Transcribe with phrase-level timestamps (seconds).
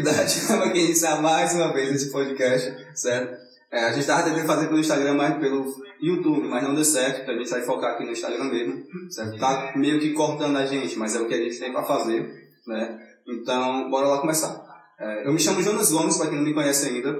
[0.00, 3.38] tranquilidade, estamos aqui iniciar mais uma vez esse podcast, certo?
[3.70, 5.66] É, a gente estava tentando fazer pelo Instagram, mas pelo
[6.00, 9.38] YouTube, mas não deu certo, então a gente vai focar aqui no Instagram mesmo, certo?
[9.38, 12.50] Tá meio que cortando a gente, mas é o que a gente tem para fazer,
[12.66, 12.98] né?
[13.28, 14.60] Então, bora lá começar.
[14.98, 17.16] É, eu me chamo Jonas Gomes, para quem não me conhece ainda.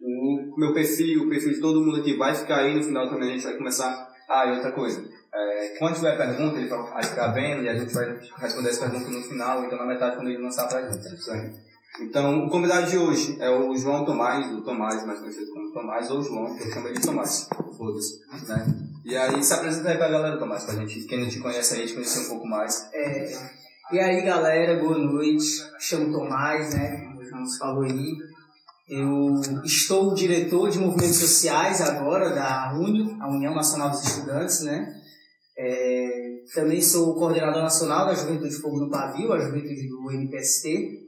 [0.00, 3.30] O meu perfil, o perfil de todo mundo aqui vai ficar aí, no final também
[3.30, 4.06] a gente vai começar.
[4.28, 5.02] Ah, e outra coisa.
[5.32, 9.10] É, quando tiver pergunta, ele vai ficar vendo e a gente vai responder essa pergunta
[9.10, 11.14] no final, então na metade quando ele lançar gente.
[11.14, 11.50] Isso aí.
[12.00, 16.10] Então, o convidado de hoje é o João Tomás, o Tomás, mais conhecido como Tomás,
[16.10, 17.48] ou João, que eu chamo ele de Tomás.
[17.76, 18.20] Foda-se.
[18.48, 18.66] Né?
[19.04, 21.86] E aí, se apresenta aí pra galera, Tomás, pra gente, quem não te conhece aí,
[21.86, 22.86] te conhecer um pouco mais.
[22.92, 23.32] É,
[23.92, 25.62] e aí, galera, boa noite.
[25.78, 27.04] Chamo Tomás, né?
[27.06, 28.16] Como João falou aí.
[28.88, 34.92] Eu estou diretor de movimentos sociais agora da UNI, a União Nacional dos Estudantes, né?
[35.58, 41.05] É, também sou coordenador nacional da Juventude Fogo no Pavio, a juventude do MPST,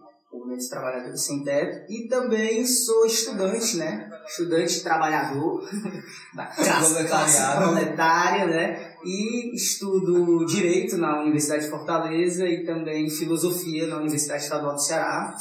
[0.58, 4.10] dos Trabalhadores Sem Teto, e também sou estudante, né?
[4.28, 5.66] Estudante trabalhador
[6.34, 8.92] da classe, classe proletária, né?
[9.04, 15.34] E estudo Direito na Universidade de Fortaleza e também Filosofia na Universidade Estadual do Ceará.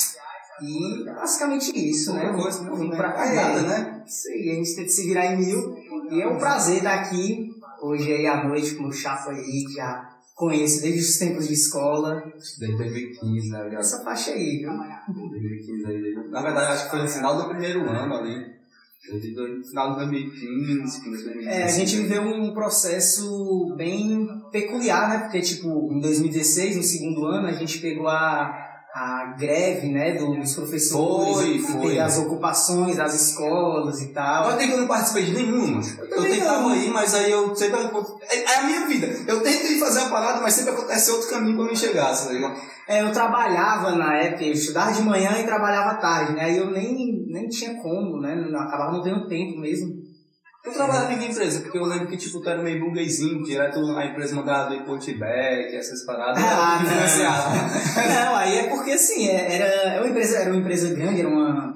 [0.62, 2.34] E basicamente isso, né?
[2.34, 3.14] Coisa, Um não pra...
[3.14, 4.04] faz nada, né?
[4.06, 5.76] Isso aí, a gente tem que se virar em mil.
[6.10, 7.50] E é um prazer estar aqui
[7.82, 11.54] hoje aí à noite com o Chapo aí, que já conheço desde os tempos de
[11.56, 12.24] escola.
[12.60, 13.70] Desde 2015, né?
[13.72, 14.70] já- Essa faixa aí, viu?
[15.30, 16.16] 2015 aí.
[16.30, 18.56] Na verdade, acho que foi no final do primeiro ano ali.
[19.22, 21.48] De dois- Final de 2015, começo de 2015.
[21.48, 25.20] É, a gente viveu um processo bem peculiar, né?
[25.20, 28.67] Porque, tipo, em 2016, no segundo ano, a gente pegou a,
[28.98, 31.36] a greve, né, dos professores.
[31.36, 32.00] Foi, e foi.
[32.00, 34.50] as ocupações das escolas e tal.
[34.50, 35.82] Eu tenho que eu não participei de nenhuma.
[36.00, 37.80] Eu, também tentava ir, mas aí eu sempre.
[38.28, 39.06] É, é a minha vida.
[39.28, 42.60] Eu tento ir fazer a parada, mas sempre acontece outro caminho pra me chegar, ligado?
[42.88, 46.46] É, eu trabalhava na época, eu estudava de manhã e trabalhava tarde, né?
[46.46, 48.34] Aí eu nem, nem tinha como, né?
[48.56, 50.07] Acabava não tendo tempo mesmo.
[50.68, 54.06] Eu trabalhava em empresa, porque eu lembro que tipo, tu era meio burguesinho, direto a
[54.06, 56.44] empresa mandava do Ipotibek, essas paradas.
[56.44, 56.90] Ah, não.
[56.90, 57.50] financiava.
[58.28, 61.30] Não, aí é porque assim, é- era, era, uma empresa, era uma empresa grande, era
[61.30, 61.74] uma.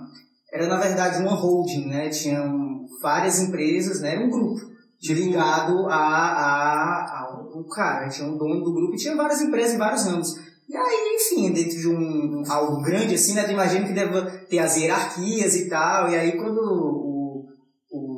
[0.53, 2.09] Era na verdade uma holding, né?
[2.09, 4.16] Tinham várias empresas, né?
[4.16, 4.59] Era um grupo
[5.01, 8.09] ligado a, a, ao cara.
[8.09, 10.35] Tinha um dono do grupo e tinha várias empresas em vários ramos.
[10.69, 13.44] E aí, enfim, dentro de um algo grande assim, né?
[13.44, 16.09] Tu imagina que deve ter as hierarquias e tal.
[16.09, 16.81] E aí quando o,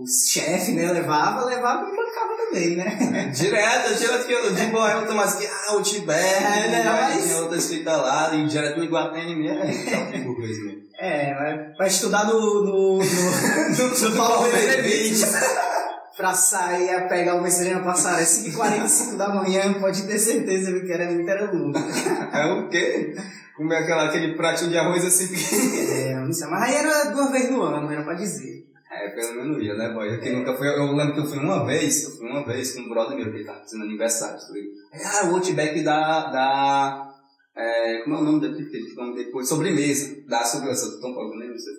[0.03, 3.31] o chefe, né, levava, levava e bancava também, né?
[3.33, 6.83] Direto, direto que eu de boa, eu tô mais que, ah, o Tibete, É, né,
[6.85, 10.83] mas- tinha outra escrita lá, e direto no Iguatemi mesmo, é, que burguês mesmo.
[10.99, 15.25] É, vai, estudar no, no, no, no, no Paulo Benevides
[16.15, 20.91] pra sair a pegar o mensageiro na passarela 5h45 da manhã, pode ter certeza que
[20.91, 21.79] era muito era louco.
[22.33, 23.15] É o quê?
[23.55, 25.29] Comer aquela, aquele pratinho de arroz assim.
[25.91, 28.62] É, não sei, mas aí era duas vezes no ano, era pra dizer.
[28.95, 30.13] É, pelo menos ia, né, boy?
[30.13, 32.73] Eu, que nunca fui, eu lembro que eu fui uma vez, eu fui uma vez
[32.73, 34.73] com um brother meu que ele tava fazendo aniversário, tá ligado?
[35.05, 37.13] Ah, o Outback da, da,
[37.55, 39.47] é, como é o nome daquele que eles falam depois?
[39.47, 41.73] Sobremesa, da sobremesa, eu tô falando, nem sei.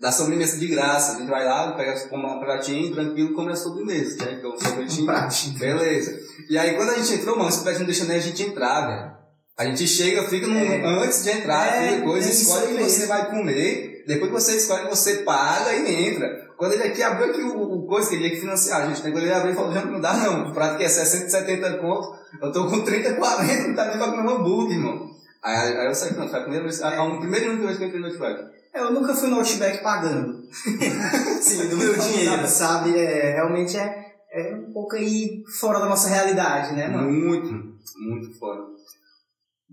[0.00, 3.56] Da sobremesa de graça, a gente vai lá, pega come um pratinho, tranquilo, come a
[3.56, 4.40] sobremesa, né?
[4.40, 5.06] Que é um sorvetinho.
[5.06, 5.58] pratinho.
[5.58, 6.18] Beleza.
[6.48, 8.86] E aí quando a gente entrou, mano, esse prédio não deixa nem a gente entrar,
[8.86, 9.19] velho.
[9.60, 11.04] A gente chega, fica no, É.
[11.04, 14.40] antes de entrar, É, fica coisa, é escolhe o que você vai comer, depois que
[14.40, 16.48] você escolhe, você paga e entra.
[16.56, 19.02] Quando ele aqui abriu aqui o, o coisa que ele ia que financiar, a gente
[19.02, 21.28] tem que ele abriu e falou, já não dá não, o prato que é 60,
[21.28, 22.10] 70 conto,
[22.40, 25.10] eu tô com 30, 40, não tá nem pra comer um hambúrguer, irmão.
[25.42, 27.88] Aí, aí eu saí, não, foi a primeira vez, a, a, primeira vez que eu
[27.88, 28.44] entrei no Outback.
[28.72, 30.42] É, Eu nunca fui no Outback pagando.
[31.42, 32.98] Sim, do meu dinheiro, sabe?
[32.98, 37.10] É, realmente é, é um pouco aí fora da nossa realidade, né, mano?
[37.10, 37.52] Muito,
[37.98, 38.70] muito fora.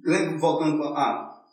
[0.03, 0.89] Lembro, voltando para.
[0.95, 1.43] Ah,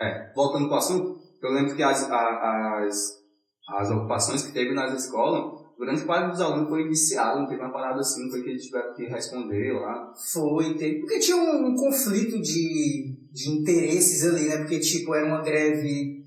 [0.00, 3.22] é, voltando para o assunto, eu lembro que as, as,
[3.68, 7.72] as ocupações que teve nas escolas, grande parte dos alunos foi iniciado, não teve uma
[7.72, 10.12] parada assim, foi que eles tiveram que responder lá.
[10.32, 11.00] Foi, teve.
[11.00, 14.58] Porque tinha um, um conflito de, de interesses ali, né?
[14.58, 16.24] Porque, tipo, era uma greve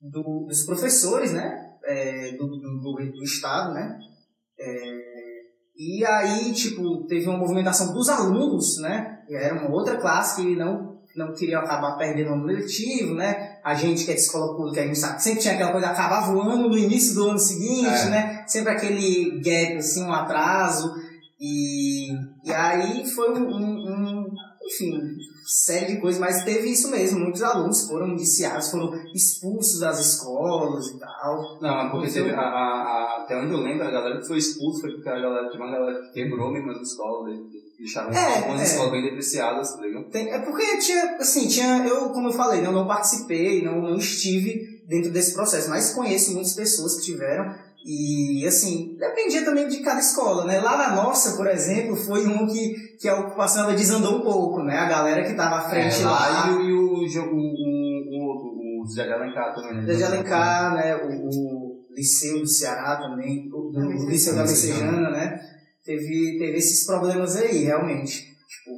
[0.00, 1.66] do- dos professores, né?
[1.84, 3.98] É, do, do, do, do Estado, né?
[4.58, 4.97] É,
[5.78, 9.20] e aí, tipo, teve uma movimentação dos alunos, né?
[9.30, 13.58] Era uma outra classe que não, não queria acabar perdendo o ano letivo, né?
[13.64, 15.86] A gente que é de escola pública, a gente sabe que sempre tinha aquela coisa,
[15.88, 18.10] acabava o ano no início do ano seguinte, É.
[18.10, 18.44] né?
[18.48, 20.92] Sempre aquele gap, assim, um atraso.
[21.40, 22.12] E,
[22.44, 23.92] e aí foi um, um-
[24.24, 24.26] um-
[24.66, 25.00] enfim,
[25.50, 27.20] série de coisas, mas teve isso mesmo.
[27.20, 31.58] Muitos alunos foram indiciados, foram expulsos das escolas e tal.
[31.60, 34.38] Não, é porque Então- teve, a, a, até onde eu lembro, a galera que foi
[34.38, 37.38] expulsa foi porque a galera, tinha uma galera que quebrou mesmo as escolas,
[37.78, 38.64] deixaram É, algumas é.
[38.64, 40.04] escolas bem depreciadas, tá ligado?
[40.10, 43.96] Tem- é porque tinha, assim, tinha, eu, como eu falei, eu não participei, não, não
[43.96, 47.54] estive dentro desse processo, mas conheço muitas pessoas que tiveram
[47.84, 50.60] e, assim, dependia também de cada escola, né?
[50.60, 54.62] Lá na nossa, por exemplo, foi um que, que a ocupação ela desandou um pouco,
[54.62, 54.76] né?
[54.76, 58.86] A galera que estava à frente É, lá, lá e, o- e o, o, o,
[58.86, 59.86] Zé de Alencar também, né?
[59.86, 60.96] Zé de Alencar, né?
[60.96, 65.40] O, o Liceu do Ceará também, o, o Liceu da Messejana, né?
[65.84, 68.22] Teve, teve esses problemas aí, realmente.
[68.22, 68.70] Tipo,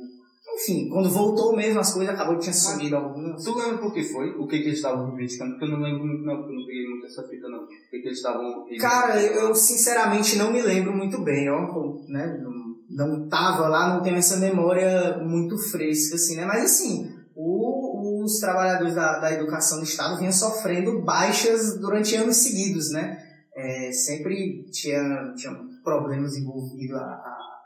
[0.71, 3.43] enfim, quando voltou mesmo as coisas, acabou que tinha sumido algumas.
[3.43, 4.31] Tu lembra por que foi?
[4.31, 5.53] O que, que eles estavam reivindicando?
[5.53, 7.65] Porque eu não lembro muito, não, porque eu não peguei muito essa fita, não.
[7.65, 8.67] O que, que eles estavam?
[8.81, 11.61] Cara, eu eu sinceramente não me lembro muito bem, ó,
[12.09, 12.39] né?
[12.43, 16.45] Não, não tava lá, não tenho essa memória muito fresca, assim, né?
[16.45, 22.37] Mas assim, o- os trabalhadores da, da educação do Estado vinham sofrendo baixas durante anos
[22.37, 23.17] seguidos, né?
[23.57, 25.53] É, sempre tinha, tinha
[25.83, 27.61] problemas envolvidos a, a-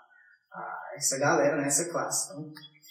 [0.52, 1.66] a essa galera, né?
[1.66, 2.32] Essa classe.
[2.32, 2.44] Então,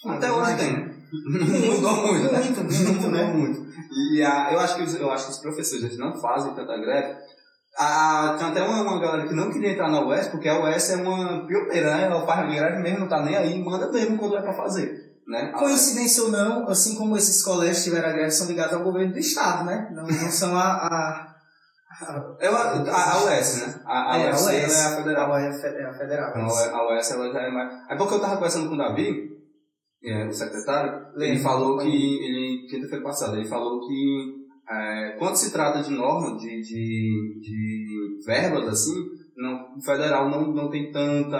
[0.08, 0.88] Até hoje imagina.
[0.88, 0.94] tem.
[1.74, 2.38] Mudou muito, né?
[2.40, 3.24] Muito, muito, né?
[3.24, 3.64] Mudou muito.
[3.92, 6.76] E a, eu, acho que os, eu acho que os professores eles não fazem tanta
[6.78, 7.16] greve.
[7.78, 10.90] A, tem até uma, uma galera que não queria entrar na UES, porque a UES
[10.90, 12.04] é uma pioneira, né?
[12.04, 15.02] Ela faz greve mesmo, não tá nem aí, manda mesmo quando é pra fazer.
[15.26, 15.50] Né?
[15.54, 19.12] A- Coincidência ou não, assim como esses colégios tiveram a greve, são ligados ao governo
[19.12, 19.88] do Estado, né?
[19.92, 21.34] Não, não são a, a,
[22.40, 23.74] Eu, a, a UES, né?
[23.86, 24.74] A, a É, a UFC UES.
[24.74, 25.32] ela é a federal.
[25.32, 26.30] a, UES, é a federal.
[26.30, 26.44] Então,
[26.78, 27.72] a UES ela já é mais.
[27.90, 29.33] É porque eu tava conversando com o Davi,
[30.04, 31.86] é, o secretário, ele falou que.
[31.86, 38.24] Ele, quinta-feira passada, ele falou que é, quando se trata de norma, de, de, de
[38.24, 38.94] verbas, assim,
[39.36, 41.38] não, o federal não, não tem tanta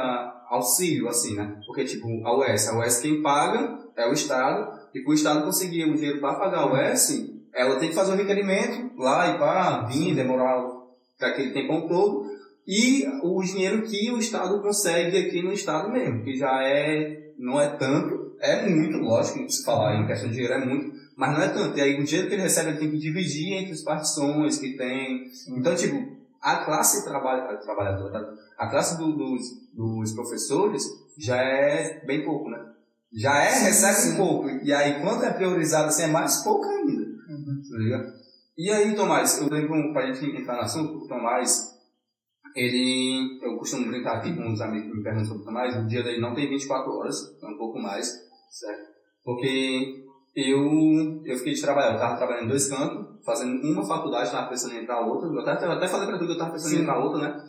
[0.50, 1.58] auxílio, assim, né?
[1.66, 5.44] Porque, tipo, a UES, a UES quem paga é o Estado, e para o Estado
[5.44, 9.38] conseguir o dinheiro para pagar a UES, ela tem que fazer o requerimento lá e
[9.38, 10.62] pá, vir, demorar
[11.20, 12.26] aquele tempo todo,
[12.66, 17.60] e o dinheiro que o Estado consegue aqui no Estado mesmo, que já é, não
[17.60, 21.42] é tanto, é muito, lógico, se falar em questão de dinheiro é muito, mas não
[21.42, 21.78] é tanto.
[21.78, 24.76] E aí o dinheiro que ele recebe ele tem que dividir entre as partições que
[24.76, 25.24] tem.
[25.56, 25.96] Então, tipo,
[26.40, 29.42] a classe trabalha, a trabalhadora, a classe do- dos,
[29.72, 30.82] dos professores
[31.18, 32.58] já é bem pouco, né?
[33.16, 34.16] Já é, recebe sim.
[34.16, 34.48] pouco.
[34.62, 36.92] E aí, quando é priorizado assim, é mais pouco ainda.
[37.02, 37.62] Uhum.
[37.70, 38.12] Tá ligado?
[38.58, 41.73] E aí, Tomás, eu lembro, pra gente entrar no assunto, Tomás,
[42.54, 46.02] ele, eu costumo brincar aqui com os amigos que me perguntam sobre Tomás, o dia
[46.02, 48.06] dele não tem 24 horas, é um pouco mais,
[48.50, 48.90] certo?
[49.24, 50.04] Porque
[50.36, 54.48] eu, eu fiquei de trabalhar, eu tava trabalhando em dois campos, fazendo uma faculdade, tava
[54.48, 56.72] pensando em entrar outra, eu até, eu até falei pra tu que eu tava pensando
[56.72, 56.82] em Sim.
[56.82, 57.44] entrar outra, né?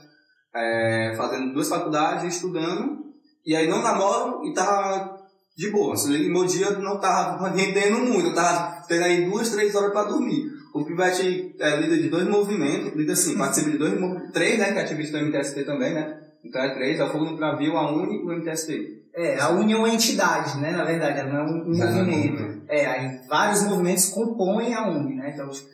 [0.56, 3.06] É, fazendo duas faculdades, estudando,
[3.46, 5.20] e aí não namoro e tava
[5.56, 5.94] de boa.
[5.94, 9.92] Assim, e meu dia não tava rendendo muito, eu tava tendo aí duas, três horas
[9.92, 10.55] pra dormir.
[10.76, 14.74] O Pivete é líder de dois movimentos, líder assim, participa de dois movimentos, três, né,
[14.74, 16.20] que é ativista do MTST também, né?
[16.44, 19.06] Então é três, é o Fogo no Travio, a UNI e o MTST.
[19.16, 20.72] É, a União é uma entidade, né?
[20.72, 22.66] Na verdade, ela não é um, não é movimento.
[22.68, 25.32] É, aí vários movimentos compõem a UNI, né?
[25.34, 25.70] Então, tipo,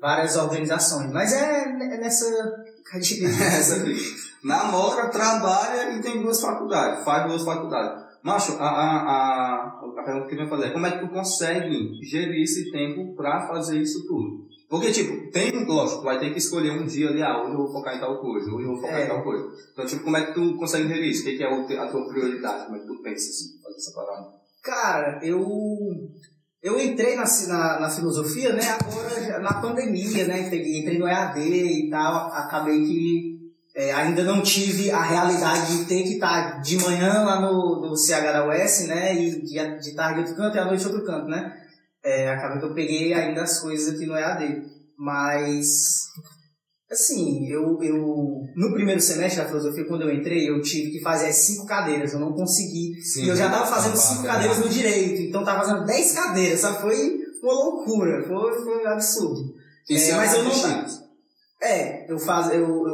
[0.00, 1.12] várias organizações.
[1.12, 2.26] Mas é é nessa
[2.90, 3.28] categoria.
[3.46, 3.96] Essa aqui.
[4.42, 8.05] Namora, trabalha e tem duas faculdades, faz duas faculdades.
[8.26, 11.12] Macho, a, a, a, a pergunta que eu ia fazer é como é que tu
[11.12, 14.48] consegue gerir esse tempo pra fazer isso tudo?
[14.68, 17.58] Porque, tipo, tem, lógico, tu vai ter que escolher um dia ali, ah, hoje eu
[17.58, 19.04] vou focar em tal coisa, hoje eu vou focar É.
[19.04, 19.46] em tal coisa.
[19.72, 21.22] Então, tipo, como é que tu consegue gerir isso?
[21.22, 22.64] O que, que é a tua prioridade?
[22.64, 24.26] Como é que tu pensa, assim, fazer essa parada?
[24.60, 25.46] Cara, eu
[26.60, 28.62] eu entrei na, na, na filosofia, né?
[28.80, 30.40] Agora na pandemia, né?
[30.40, 32.26] Entrei, entrei no EAD e tal.
[32.32, 33.35] Acabei que
[33.76, 37.96] é, ainda não tive a realidade de ter que estar de manhã lá no, no
[37.96, 39.14] CH da UES, né?
[39.14, 41.54] E de, de tarde outro canto e à noite outro canto, né?
[42.02, 44.62] É, acabei que eu peguei ainda as coisas aqui no EAD.
[44.98, 46.06] Mas
[46.90, 47.96] Assim, eu, eu
[48.54, 52.12] no primeiro semestre da filosofia, quando eu entrei, eu tive que fazer as cinco cadeiras,
[52.12, 52.94] eu não consegui.
[53.02, 56.12] Sim, e eu já tava fazendo tá cinco cadeiras no direito, então tava fazendo dez
[56.12, 56.80] cadeiras, sabe?
[56.80, 59.52] Foi uma loucura, foi, foi um absurdo.
[59.90, 61.06] É, é mas eu não-.
[61.60, 62.85] É, eu faz, eu,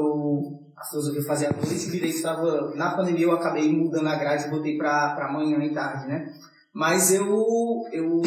[0.82, 2.74] a filosofia eu fazia à noite, o estava.
[2.74, 6.34] Na pandemia eu acabei mudando a grade e botei pra, pra manhã e tarde, né?
[6.74, 8.20] Mas eu, eu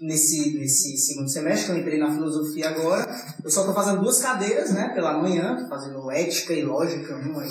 [0.00, 3.06] nesse, nesse segundo semestre, eu entrei na filosofia agora,
[3.44, 7.50] eu só tô fazendo duas cadeiras, né, pela manhã, fazendo ética e lógica, um aí.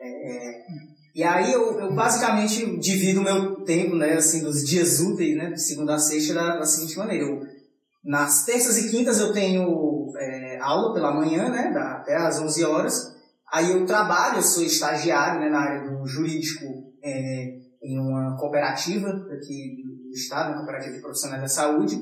[0.00, 0.62] É,
[1.16, 5.50] e aí eu, eu basicamente divido o meu tempo, né, assim, dos dias úteis, né,
[5.50, 7.24] de segunda a sexta, da, da seguinte maneira.
[7.24, 7.57] Eu,
[8.04, 13.14] nas terças e quintas eu tenho é, aula pela manhã, né, até às 11 horas.
[13.52, 16.64] Aí eu trabalho, sou estagiário, né, na área do jurídico,
[17.02, 21.98] é, em uma cooperativa aqui do estado, uma cooperativa de profissionais da saúde.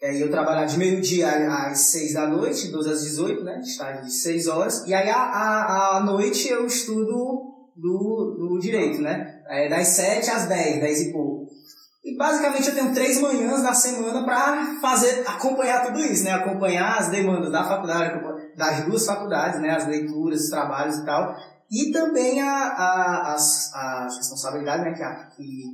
[0.00, 1.28] E aí eu trabalhava de meio-dia
[1.68, 3.60] às 6 da noite, 12 às 18, né?
[3.60, 4.86] Estágio de 6 horas.
[4.86, 9.42] E aí à, à noite eu estudo do, do direito, né?
[9.48, 11.35] É, das 7 às 10, 10 e pouco.
[12.06, 16.30] E basicamente eu tenho três manhãs da semana para fazer, acompanhar tudo isso, né?
[16.30, 18.22] Acompanhar as demandas da faculdade,
[18.56, 19.70] das duas faculdades, né?
[19.70, 21.34] As leituras, os trabalhos e tal.
[21.68, 24.92] E também a, a, as, as responsabilidades, né?
[24.92, 25.64] Que, a, que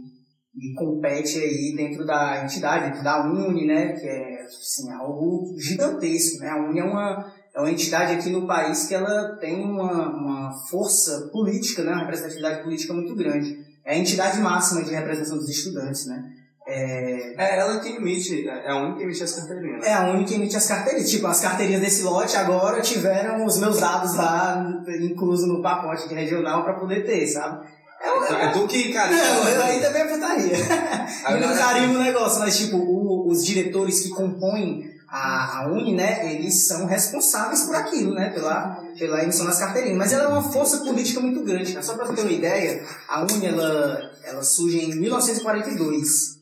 [0.54, 3.92] me compete aí dentro da entidade, dentro da Uni, né?
[3.92, 6.48] Que é, assim, algo gigantesco, né?
[6.48, 10.50] A Uni é uma é uma entidade aqui no país que ela tem uma, uma
[10.70, 13.71] força política, né, uma representatividade política muito grande.
[13.84, 16.22] É a entidade máxima de representação dos estudantes, né?
[16.66, 19.84] É, é ela que emite, é a única que emite as carteirinhas.
[19.84, 21.10] É a única que emite as carteirinhas.
[21.10, 24.64] Tipo, as carteirinhas desse lote agora tiveram os meus dados lá
[25.00, 27.66] incluso no pacote de regional para poder ter, sabe?
[28.00, 29.22] É, é tu que carimba.
[29.22, 30.52] Não, eu aí também é putaria.
[31.30, 35.94] Eu não carimbo o negócio, mas tipo, o, os diretores que compõem a, a Uni,
[35.94, 39.98] né, eles são responsáveis por aquilo, né, pela, pela emissão das carteirinhas.
[39.98, 43.44] Mas ela é uma força política muito grande, Só para ter uma ideia, a Uni,
[43.44, 46.40] ela, ela surge em 1942.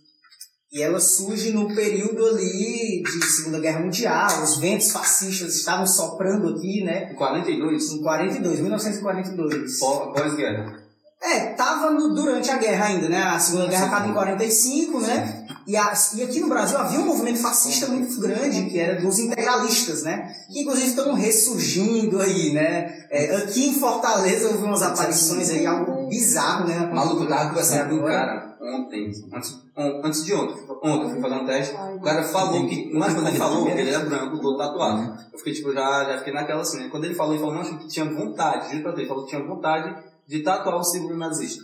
[0.73, 6.51] E ela surge no período ali de Segunda Guerra Mundial, os ventos fascistas estavam soprando
[6.51, 7.11] aqui, né?
[7.11, 7.91] Em 42?
[7.91, 9.79] Em 42, 1942.
[9.81, 10.81] Pós-guerra.
[11.21, 13.21] É, tava no, durante a guerra ainda, né?
[13.21, 15.40] A Segunda Guerra estava em 45, né?
[15.71, 19.21] E, a, e aqui no Brasil havia um movimento fascista muito grande, que era dos
[19.21, 20.35] integralistas, né?
[20.51, 23.07] Que inclusive estão ressurgindo aí, né?
[23.09, 26.77] É, aqui em Fortaleza houve umas aparições aí, algo bizarro, né?
[26.93, 31.21] Maluco, eu tava conversando com um cara ontem, antes, antes de ontem, ontem eu fui
[31.21, 34.59] fazer um teste, o cara falou que, mas quando ele falou, ele era branco, todo
[34.59, 35.25] tatuado.
[35.33, 36.89] Eu fiquei tipo, já, já fiquei naquela assim, né?
[36.91, 39.47] Quando ele falou, ele falou, não, que tinha vontade, juro pra ele falou que tinha
[39.47, 41.63] vontade de tatuar o símbolo nazista.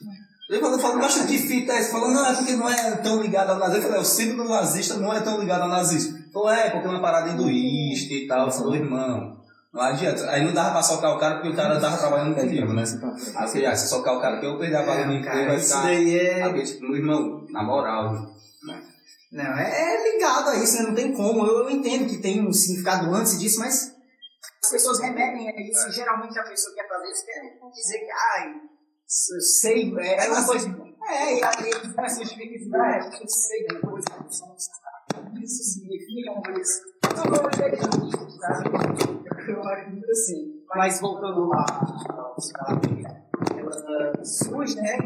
[0.48, 1.90] Ele falou, falou, mas que fita é essa?
[1.90, 3.78] Falou, não, é porque não é tão ligado ao nazista.
[3.78, 6.14] Eu falei, o símbolo nazista não é tão ligado ao nazista.
[6.32, 8.50] Falou, é, porque é uma parada hinduísta e tal.
[8.50, 9.36] Falou, irmão,
[9.74, 10.30] não adianta.
[10.30, 12.84] Aí não dava pra socar o cara porque o cara tava trabalhando comigo, né?
[13.36, 15.48] Aí eu falei, ah, se socar o cara que eu perder a vaga no emprego,
[15.48, 15.92] vai ficar...
[15.92, 16.42] é...
[16.42, 18.82] Aí, tipo, irmão, na moral, né?
[19.32, 20.88] Não, é, é, ligado a isso, né?
[20.88, 21.44] Não tem como.
[21.44, 23.92] Eu, eu entendo que tem um significado antes disso, mas
[24.64, 25.90] as pessoas remetem a isso.
[25.90, 28.54] Geralmente a pessoa que quer fazer isso quer dizer que, ai,
[29.06, 30.68] sei, é, é uma coisa.
[31.08, 34.06] É, e aí essa justificativa é, porque sei coisa,
[35.42, 36.82] isso significa uma coisa.
[37.14, 37.36] Não, não,
[39.48, 40.62] eu acho muito assim.
[40.74, 41.64] Mas voltando lá,
[43.56, 44.98] ela surge, né?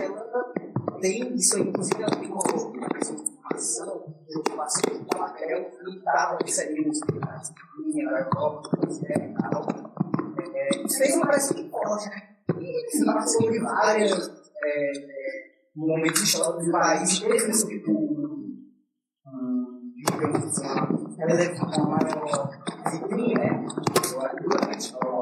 [0.00, 0.52] Ela
[1.00, 6.90] tem isso aí, inclusive, ela tem uma informação de ocupação de papel que estava recebendo
[7.10, 9.66] da Europa, e tal.
[10.86, 12.31] Isso fez uma pressão forte, né?
[12.50, 14.28] E passou de vários
[14.64, 14.92] é,
[15.74, 18.12] momentos históricos do país, teve esse tipo
[20.04, 20.66] digamos assim,
[21.18, 22.50] ela deve ficar uma maior
[22.90, 23.66] vitrine, né?
[24.42, 25.12] Durante o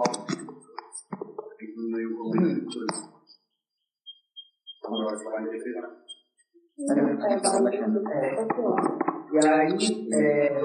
[9.32, 9.76] e aí,
[10.12, 10.60] é,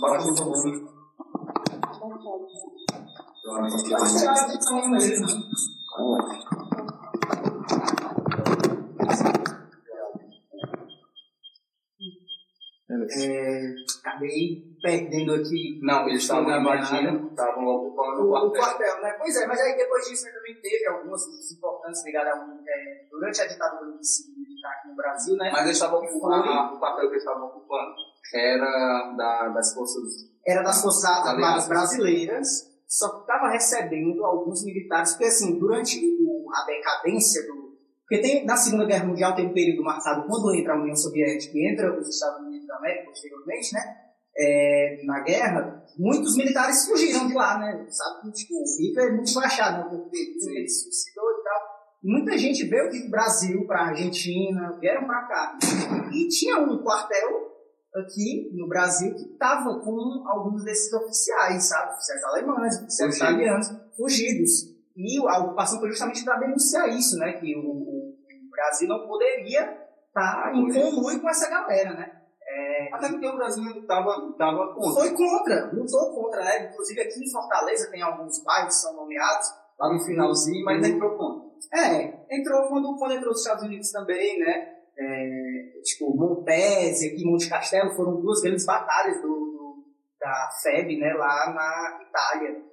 [0.00, 0.97] baixa o volume.
[13.10, 15.80] É, acabei perdendo aqui.
[15.82, 18.48] Não, eles estavam invadindo, estavam ocupando o quartel.
[18.48, 19.02] o quartel.
[19.02, 19.14] né?
[19.18, 21.22] Pois é, mas aí depois disso também teve algumas
[21.52, 22.36] importantes ligadas a
[22.66, 25.50] é, durante a ditadura militar aqui no Brasil, né?
[25.52, 27.94] Mas eles estavam ocupando, o papel que eles estavam ocupando
[28.34, 30.37] era da, das forças.
[30.48, 36.00] Era das forças armadas brasileiras só que estava recebendo alguns militares, porque assim, durante
[36.54, 37.68] a decadência do.
[38.00, 41.52] Porque tem, na Segunda Guerra Mundial tem um período marcado quando entra a União Soviética
[41.54, 43.80] e entra os Estados Unidos da América, posteriormente, né?
[44.40, 47.86] É, na guerra, muitos militares fugiram de lá, né?
[47.90, 48.32] Sabe?
[48.32, 51.78] Tipo, o Hitler é muito flashado corpo dele, ele se suicidou e tal.
[52.02, 55.58] Muita gente veio do Brasil para Argentina, vieram para cá.
[56.10, 57.47] E tinha um quartel
[58.00, 61.92] aqui no Brasil que estava com alguns desses oficiais, sabe?
[61.92, 63.30] Oficiais alemães, oficiais Fugido.
[63.30, 64.50] italianos, fugidos.
[64.96, 67.34] E a ocupação foi justamente para denunciar isso, né?
[67.34, 68.18] Que o, o,
[68.50, 69.62] Brasil não poderia
[70.08, 72.12] estar tá em conluio com essa galera, né?
[72.42, 75.00] É, Até porque o Brasil estava tava contra.
[75.00, 76.68] Foi contra, lutou contra, né?
[76.68, 79.46] Inclusive aqui em Fortaleza tem alguns bairros que são nomeados.
[79.78, 81.52] Lá no finalzinho, mas entrou quando?
[81.72, 84.74] É, entrou quando, quando entrou os Estados Unidos também, né?
[84.98, 85.47] É,
[85.82, 89.84] tipo, Montese, aqui Monte Castelo, foram duas grandes batalhas do, do,
[90.20, 92.68] da FEB, né, lá na Itália.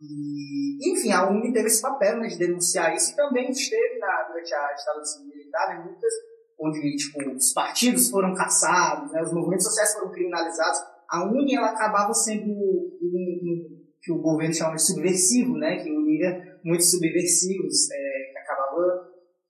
[0.00, 4.24] E, enfim, a UNE teve esse papel né, de denunciar isso e também esteve na,
[4.28, 6.12] durante a ditadura militar, né, muitas,
[6.60, 10.80] onde tipo, os partidos foram caçados, né, os movimentos sociais foram criminalizados.
[11.08, 15.90] A UNE ela acabava sendo um, um, que o governo chama de subversivo, né, que
[15.90, 18.05] unia muitos subversivos, é,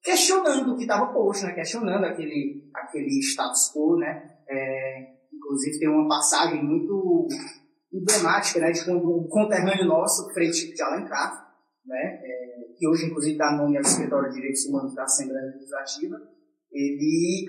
[0.07, 5.89] questionando o que estava posto, né, questionando aquele, aquele status quo, né, é, inclusive tem
[5.89, 7.27] uma passagem muito
[7.93, 11.53] emblemática, né, de quando um conterrâneo nosso, Frei Chico de Alencar,
[11.85, 16.17] né, é, que hoje inclusive dá nome ao Escritório de Direitos Humanos da Assembleia Legislativa,
[16.71, 17.45] ele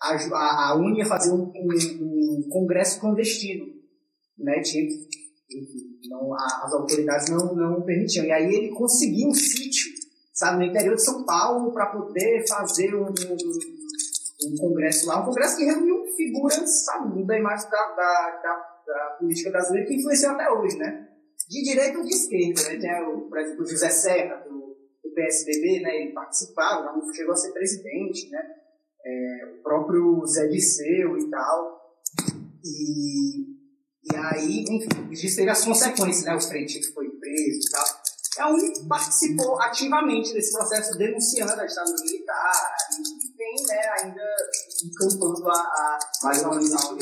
[0.00, 1.68] a, a, a ia fazer um, um,
[2.00, 3.66] um, congresso clandestino,
[4.38, 4.88] né, tinha
[6.08, 8.24] não, a, as autoridades não, não permitiam.
[8.24, 9.93] E aí ele conseguiu um sítio,
[10.44, 15.56] sabe, no interior de São Paulo, para poder fazer um, um, congresso lá, um congresso
[15.56, 20.50] que reuniu figuras, sabe, da imagem da, da, da da política brasileira que influenciou até
[20.50, 21.08] hoje, né?
[21.48, 22.78] De direita ou de esquerda, né?
[22.78, 25.96] Tem, o, por exemplo, o José Serra, do, do PSDB, né?
[25.96, 28.40] Ele participava, chegou a ser presidente, né?
[29.06, 31.80] É, o próprio Zé Disseu e tal.
[32.64, 33.40] E,
[34.04, 36.34] e aí, enfim, teve as consequências, né?
[36.34, 38.03] O Frente foi preso e tal.
[38.36, 44.36] E a UNI participou ativamente desse processo, denunciando a ditadura militar, e vem né, ainda
[44.84, 46.96] encampando a, a mais uma visão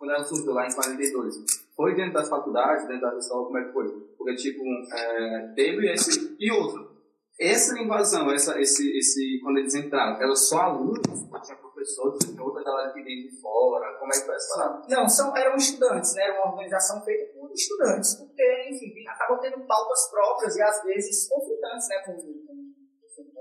[0.00, 1.34] quando ela surgiu lá em 42,
[1.76, 3.88] foi dentro das faculdades, dentro das escolas, como é que foi?
[4.16, 4.62] Porque, tipo,
[4.94, 6.36] é, teve esse.
[6.40, 6.90] E outro,
[7.38, 11.00] essa invasão, essa, esse, esse, quando eles entraram, era só alunos?
[11.44, 13.98] Tinha professores, tinha outra galera que veio de fora?
[13.98, 14.82] Como é que foi essa?
[14.88, 16.24] Não, são, eram estudantes, né?
[16.24, 21.28] Era uma organização feita por estudantes, porque, enfim, acabam tendo pautas próprias e às vezes
[21.28, 21.96] conflitantes, né?
[22.04, 22.54] Com, com,
[23.16, 23.40] com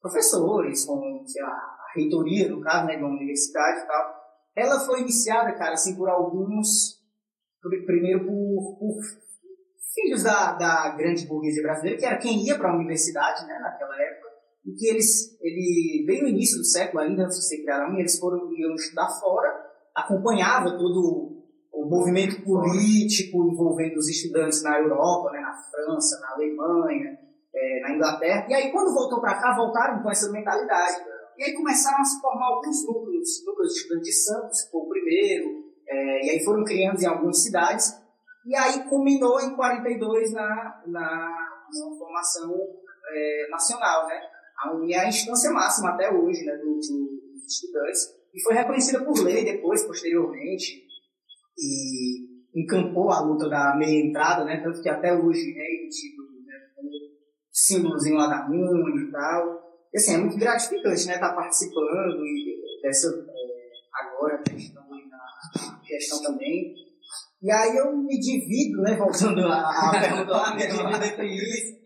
[0.00, 4.20] professores, com, sei lá, a reitoria, no caso, né, de uma universidade e tal.
[4.56, 7.00] Ela foi iniciada, cara, assim, por alguns.
[7.86, 8.94] Primeiro por, por
[9.94, 14.00] filhos da, da grande burguesia brasileira, que era quem ia para a universidade, né, naquela
[14.00, 14.29] época,
[14.64, 18.18] e que eles, ele, bem no início do século ainda, antes de ser criada eles
[18.18, 19.48] foram iam estudar fora,
[19.94, 21.40] acompanhava todo
[21.72, 27.18] o movimento político envolvendo os estudantes na Europa, né, na França, na Alemanha,
[27.54, 30.96] é, na Inglaterra, e aí quando voltou para cá, voltaram com essa mentalidade.
[31.38, 34.80] E aí começaram a se formar alguns núcleos, núcleos de estudantes de Santos, que foi
[34.80, 37.98] o primeiro, é, e aí foram criando em algumas cidades,
[38.44, 42.52] e aí culminou em 42 na, na, na formação
[43.10, 44.20] é, nacional, né?
[44.90, 48.00] É a instância máxima até hoje né, do, do, dos estudantes,
[48.34, 50.84] e foi reconhecida por lei depois, posteriormente,
[51.58, 54.60] e encampou a luta da meia entrada, né?
[54.62, 56.90] Tanto que até hoje é emitido né, como
[57.50, 62.80] símbolozinho lá da UNE e tal assim, é muito gratificante, né, estar tá participando e
[62.82, 66.74] dessa, é, agora, questão na questão também.
[67.42, 71.80] E aí eu me divido, né, voltando à pergunta lá, me divido entre isso,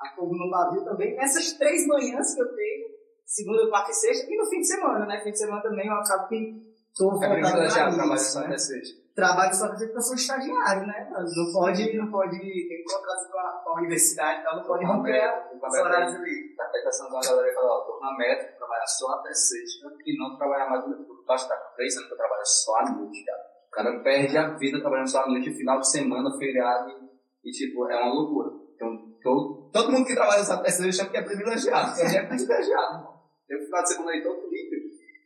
[0.00, 2.88] a Fogo no Navio também, nessas três manhãs que eu tenho,
[3.24, 5.94] segunda, quarta e sexta, e no fim de semana, né, fim de semana também eu
[5.94, 8.58] acabo que estou é voltando na isso, né?
[8.58, 11.10] sexta trabalho só porque eu sou estagiário, né?
[11.10, 14.84] Não pode, não pode, tem que colocar com a, com a universidade, então não pode
[14.84, 16.54] romper os horários ali.
[16.56, 20.36] A aplicação da galera fala, ó, tô na meta, trabalhar só até sexta e não
[20.36, 23.42] trabalhar mais no estar com três anos pra trabalhar só à noite, cara.
[23.66, 27.10] O cara perde a vida trabalhando só à noite, final de semana, feriado,
[27.44, 28.50] e tipo, é uma loucura.
[28.76, 33.08] Então, todo, todo mundo que trabalha até sexta chama que é privilegiado, é privilegiado.
[33.46, 34.78] Tem um final de semana aí todo livre.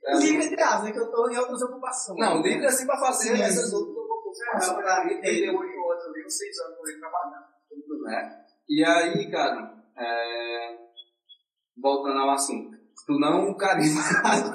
[0.05, 0.92] É, livre entre aspas, né?
[0.92, 2.18] Que eu tô em outras ocupações.
[2.18, 3.42] Não, livre assim pra fazer Sim.
[3.42, 4.68] essas outras ocupações.
[4.68, 7.52] Não, pra mim, tem oito horas ali, uns seis anos por aí trabalhando.
[8.05, 8.44] Né?
[8.68, 10.78] E aí, cara, é...
[11.81, 12.83] voltando ao assunto.
[13.07, 14.42] Tu não carimba as.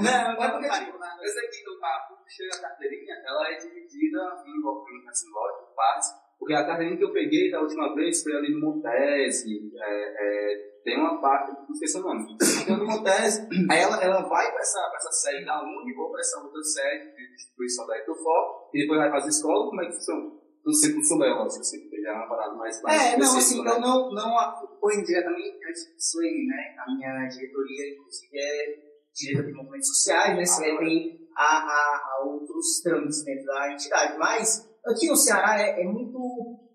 [0.00, 5.08] Não, não, porque, tipo, esse aqui do papo, chega a carteirinha, ela é dividida em,
[5.08, 6.08] assim, lógico, partes.
[6.42, 10.82] Porque a carteirinha que eu peguei da última vez foi ali no Montese, é, é,
[10.82, 12.36] tem uma parte, não esqueci o nome.
[12.62, 16.10] Então, no Montese, aí ela, ela vai para essa, pra essa sede da Uni, ou
[16.10, 19.82] para essa outra sede de distribuição da Ecofor, e depois vai para a escola, como
[19.82, 20.42] é que funciona?
[20.66, 23.62] Não sei como souber, lógico, assim, porque já é uma parada mais É, não, assim,
[23.62, 23.70] né?
[23.70, 26.74] eu não, não apoio diretamente antes disso aí, né?
[26.76, 30.44] A minha diretoria, inclusive, é diretora de movimentos sociais, né?
[30.44, 34.18] Se tem a, a, a outros trâmites dentro da entidade.
[34.18, 36.18] Mas aqui no Ceará é, é muito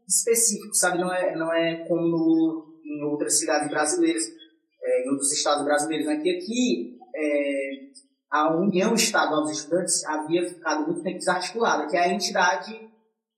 [0.08, 1.00] específico, sabe?
[1.00, 4.24] Não é, não é como em outras cidades brasileiras,
[4.82, 6.18] é, em outros estados brasileiros, né?
[6.18, 7.70] Que aqui é,
[8.32, 12.74] a União Estadual dos Estudantes havia ficado muito tempo desarticulada, que é a entidade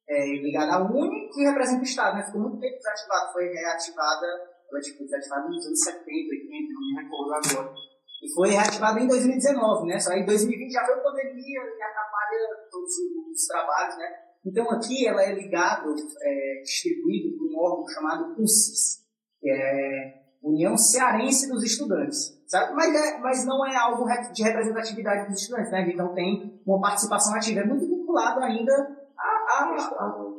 [0.08, 2.24] é, ligada à UNE que representa o Estado, né?
[2.24, 4.26] Ficou muito tempo desativada, foi reativada,
[4.72, 7.74] ela tipo, desativada nos anos 70, 80, não me recordo agora.
[8.22, 10.00] E foi reativada em 2019, né?
[10.00, 12.92] Só em 2020 já foi pandemia e atrapalha todos
[13.32, 14.29] os trabalhos, né?
[14.46, 19.06] Então aqui ela é ligado, é, distribuído por um órgão chamado UNCIS,
[19.40, 22.74] que é União Cearense dos Estudantes, sabe?
[22.74, 25.90] Mas, é, mas não é algo de representatividade dos estudantes, né?
[25.90, 28.74] Então tem uma participação ativa, é muito vinculado ainda
[29.18, 29.64] a, a,
[30.00, 30.30] a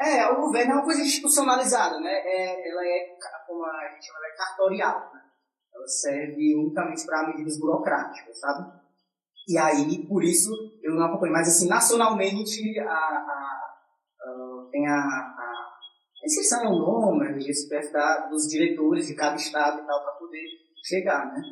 [0.00, 2.10] é, o governo é uma coisa institucionalizada, né?
[2.10, 5.20] É, ela é, como a gente chama, ela é cartorial, né?
[5.74, 8.79] Ela serve unicamente para medidas burocráticas, sabe?
[9.50, 10.48] E aí, por isso,
[10.80, 11.32] eu não acompanho.
[11.32, 13.60] Mas, assim, nacionalmente, a, a,
[14.22, 19.82] a tem a, a, inscrição o nome, a GSPF da, dos diretores de cada estado
[19.82, 20.44] e tal, para poder
[20.84, 21.42] chegar, né?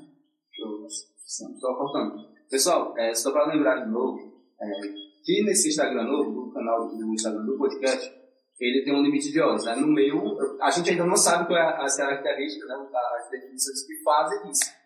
[1.59, 2.29] Só cortando.
[2.49, 4.81] Pessoal, é, só para lembrar de novo, é,
[5.25, 8.15] que nesse Instagram novo, do canal do Instagram do podcast,
[8.61, 9.65] ele tem um limite de horas.
[9.65, 9.75] Né?
[9.75, 12.77] No meio, a gente ainda não sabe qual é as características, né,
[13.19, 14.78] as definições que fazem isso.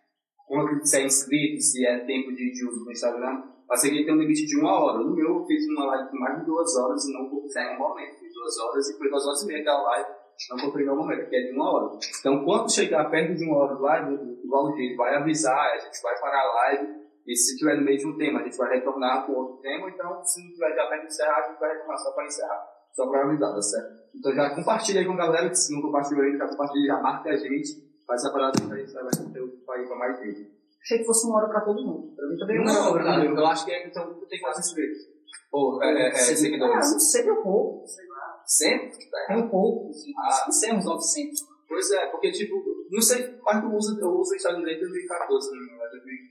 [0.46, 3.42] Quanto se é inscrito, se é tempo de, de uso no Instagram.
[3.70, 4.98] A seguir tem um limite de uma hora.
[4.98, 7.78] No meu, eu fiz uma live com mais de duas horas e não comprei um
[7.78, 8.18] momento.
[8.18, 10.11] Fiz duas horas e foi duas horas e meia da live.
[10.50, 11.98] Não comprei em um momento, que é de uma hora.
[12.20, 16.02] Então, quando chegar perto de uma hora de live, o Valdir vai avisar, a gente
[16.02, 17.02] vai parar a live.
[17.26, 19.88] E se tiver no um tema, a gente vai retornar com outro tema.
[19.88, 22.66] Então, se não tiver já perto de encerrar, a gente vai retornar só para encerrar.
[22.92, 24.02] Só para avisar, tá certo?
[24.14, 27.00] Então, já compartilha aí com a galera, que se não compartilhou aí, já compartilha, já
[27.00, 27.91] marca a gente.
[28.06, 30.52] Faz essa parada aí, a gente vai ter para ir para mais gente.
[30.82, 32.14] Achei que fosse uma hora para todo mundo.
[32.16, 35.12] Pra mim também não, não, não, não, eu acho que é, então tem quase inscritos.
[35.52, 36.74] Ou é, é, é, seguidores.
[36.74, 37.86] Ah, não sei, é pouco.
[37.86, 38.42] Sei lá.
[38.44, 38.98] Sempre?
[39.28, 39.90] É um pouco.
[40.18, 40.42] Ah.
[40.46, 41.52] Não sei, uns 900.
[41.68, 45.50] Pois é, porque tipo, não sei, mas eu uso, eu uso o Instagram desde 2014,
[45.52, 45.58] né?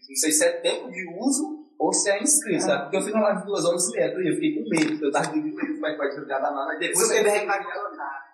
[0.08, 2.84] não sei se é tempo de uso ou se é inscrito, sabe?
[2.84, 5.06] Porque eu fiz uma live de duas horas e meia, eu fiquei com medo, porque
[5.06, 8.31] eu tava com medo, mas pode jogar da nada, depois você vai recarregar.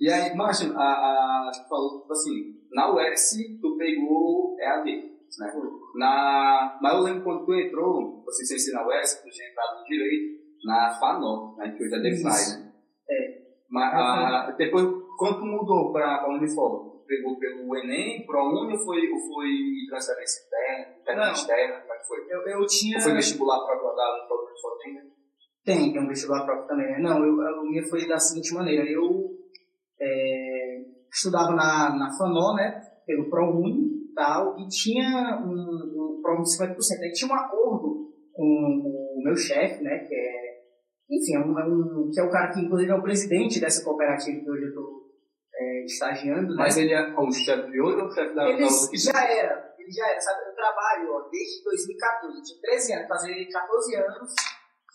[0.00, 4.84] E aí, Martin, a, a, tu falou, tipo assim, na UX tu pegou EAD,
[5.40, 5.52] né?
[5.96, 9.80] Na, mas eu lembro quando tu entrou, você sem ser na UX, tu tinha entrado
[9.80, 11.74] no Direito, na FANO, né?
[11.76, 12.72] Que hoje é DeFi, né?
[13.10, 13.38] É.
[13.68, 14.86] Mas a, depois,
[15.18, 19.48] quando tu mudou para a Unifor, pegou pelo Enem, ProUni ou foi, ou foi
[19.88, 22.18] transferência interna, interna externa, como é que foi?
[22.30, 22.98] Eu, eu tinha...
[22.98, 25.17] Ou foi vestibular para guardar no Unifor tem?
[25.64, 26.98] Tem, tem um vestibular próprio também, né?
[27.00, 29.38] Não, eu, a minha foi da seguinte maneira, eu
[30.00, 30.80] é,
[31.12, 36.56] estudava na, na FANO, né, pelo ProUni e tal, e tinha um, um ProUni de
[36.56, 37.02] 50%.
[37.02, 40.58] Aí tinha um acordo com o meu chefe, né, que é,
[41.10, 43.84] enfim, é um, é um, que é o cara que inclusive é o presidente dessa
[43.84, 45.08] cooperativa que hoje eu estou
[45.54, 46.48] é, estagiando.
[46.48, 46.56] Né?
[46.56, 49.90] Mas ele é o chefe de hoje ou o chefe da Ele já era, ele
[49.90, 54.34] já era, sabe, eu trabalho ó, desde 2014, eu tinha 13 anos, fazer 14 anos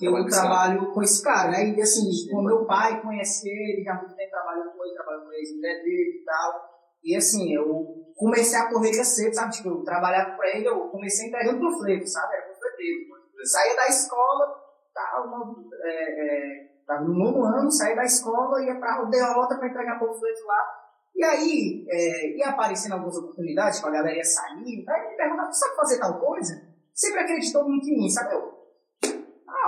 [0.05, 1.69] eu trabalho com esse cara, né?
[1.69, 5.33] E assim, com meu pai conhecer, ele já muito tempo trabalhando com ele, trabalhando com
[5.33, 6.73] ele, mulher dele e tal.
[7.03, 9.51] E assim, eu comecei a correr cedo, sabe?
[9.51, 12.35] Tipo, eu trabalhava pra ele, eu comecei entregando panfleto, sabe?
[12.35, 12.99] Era panfleteiro.
[13.37, 14.55] Eu saía da escola,
[14.93, 19.99] tava, é, é, tava no nono ano, saía da escola, ia pra aldeota pra entregar
[19.99, 20.83] panfleto lá.
[21.15, 25.51] E aí, é, ia aparecendo algumas oportunidades, tipo, a galera ia sair, aí me perguntava,
[25.51, 26.53] sabe fazer tal coisa?
[26.93, 28.33] Sempre acreditou muito em mim, sabe?
[28.33, 28.52] Eu,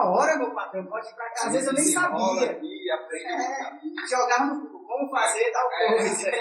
[0.10, 1.48] hora, meu patrão, pode ir pra cá.
[1.48, 2.52] Às vezes eu nem sabia.
[2.52, 6.30] Aqui, aprende é, jogava no como fazer tal é, coisa.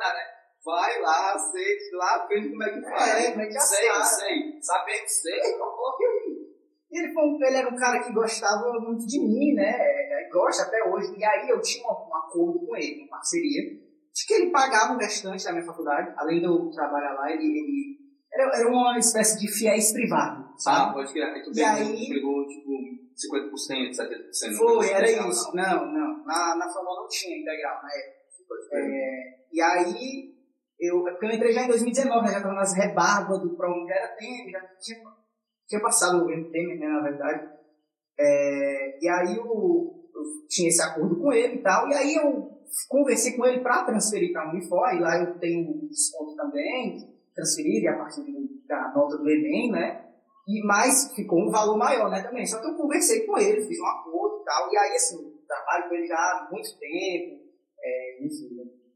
[0.00, 3.24] É, Vai lá, sei, lá, aprende como é que faz.
[3.24, 4.60] É, como é que sei, sei.
[4.60, 6.50] Sabendo, sei, então coloque aí.
[6.90, 10.28] Ele, foi, ele era um cara que gostava muito de mim, né?
[10.30, 11.16] Gosta até hoje.
[11.16, 13.62] E aí eu tinha um, um acordo com ele, uma parceria,
[14.12, 17.44] de que ele pagava o restante da minha faculdade, além de eu trabalhar lá, ele,
[17.44, 18.00] ele
[18.32, 20.90] era, era uma espécie de fiéis privado, sabe?
[20.90, 21.34] Ah, pode criar.
[21.36, 22.70] E aí, pegou, tipo,
[23.20, 24.56] 50%, 70%.
[24.56, 25.54] Foi, era isso.
[25.54, 26.24] Não, não.
[26.24, 28.20] Na, na Fórmula não tinha integral na época.
[28.72, 30.34] É, e aí,
[30.78, 33.94] eu, porque eu entrei já em 2019, né, já estava nas rebarbas do Prom, já
[33.94, 34.98] era Temer, já tinha,
[35.68, 37.48] tinha passado o governo Temer, né, na verdade.
[38.18, 42.50] É, e aí eu, eu, tinha esse acordo com ele e tal, e aí eu
[42.88, 46.98] conversei com ele para transferir para a Unifor, e lá eu tenho desconto também,
[47.34, 48.22] transferir a partir
[48.66, 50.09] da nota do Enem, né?
[50.50, 52.44] E, mas ficou um valor maior, né, também.
[52.44, 55.88] Só que eu conversei com ele, fiz um acordo e tal, e aí, assim, trabalho
[55.88, 57.40] com ele já há muito tempo,
[57.80, 58.48] é, enfim,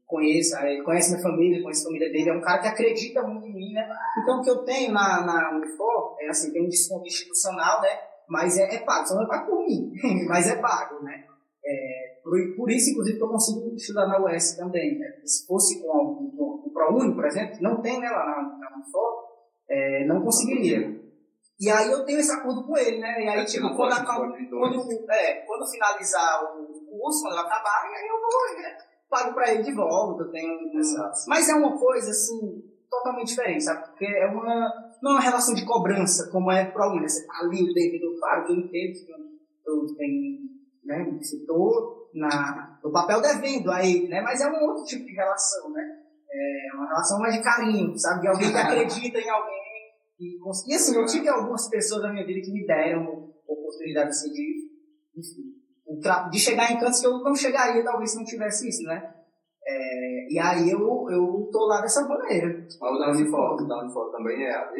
[0.05, 3.47] conheço, ele conhece minha família, conhece a família dele, é um cara que acredita muito
[3.47, 3.87] em mim, né?
[4.21, 7.89] Então, o que eu tenho na, na Unifor é, assim, tem um desconto institucional, né?
[8.27, 9.93] Mas é, é pago, só não é pago por mim,
[10.27, 11.23] mas é pago, né?
[11.65, 15.07] É, por, por, isso, inclusive, que eu consigo estudar na UES também, né?
[15.23, 19.25] Se fosse com, o ProUni, por exemplo, não tem né, lá na, na Unifor,
[19.69, 21.04] é, não conseguiria.
[21.59, 23.23] E aí eu tenho esse acordo com ele, né?
[23.23, 26.67] E aí, tipo, quando, acaba, quando, é, quando finalizar o
[26.99, 28.77] curso, quando acabar, aí eu vou, né?
[29.09, 30.53] Pago pra ele de volta, tenho...
[31.27, 33.87] Mas é uma coisa, assim, totalmente diferente, sabe?
[33.87, 34.69] Porque é uma...
[35.01, 37.07] não é uma relação de cobrança, como é pro aluno.
[37.07, 39.11] Você tá ali o devido, claro eu entendo que
[39.65, 40.39] eu tenho,
[40.83, 45.13] né, estou na, no papel devendo a ele, né, mas é um outro tipo de
[45.13, 46.01] relação, né?
[46.31, 48.21] É uma relação mais de carinho, sabe?
[48.21, 49.64] De alguém que acredita em alguém.
[50.19, 54.31] E, e assim, eu tive algumas pessoas na minha vida que me deram oportunidade assim,
[54.31, 54.69] de,
[56.31, 59.13] de chegar em cantos que eu não chegaria, talvez, se não tivesse isso, né?
[59.67, 62.65] É, e aí eu, eu tô lá dessa maneira.
[62.79, 64.75] Mas o da Unifor, da Unifor também é AD?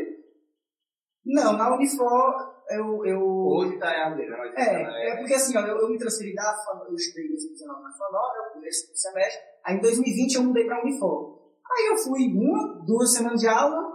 [1.25, 3.05] Não, na Unifor eu.
[3.05, 3.21] eu...
[3.21, 4.37] Hoje tá AD, né?
[4.37, 6.55] Mas é, é, é porque assim, ó, eu, eu me transferi da
[6.87, 10.65] eu estudei em 2019 na FANOL, eu começo do semestre, aí em 2020 eu mudei
[10.65, 11.35] pra Unifor.
[11.71, 13.94] Aí eu fui uma, duas semanas de aula,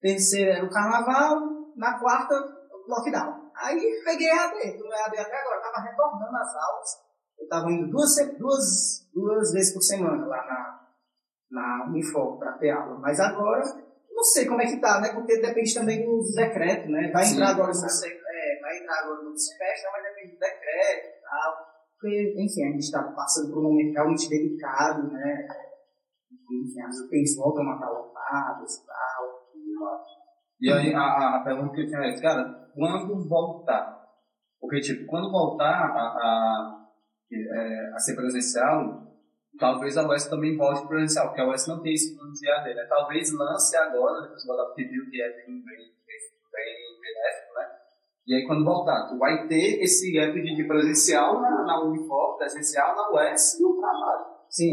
[0.00, 1.40] terceira era o carnaval,
[1.76, 2.34] na quarta,
[2.88, 3.50] lockdown.
[3.56, 7.10] Aí peguei AD, tô no AD até agora, tava retornando as aulas
[7.40, 10.80] eu estava indo duas, duas, duas vezes por semana lá na,
[11.50, 12.98] na Unifor para ter aula.
[12.98, 13.62] Mas agora,
[14.12, 15.14] não sei como é que tá, né?
[15.14, 17.10] Porque depende também do decreto, né?
[17.10, 21.06] Vai entrar Sim, agora no, é, vai entrar agora no semestre, mas depende do decreto
[21.06, 21.70] e tal.
[21.98, 25.48] Porque, enfim, a gente está passando por um momento realmente delicado, né?
[26.30, 29.39] Enfim, as UTIs voltam a estar lotadas e tal.
[30.60, 34.00] E aí, a, a pergunta que eu tinha é, cara, quando voltar?
[34.60, 36.80] Porque, tipo, quando voltar a, a
[37.32, 39.06] é, a ser presencial,
[39.58, 42.74] talvez a UES também volte presencial, porque a UES não tem esse plano de AD,
[42.74, 42.86] né?
[42.88, 47.68] Talvez lance agora, depois o Adap viu que é bem, bem, bem benéfico, né?
[48.26, 52.96] E aí quando voltar, tu vai ter esse gap de presencial na, na Unifor, presencial
[52.96, 54.26] na UES e no trabalho.
[54.48, 54.72] Sim.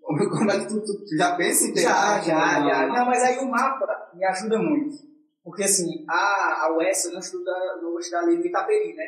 [0.00, 1.82] Como, como é que tu, tu, tu já pensa em ter?
[1.82, 2.86] Já, já, já.
[2.88, 4.96] Não, mas aí o mapa me ajuda muito.
[5.44, 7.44] Porque assim, a, a UES eu não estudo,
[7.98, 9.04] estudar ali no Itaperi, né?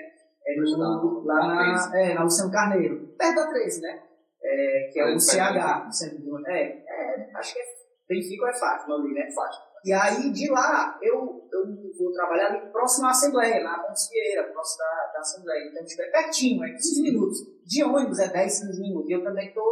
[0.47, 4.03] É no, lá na, é, na Luciano Carneiro, perto da 13, né?
[4.43, 7.65] É, que é o CH, centro é, é, acho que é
[8.07, 9.31] Benfica ou é Fátima ali, né?
[9.35, 9.65] Fátima.
[9.85, 11.67] E aí, de lá, eu, eu
[11.99, 15.71] vou trabalhar ali próximo à Assembleia, na Concieira, próximo da, da Assembleia.
[15.71, 17.39] Então, tipo, é pertinho, é 15 minutos.
[17.67, 19.11] De ônibus é 10, 15 minutos.
[19.11, 19.65] E eu também estou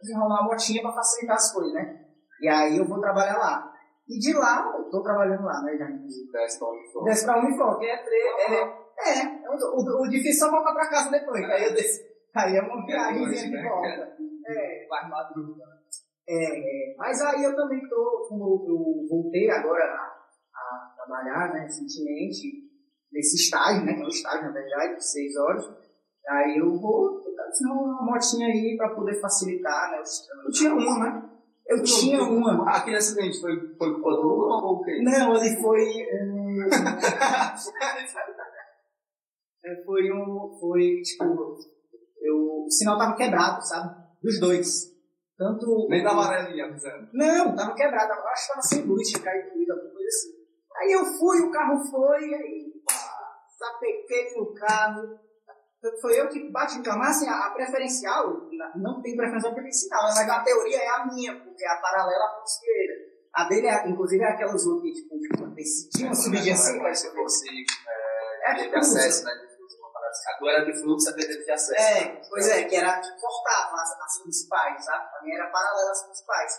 [0.00, 2.04] desenrolando uma motinha para facilitar as coisas, né?
[2.40, 3.75] E aí eu vou trabalhar lá.
[4.08, 5.76] E de lá, eu estou trabalhando lá, né?
[5.76, 7.04] Já, desce para Unifor.
[7.04, 11.10] Desce para Unifor, que é, é, é, o, o difícil é só voltar pra casa
[11.10, 11.44] depois.
[11.44, 12.06] Aí eu desci.
[12.34, 13.68] Aí é uma viagem de né?
[13.68, 14.16] volta.
[14.46, 15.64] É, vai madruga.
[16.28, 22.66] É, mas aí eu também tô, como eu voltei agora a, a trabalhar, né, recentemente,
[23.12, 25.64] nesse estágio, né, que é um estágio, na verdade, de seis horas,
[26.28, 30.02] aí eu vou tentar uma motinha aí para poder facilitar, né,
[30.44, 31.30] Eu tinha uma, né?
[31.68, 32.70] Eu tinha uma.
[32.70, 35.00] Aquele acidente foi, foi por ou o quê?
[35.02, 35.84] Não, ele foi...
[36.12, 36.68] Um...
[39.66, 40.56] É, foi um.
[40.60, 41.24] Foi, tipo.
[42.22, 43.96] Eu, o sinal tava quebrado, sabe?
[44.22, 44.94] Dos dois.
[45.36, 45.88] Tanto.
[45.90, 47.08] Nem da amarelinha avisando.
[47.12, 48.12] Não, tava quebrado.
[48.12, 50.36] Eu acho que tava sem luz, tinha caído luz, alguma coisa assim.
[50.76, 52.72] Aí eu fui, o carro foi, aí.
[53.58, 55.18] Sapequei no carro.
[56.00, 56.98] Foi eu que bati no carro.
[56.98, 61.38] Mas assim, a, a preferencial, não tem preferencial preferencial, mas a teoria é a minha,
[61.40, 63.06] porque é a paralela à esquerda.
[63.34, 67.48] A dele, é, inclusive, é aquelas outras que, tipo, tipo decidiam subir assim, ser você.
[67.50, 69.32] É, é tipo acesso, né?
[70.38, 71.74] Agora de fluxo é de acesso.
[71.74, 75.10] É, pois é, que era que cortava as, as principais, sabe?
[75.10, 76.52] Pra mim era paralela às principais.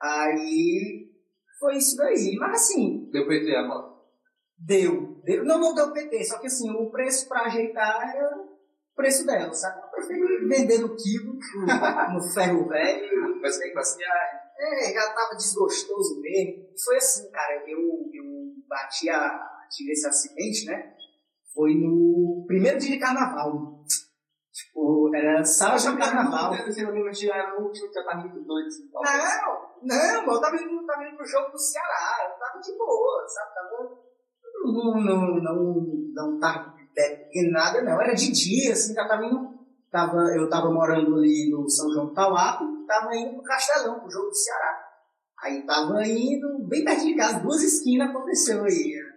[0.00, 1.10] Aí
[1.58, 2.36] foi isso daí.
[2.38, 3.10] Mas assim.
[3.10, 3.98] Deu PT a moto?
[4.58, 5.44] Deu, deu.
[5.44, 8.58] Não, não deu PT, só que assim, o preço pra ajeitar era o
[8.96, 9.80] preço dela, sabe?
[9.82, 11.34] Eu preferi vender no quilo,
[12.12, 13.40] no ferro velho.
[13.40, 14.48] Mas que passear.
[14.58, 16.68] É, já tava desgostoso mesmo.
[16.84, 17.78] Foi assim, cara, eu,
[18.12, 18.24] eu
[18.68, 19.66] bati a.
[19.70, 20.94] tive esse acidente, né?
[21.58, 23.82] foi no primeiro dia de carnaval.
[24.52, 26.54] Tipo, era sábado de carnaval.
[26.70, 28.68] Geralmente já era o time que tava muito doido.
[28.68, 28.88] Assim,
[29.82, 33.26] não, não, eu tava indo, tava indo pro jogo do Ceará, eu tava de boa,
[33.26, 33.54] sabe?
[33.54, 33.97] Tava,
[34.64, 36.74] não, não, não, não tava
[37.50, 38.00] nada, não.
[38.00, 39.58] Era de dia, assim, tava indo.
[39.90, 44.10] Tava, eu tava morando ali no São João do Tauapo, tava indo pro Castelão, pro
[44.10, 44.84] jogo do Ceará.
[45.42, 49.08] Aí tava indo bem perto de casa, duas esquinas aconteceu aí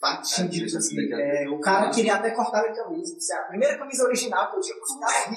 [0.00, 0.96] fatídicos, assim.
[1.12, 3.16] É, o cara queria até cortar a camisa.
[3.34, 5.34] É a primeira camisa original que eu tinha costurado.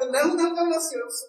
[0.00, 1.28] Eu não, não, não, não, senhor, eu sou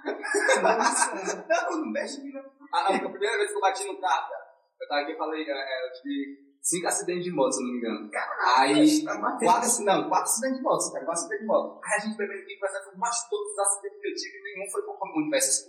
[1.48, 2.32] Não, não mexe em
[2.72, 4.32] A primeira vez que eu bati no carro,
[4.80, 7.78] eu tava aqui e falei, é, eu tive cinco acidentes de moto, se não me
[7.78, 8.10] engano.
[8.56, 11.80] Aí, tá quatro, não, quatro acidentes de moto, cara, quatro acidentes de moto.
[11.84, 14.70] Aí a gente primeiro tem que fazer, mas todos os acidentes que eu tive, nenhum
[14.70, 15.68] foi por conta de peças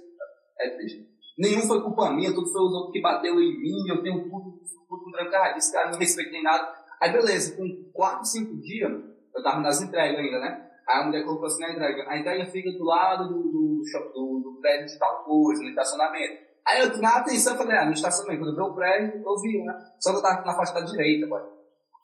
[0.60, 1.12] É triste.
[1.38, 4.62] Nenhum foi culpa minha, tudo foi os outros que bateu em mim, eu tenho tudo,
[4.88, 6.76] tudo trancado, esse cara não respeita nem nada.
[7.02, 8.91] Aí beleza, com 4, 5 dias,
[9.34, 10.69] eu tava nas entregas ainda, né?
[10.88, 13.82] Aí a mulher colocou assim na entrega, a entrega fica do lado do, do,
[14.13, 16.50] do, do prédio de tal coisa, no estacionamento.
[16.67, 19.63] Aí eu na atenção, falei, ah, no estacionamento, quando eu vi o prédio, eu vi,
[19.63, 19.74] né?
[20.00, 21.41] Só que eu tava na faixa da direita, boy.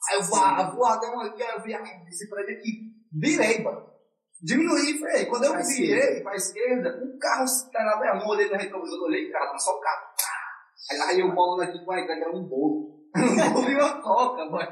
[0.10, 2.72] Aí eu voa- voadão aqui, aí eu vi, ah, esse prédio aqui.
[3.14, 3.76] Virei, boy.
[4.42, 5.30] Diminuí e freio.
[5.30, 9.32] Quando eu Pra virei pra esquerda, um carro parado aí, eu olhei no retrovisor, olhei,
[9.32, 10.08] cara, tá só o carro.
[10.92, 12.98] Aí, aí eu bolando aqui com a que era um bolo.
[13.18, 14.68] Um bolo e uma coca, boy.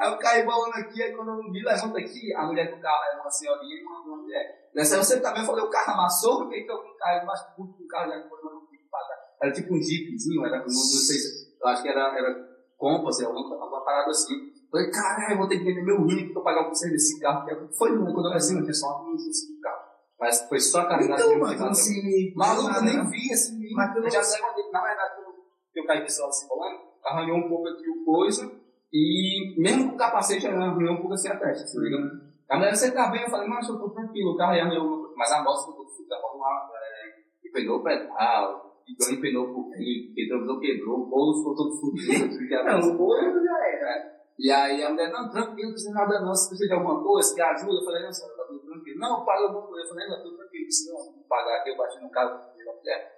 [0.00, 3.04] Aí eu caí bolando aqui, aí quando eu me levanto aqui, a mulher do carro
[3.12, 4.70] era uma senhorinha e uma, mulher.
[4.74, 7.84] Nessa você também eu falei, o carro amassou, porque então o carro mais puto que
[7.84, 9.20] o carro já foi mais puto pra trás.
[9.44, 13.22] Era tipo um jeepzinho, era, não, não sei se, eu acho que era, era Compass,
[13.22, 14.32] alguma, alguma parada assim.
[14.70, 17.20] Falei, caralho, eu vou ter que vender meu rim pra eu pagar o conserto desse
[17.20, 17.46] carro.
[17.46, 19.84] Porque foi nunca, quando eu era assim, eu tinha só uma desse carro.
[20.18, 21.62] Mas foi só a caminhada Então, que eu mano, fiz.
[21.62, 23.10] assim, Maluco, eu nem né?
[23.10, 23.72] vi assim.
[23.74, 25.34] Mas Eu já sei na verdade, quando
[25.74, 28.50] eu caí lado assim falando, arranhou um pouco aqui o coisa,
[28.92, 32.34] e mesmo com o capacete, arranhou um pouco assim a testa, tá ligado?
[32.48, 33.22] A mulher, você tá bem?
[33.22, 35.14] Eu falei, mas eu tô tranquilo, o carro aí arranhou uma coisa.
[35.16, 40.12] Mas a moto ficou fuda, vamos lá, é, empenou o pedal, e empenou o pouquinho,
[40.12, 42.28] o retrovisor quebrou, o bolo ficou todo fudido.
[42.36, 44.14] porque a- Não, o bolo já era.
[44.38, 47.34] e aí a mulher, não, tranquilo, não precisa nada não, se precisa de alguma coisa,
[47.34, 48.98] que ajuda, eu falei, não, senhora, tá tudo tranquilo.
[49.00, 52.02] Não, paga alguma coisa, eu falei, não, tudo tranquilo, se não pagar aqui, eu bati
[52.02, 53.14] no carro da mulher.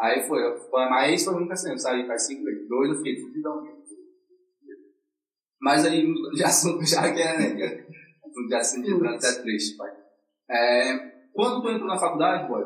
[0.00, 0.40] Aí foi,
[0.72, 3.82] mas foi muito assim, eu saí faz cinco meses, dois eu fiquei fudidão mesmo.
[5.60, 7.86] Mas aí, já assunto já que é, né,
[8.48, 9.92] de assim, de até triste, pai.
[10.50, 10.98] É,
[11.32, 12.64] quando tu entrou na faculdade, boy,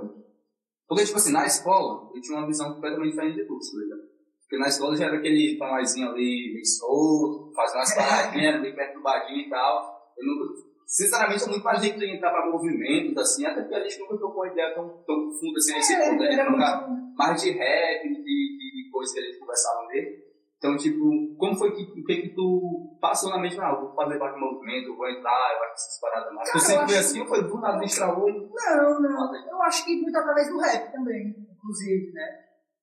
[0.89, 4.01] porque, tipo assim, na escola, eu tinha uma visão completamente diferente de tudo, tá ligado?
[4.43, 9.41] Porque na escola já era aquele pamazinho ali, meio solto, fazendo umas paradinhas, bem perturbadinho
[9.41, 9.97] e tal.
[10.17, 10.55] Eu nunca,
[10.87, 14.45] sinceramente, eu muito mais de entrar pra movimentos, assim, até porque a gente nunca trocou
[14.45, 16.33] uma ideia tão, tão profunda assim, a esse ponto, né?
[16.33, 20.26] era Trocar muito- mais de rap, de, de, de coisas que a gente conversava nele.
[20.67, 23.57] Então, tipo, como foi que, que que tu passou na mente?
[23.57, 26.51] Não, vou fazer parte do movimento, vou entrar, eu acho que essas paradas mais.
[26.51, 28.29] Tu sempre foi assim, ou foi do nada, destravou?
[28.29, 29.49] Não, não.
[29.49, 32.39] Eu acho que muito através do rap também, inclusive, né?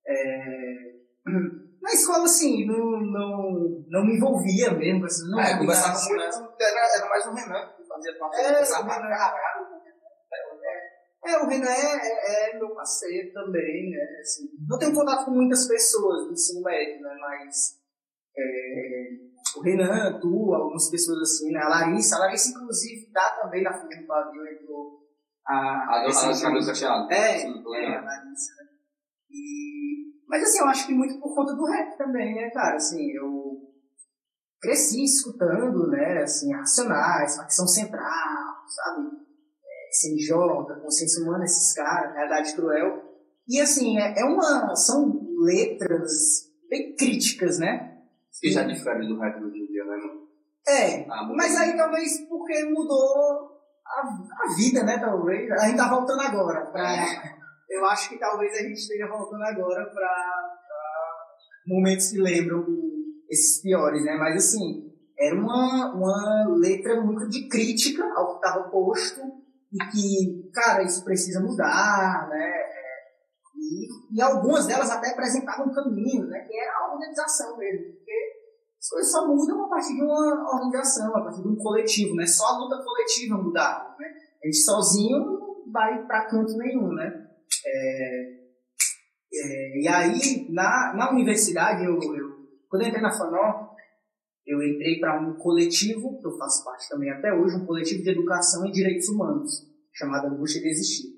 [0.08, 0.94] É,
[1.84, 6.98] Na escola, assim, não, não, não me envolvia mesmo essas não é, conversava muito, era,
[6.98, 9.10] era mais o Renan que fazia parte, É, conversava o pra Renan.
[9.10, 9.68] caralho.
[11.26, 14.20] É, o Renan é, é- é meu parceiro também, né?
[14.22, 17.16] Assim, não tenho contato com muitas pessoas do ensino médio, né?
[17.22, 17.80] Mas
[18.38, 21.62] é, o Renan, tu, algumas pessoas assim, né?
[21.62, 25.04] A Larissa, a Larissa, inclusive, tá também na Folha do Pavio, entrou
[25.48, 26.04] a, A
[26.42, 27.12] cabelo cacheado.
[27.12, 28.70] É, é, a Larissa, né?
[29.30, 32.76] E, mas assim, eu acho que muito por conta do rap também, né, cara?
[32.76, 33.62] Assim, eu
[34.60, 39.24] cresci escutando, né, assim, Racionais, Facção Central, sabe?
[39.94, 43.04] É, CNJ, Consciência Humana, esses caras, Realidade Cruel.
[43.48, 48.00] E assim, é, é uma, são letras bem críticas, né?
[48.42, 50.24] Que já difere do rap do dia, né, mano?
[50.68, 53.52] É, Ah, mas aí talvez porque mudou
[53.86, 55.52] a, a vida, né, talvez.
[55.52, 57.06] A gente tá voltando agora pra...
[57.70, 61.26] Eu acho que talvez a gente esteja voltando agora pra, pra
[61.68, 62.66] momentos que lembram
[63.30, 64.16] esses piores, né?
[64.16, 69.43] Mas assim, era uma, uma letra muito de crítica ao que estava posto
[69.74, 72.54] e que, cara, isso precisa mudar, né?
[73.56, 76.40] E, e algumas delas até apresentavam caminhos, né?
[76.48, 77.94] Que era a organização mesmo.
[77.94, 78.12] Porque
[78.80, 82.26] as coisas só mudam a partir de uma organização, a partir de um coletivo, né?
[82.26, 84.08] Só a luta coletiva mudar, né?
[84.44, 87.12] A gente sozinho não vai pra canto nenhum, né?
[87.66, 88.24] É,
[89.36, 92.34] é, e aí, na, na universidade, eu, eu-
[92.70, 93.73] quando eu entrei na FANO,
[94.46, 98.10] eu entrei para um coletivo, que eu faço parte também até hoje, um coletivo de
[98.10, 99.52] educação e direitos humanos,
[99.94, 101.14] chamado Angústia de Existir.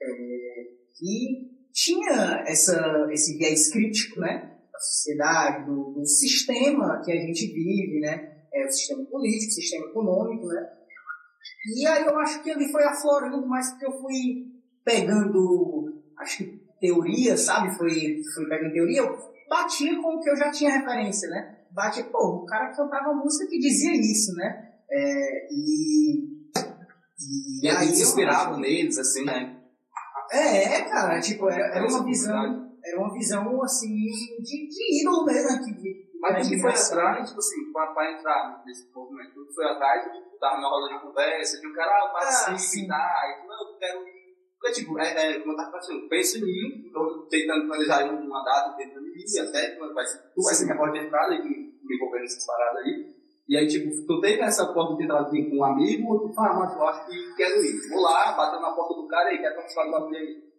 [0.00, 0.62] É,
[1.02, 4.58] e tinha essa, esse viés crítico, né?
[4.72, 8.44] Da sociedade, do, do sistema que a gente vive, né?
[8.52, 10.68] É, o sistema político, o sistema econômico, né?
[11.76, 14.46] E aí eu acho que ali foi aflorando mais porque eu fui
[14.84, 17.76] pegando, acho que teoria, sabe?
[17.76, 17.90] Foi,
[18.34, 21.59] fui pegando teoria, eu batia com o que eu já tinha referência, né?
[21.72, 24.72] Batia, pô, o cara cantava música que dizia isso, né?
[24.90, 26.40] É, e,
[27.62, 29.56] E aí se eu inspiravam acho- neles, assim, né?
[30.32, 33.88] É, é, cara, tipo, era, era uma visão, era uma visão, assim,
[34.42, 35.58] de, de ídolo mesmo, né?
[35.58, 39.54] de- Mas de tu que foi atrás, tipo assim, pra, pra entrar nesse movimento, que
[39.54, 40.04] foi atrás,
[40.38, 42.86] tava na roda de conversa, de um cara, ah, participe, sim.
[42.86, 44.20] tá, e não, eu quero ir.
[44.60, 47.98] Porque, tipo, é, é, como eu tava falando, eu penso em mim, tô tentando planejar
[48.00, 51.34] aí uma data, tentando ir, até vai ser, tu vai ser minha porta de entrada
[51.34, 53.20] e me envolver nessas paradas aí.
[53.48, 56.76] E aí, tipo, tu teve essa porta de entrada com um amigo, tu fala, mas
[56.76, 57.88] eu acho que quero ir.
[57.90, 60.50] Vou lá, bateu na porta do cara e quero participar do bagulho aí.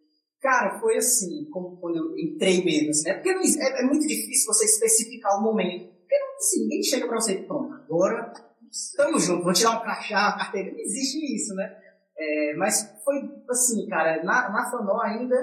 [0.42, 3.14] Cara, foi assim, como quando eu entrei mesmo, assim, né?
[3.14, 5.90] Porque não, é, é muito difícil você especificar o momento.
[6.00, 8.34] Porque não, assim, ninguém chega pra você pronto, agora
[8.70, 10.72] estamos juntos, vou tirar um crachá, uma carteira.
[10.72, 11.78] Não existe isso, né?
[12.18, 13.16] É, mas foi
[13.50, 15.36] assim, cara, na, na Fanó ainda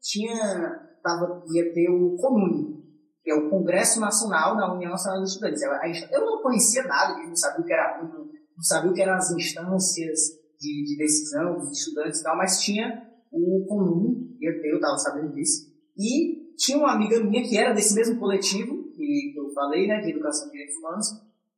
[0.00, 2.81] tinha tava, ia ter o CONUNE,
[3.22, 5.62] que é o Congresso Nacional da União Nacional dos Estudantes.
[6.10, 9.30] Eu, não conhecia nada, não sabia o que era não, sabia o que eram as
[9.30, 10.20] instâncias
[10.58, 15.72] de, de decisão dos estudantes e tal, mas tinha o CONUNE, eu, estava sabendo disso,
[15.96, 20.10] e tinha uma amiga minha que era desse mesmo coletivo, que eu falei, né, de
[20.10, 21.06] Educação e Direitos Humanos,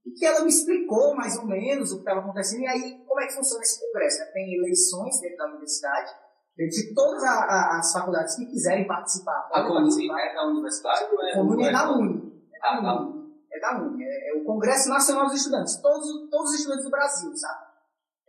[0.06, 3.20] e que ela me explicou mais ou menos o que estava acontecendo, e aí como
[3.20, 4.18] é que funciona esse congresso.
[4.20, 4.26] Né?
[4.26, 6.10] Tem eleições dentro da universidade,
[6.56, 9.48] de todas a, a, as faculdades que quiserem participar.
[9.52, 11.32] A Comune é da universidade ou é?
[11.32, 12.32] A Comune é da UNI.
[12.54, 13.24] É da UNI.
[13.52, 14.04] É da UNI.
[14.04, 15.80] É, é, o Congresso Nacional dos Estudantes.
[15.82, 17.64] Todos, todos os estudantes do Brasil, sabe?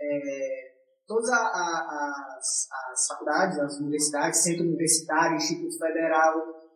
[0.01, 0.73] É,
[1.07, 6.34] todas a, as, as faculdades, as universidades, centro universitário, instituto federal,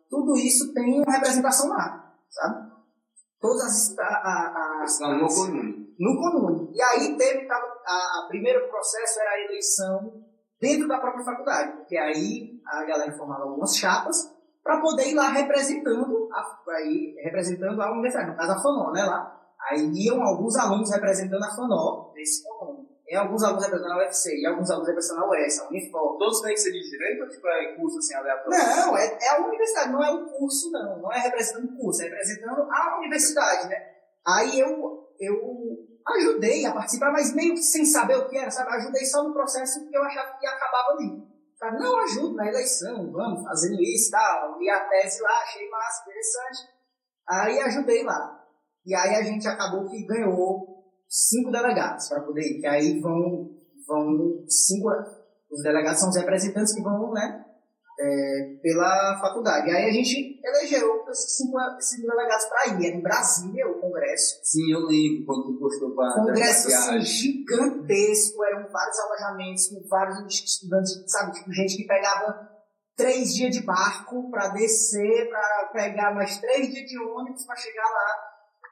[0.08, 2.70] tudo isso tem uma representação lá, sabe?
[3.40, 3.98] Todas as...
[3.98, 5.96] A, a, as, no Comune.
[5.98, 6.70] No Comune.
[6.72, 10.29] E aí teve, a, a, a primeiro processo era a eleição
[10.60, 14.32] dentro da própria faculdade, porque aí a galera formava algumas chapas
[14.62, 19.04] para poder ir lá representando a, aí, representando a universidade, no caso a FANO, né,
[19.04, 19.36] lá.
[19.70, 22.90] Aí iam alguns alunos representando a FANO, nesse condomínio.
[23.08, 26.16] E alguns alunos representando a UFC, e alguns alunos representando a UES, a Unifor.
[26.16, 28.50] Todos têm que ser de direito ou tipo é curso assim aleatório?
[28.56, 30.98] Não, é, é a universidade, não é o curso, não.
[30.98, 33.76] Não é representando o curso, é representando a universidade, né?
[34.24, 38.70] Aí eu, eu ajudei a participar, mas meio que sem saber o que era, sabe?
[38.70, 41.30] Ajudei só no processo que eu achava que acabava ali.
[41.58, 44.62] Falei, não, ajudo na eleição, vamos fazendo isso e tal.
[44.62, 46.68] E a tese lá, achei massa, interessante.
[47.28, 48.40] Aí ajudei lá.
[48.84, 50.70] E aí a gente acabou que ganhou
[51.08, 53.50] cinco delegados para poder ir, que aí vão,
[53.86, 54.88] vão cinco,
[55.50, 57.44] os delegados são os representantes que vão, né,
[58.00, 59.70] é, pela faculdade.
[59.70, 62.86] Aí a gente elegeu esses cinco, cinco delegados para ir.
[62.86, 64.40] Era em Brasília, o congresso.
[64.42, 70.34] Sim, eu lembro quando tu postou para Congresso assim, gigantesco, eram vários alojamentos com vários
[70.34, 71.32] estudantes, sabe?
[71.32, 72.48] Tipo, gente que pegava
[72.96, 77.84] três dias de barco para descer, para pegar mais três dias de ônibus para chegar
[77.84, 78.29] lá.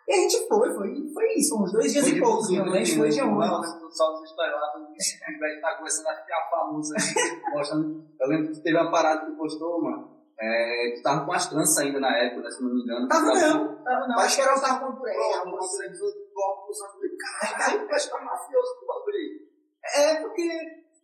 [0.08, 3.10] E a gente foi, foi, foi isso, uns dois dias foi e pouco, realmente foi
[3.10, 3.68] de ônibus.
[3.92, 8.08] Só dos histórias lá, o velho tá começando a ficar famoso aí, mostrando.
[8.18, 10.16] Eu lembro que teve uma parada que postou, mano.
[10.40, 13.06] É, tu tava com as tranças ainda na época, né, se não me engano.
[13.06, 14.18] Tava não, tava não.
[14.18, 15.14] Acho que era o tava com por aí.
[15.14, 19.46] Você televisor de bloco, só falei, caralho, parece que tá mafioso do bagulho
[19.94, 20.48] É, porque,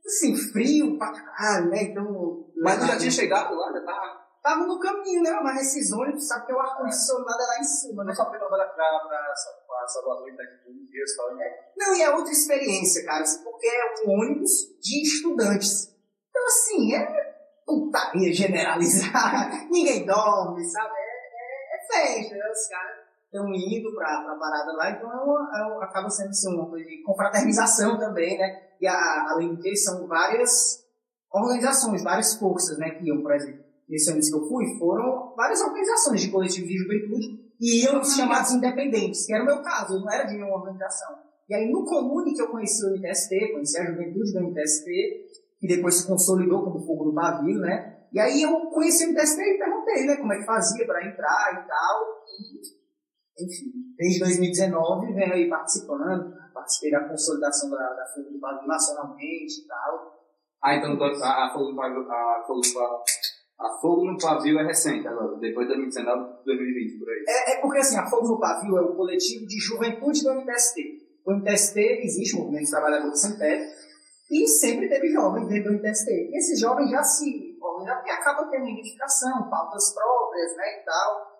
[0.06, 2.46] assim, frio pra caralho, né, então...
[2.56, 5.30] Mas tu já tinha chegado lá, já tava tava no caminho, né?
[5.42, 8.14] Mas esses ônibus, sabe que o ar-condicionado é lá em cima, né?
[8.14, 11.44] Só pegou pra, pra, pra Salvador e daqui dia, tal, né?
[11.76, 15.90] Não, e é outra experiência, cara, porque é um ônibus de estudantes.
[16.28, 17.34] Então, assim, é
[17.64, 19.66] putaria generalizar.
[19.72, 20.92] Ninguém dorme, sabe?
[20.94, 22.50] É, é, é festa, né?
[22.50, 26.28] Os caras estão indo pra, pra parada lá, então é uma, é uma, acaba sendo
[26.28, 28.62] assim, uma coisa de confraternização também, né?
[28.78, 30.84] E a, além disso, são várias
[31.32, 33.63] organizações, várias forças, né, que iam, por exemplo
[34.10, 38.52] ano que eu fui, foram várias organizações de coletivo de juventude e iam os chamados
[38.52, 41.16] independentes, que era o meu caso, eu não era de nenhuma organização.
[41.48, 44.84] E aí no Comune que eu conheci o MTST, conheci a juventude do MTST,
[45.60, 48.06] que depois se consolidou como Fogo do Pavio, né?
[48.12, 51.62] E aí eu conheci o MTST e perguntei, né, como é que fazia para entrar
[51.62, 52.24] e tal.
[52.28, 58.66] E, enfim, desde 2019 venho aí participando, participei da consolidação da, da Fogo do Pavio
[58.66, 60.14] nacionalmente e tal.
[60.62, 62.06] Ah, então a, a Fogo do a Pavio
[63.58, 67.24] a Fogo no Pavio é recente agora, depois de 2019, 2020, por aí.
[67.28, 70.80] É, é porque assim, a Fogo no Pavio é o coletivo de juventude do MTST.
[71.24, 73.64] O MTST existe, o Movimento Trabalhador Sem Teto,
[74.30, 76.10] e sempre teve jovens dentro do MTST.
[76.10, 81.34] E esses jovens já se organizam porque acabam tendo identificação, pautas próprias, né, e tal.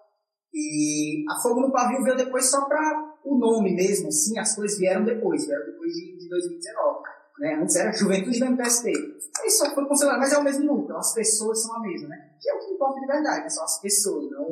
[0.55, 4.79] E a Fogo no Pavio veio depois só para o nome mesmo, assim, as coisas
[4.79, 7.03] vieram depois, vieram depois de, de 2019.
[7.39, 7.55] Né?
[7.61, 8.89] Antes era Juventude do MTST.
[8.89, 12.31] Aí só foi considerado, mas é o mesmo núcleo, as pessoas são a mesma, né?
[12.41, 13.49] Que é o que importa de verdade, né?
[13.49, 14.47] são as pessoas, não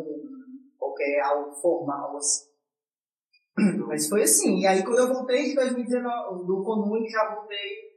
[0.79, 2.51] qualquer algo formal assim.
[3.87, 4.61] Mas foi assim.
[4.61, 7.93] E aí quando eu voltei de 2019, do Comune, já voltei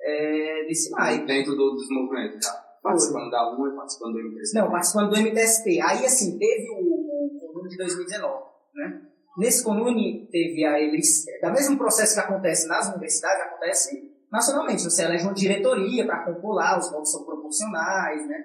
[0.00, 1.26] é, desse maio.
[1.26, 2.64] Dentro do, dos movimentos, tá?
[2.82, 4.58] Participando da UA e participando do MTST.
[4.58, 5.80] Não, participando do MTST.
[5.80, 8.44] Aí assim, teve o, o Comune de 2019,
[8.74, 9.07] né?
[9.38, 14.82] Nesse Comune teve a eleição, da mesmo processo que acontece nas universidades, acontece nacionalmente.
[14.82, 18.36] Você elege uma diretoria para compor lá, os votos são proporcionais, né?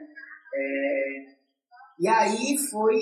[0.53, 1.25] É,
[1.99, 2.99] e aí foi,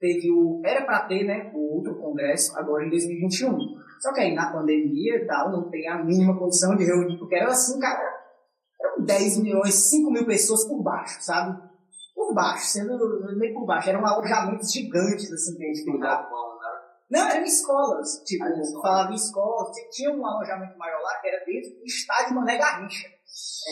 [0.00, 3.58] teve o, era para ter, né, o outro congresso agora em 2021.
[4.00, 7.34] Só que aí na pandemia e tal, não tem a mínima condição de reunir, porque
[7.34, 8.10] era assim, cara,
[8.80, 11.60] eram 10 milhões, 5 mil pessoas por baixo, sabe?
[12.14, 12.96] Por baixo, sendo
[13.36, 16.26] nem por baixo, eram alojamentos gigantes, assim, que a gente lá.
[17.10, 18.22] Não, eram escolas.
[18.24, 19.76] Tipo, ah, falava em escolas.
[19.90, 23.08] Tinha um alojamento maior lá que era dentro do estádio Mané Garrincha.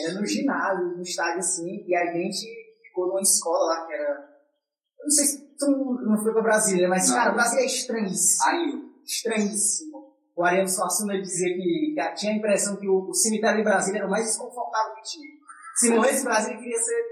[0.03, 2.47] Era no ginásio, no estádio assim, e a gente
[2.83, 4.35] ficou numa escola lá que era.
[4.99, 5.67] Eu não sei se tu
[6.05, 7.15] não foi pra Brasília, mas, Não.
[7.15, 8.49] cara, o Brasil é estranhíssimo.
[8.49, 10.15] Aí, Estranhíssimo.
[10.35, 13.99] O Ariano Suassuna dizia que, que tinha a impressão que o, o cemitério de Brasília
[13.99, 15.29] era o mais desconfortável que tinha.
[15.75, 17.03] Se morresse em Brasília, queria ser.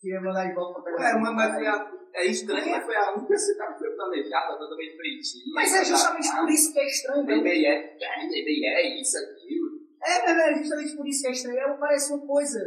[0.00, 1.20] queria mandar de volta pra é, Brasília.
[1.20, 4.96] mas, mas foi a, é estranho, mas foi a única cidade que foi planejada, totalmente
[4.96, 5.44] bonitinha.
[5.54, 7.38] Mas é justamente por isso que é estranho, né?
[7.38, 7.96] BBE, é,
[8.26, 9.68] BBE, é isso, aquilo.
[10.04, 11.58] É, é, é justamente por isso que é estranho.
[11.58, 12.58] É, parece uma coisa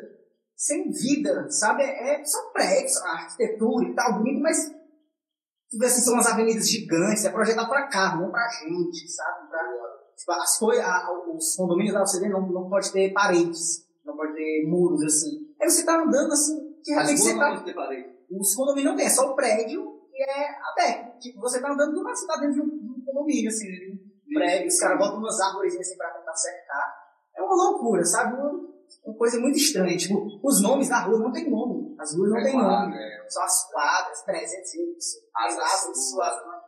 [0.56, 1.84] sem vida, sabe?
[1.84, 4.72] É, é só prédios, a arquitetura e tal, bonito, mas
[5.80, 9.50] vê assim, são umas avenidas gigantes, é projetado pra carro, não pra gente, sabe?
[9.50, 9.64] Pra,
[10.16, 15.02] tipo, a- os condomínios da UCD não, não pode ter paredes, não pode ter muros,
[15.04, 15.48] assim.
[15.60, 17.48] Aí você tá andando assim, de repente você tá.
[17.50, 18.10] não vão ter parede.
[18.39, 21.19] Os condomínios não tem, é só o prédio e é aberto.
[21.19, 23.91] Tipo, você tá andando do você tá dentro de um, de um condomínio, assim, de
[23.93, 26.93] um prédio, os caras botam umas árvores assim pra tentar cercar.
[27.36, 28.36] É uma loucura, sabe?
[28.36, 28.51] Uma,
[29.05, 29.95] uma coisa muito estranha.
[29.97, 31.95] Tipo, os nomes da rua não tem nome.
[31.99, 32.97] As ruas não É tem claro, nome.
[32.97, 33.25] é.
[33.29, 35.05] Só as quadras, 300 euros.
[35.36, 36.34] As As árvores ruas.
[36.36, 36.61] suas.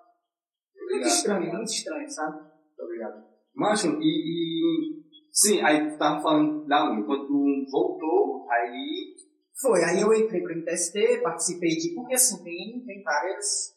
[0.89, 2.37] Muito estranho, muito estranho, sabe?
[2.41, 3.23] Muito obrigado.
[3.55, 5.03] Mancho, e, e.
[5.31, 7.05] Sim, aí tu tava falando da Uni.
[7.05, 9.15] Quando tu voltou, aí.
[9.61, 11.93] Foi, aí eu entrei para o MTST, participei de.
[11.93, 13.73] Porque assim, tem, tem várias.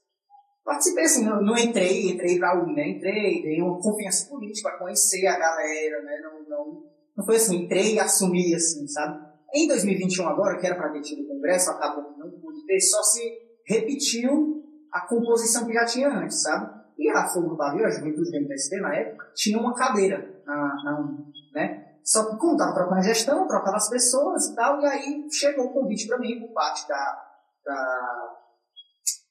[0.65, 2.89] Participei assim, não, não entrei, entrei para a UNE, né?
[2.89, 6.21] Entrei, dei uma confiança política para conhecer a galera, né?
[6.23, 6.83] Não, não,
[7.17, 9.25] não foi assim, entrei e assumi assim, sabe?
[9.55, 12.81] Em 2021, agora, que era para ter tido o congresso, acabou que não pude ter,
[12.81, 13.21] só se
[13.67, 16.75] repetiu a composição que já tinha antes, sabe?
[16.99, 20.75] E a Fogo do Barril, a juventude do MTST na época, tinha uma cadeira na,
[20.85, 21.86] na UNE, né?
[22.07, 25.67] Só que como estava trocando a gestão, trocava as pessoas e tal, e aí chegou
[25.67, 27.25] o convite para mim por parte da,
[27.65, 28.33] da-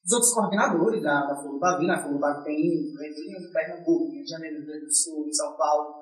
[0.04, 1.88] dos outros coordenadores da, da Fogo Bavi.
[1.88, 5.56] Na Fogo Bavi tem em Pernambuco, Rio de Janeiro, Rio Grande do Sul, em São
[5.56, 5.96] Paulo,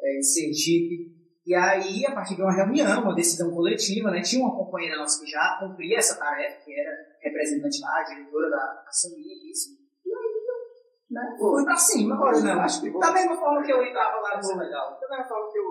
[0.00, 1.18] eh, em Sergipe.
[1.44, 5.18] E aí, a partir de uma reunião, uma decisão coletiva, né, tinha uma companheira nossa
[5.24, 6.90] que já cumpria essa tarefa, que era
[7.22, 9.70] representante lá, diretora da assumir isso.
[10.06, 10.46] E aí,
[11.10, 12.20] né, fui pra cima.
[12.20, 15.24] Olha, não, acho que da mesma forma que eu entrava lá no legal, da mesma
[15.28, 15.64] forma que o,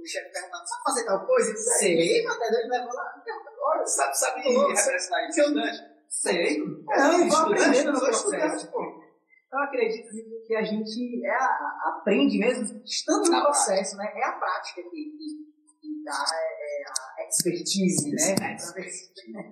[0.00, 1.56] o, chefe perguntava, sabe fazer tal coisa?
[1.56, 5.78] Sei, mas até ele levou lá, agora, Sabe, sabe louco, representar estudante?
[6.08, 6.58] Sei.
[6.58, 8.10] Não, eu vou sou processo.
[8.10, 9.08] estudante, pô.
[9.50, 10.08] Eu acredito
[10.46, 14.12] que a gente é a- a- aprende mesmo estando no processo, né?
[14.14, 18.34] É a prática que, que, que dá é, é a expertise, né?
[18.74, 19.44] Pessoa.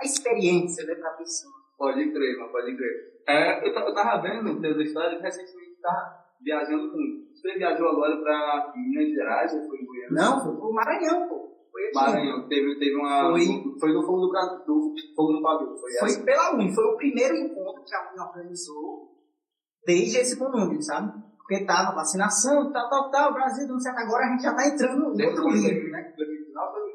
[0.00, 1.52] A experiência, né, pra pessoa.
[1.78, 3.22] Pode crer, mano, pode crer.
[3.28, 7.31] É, eu, eu tava vendo teus histórias recentemente tava viajando com.
[7.42, 10.10] Você viajou agora pra Minas Gerais ou foi em Goiânia?
[10.12, 11.50] Não, foi pro Maranhão, pô.
[11.72, 11.94] Foi aqui.
[11.94, 13.30] Maranhão, teve, teve uma.
[13.30, 13.46] Foi.
[13.80, 15.76] Foi no Fogo do do Fogo do Pavio.
[15.76, 15.92] Foi.
[15.98, 19.10] Foi pela Uni, foi o primeiro encontro que a Uni organizou
[19.84, 21.12] desde esse conúnio, sabe?
[21.36, 25.00] Porque tava vacinação, tal, tal, tal, Brasil, não sei, agora a gente já tá entrando
[25.00, 26.14] no outro o nível, né?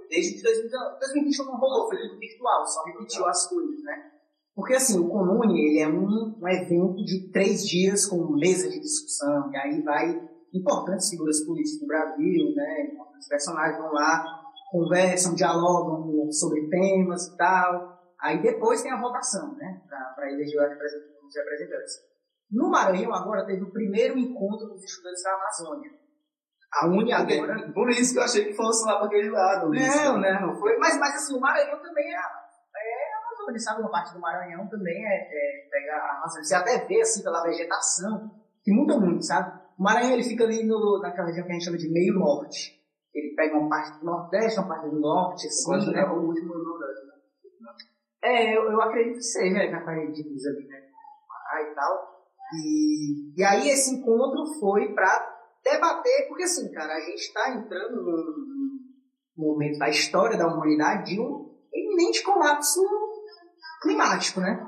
[0.09, 4.11] Desde 2019, 2021 não rolou, foi tudo virtual, só repetiu as coisas, né?
[4.55, 8.79] Porque assim, o Comune, ele é um, um evento de três dias com mesa de
[8.79, 12.87] discussão, e aí vai importantes figuras políticas do Brasil, né?
[13.17, 14.23] Os personagens vão lá,
[14.71, 17.97] conversam, dialogam sobre temas e tal.
[18.21, 19.81] Aí depois tem a votação, né?
[19.87, 22.07] Para eleger os representantes-.
[22.51, 25.91] No Maranhão, agora, teve o primeiro encontro dos estudantes da Amazônia.
[26.73, 27.71] A Uni agora.
[27.73, 29.69] Por isso que eu achei que fosse lá pra aquele lado.
[29.69, 30.77] Não, não, foi.
[30.77, 32.17] Mas, mas assim, o Maranhão também é.
[32.17, 33.81] É Amazônia, sabe?
[33.81, 36.43] Uma parte do Maranhão também é, é pega a Amazônia.
[36.43, 38.31] Você até vê assim pela vegetação,
[38.63, 39.66] que muda muito, sabe?
[39.77, 42.75] O Maranhão ele fica ali no, naquela região que a gente chama de meio norte.
[43.13, 45.65] Ele pega uma parte do Nordeste, uma parte do Norte, assim.
[45.65, 45.99] Quase né?
[45.99, 47.07] é o último do Nordeste.
[48.23, 50.81] É, eu, eu acredito que seja, já faz divisa ali, né?
[51.51, 52.17] Ah, e tal.
[52.53, 58.01] E, e aí esse encontro foi para debater, porque assim, cara, a gente está entrando
[58.03, 62.81] num momento da história da humanidade de um eminente colapso
[63.81, 64.65] climático, né?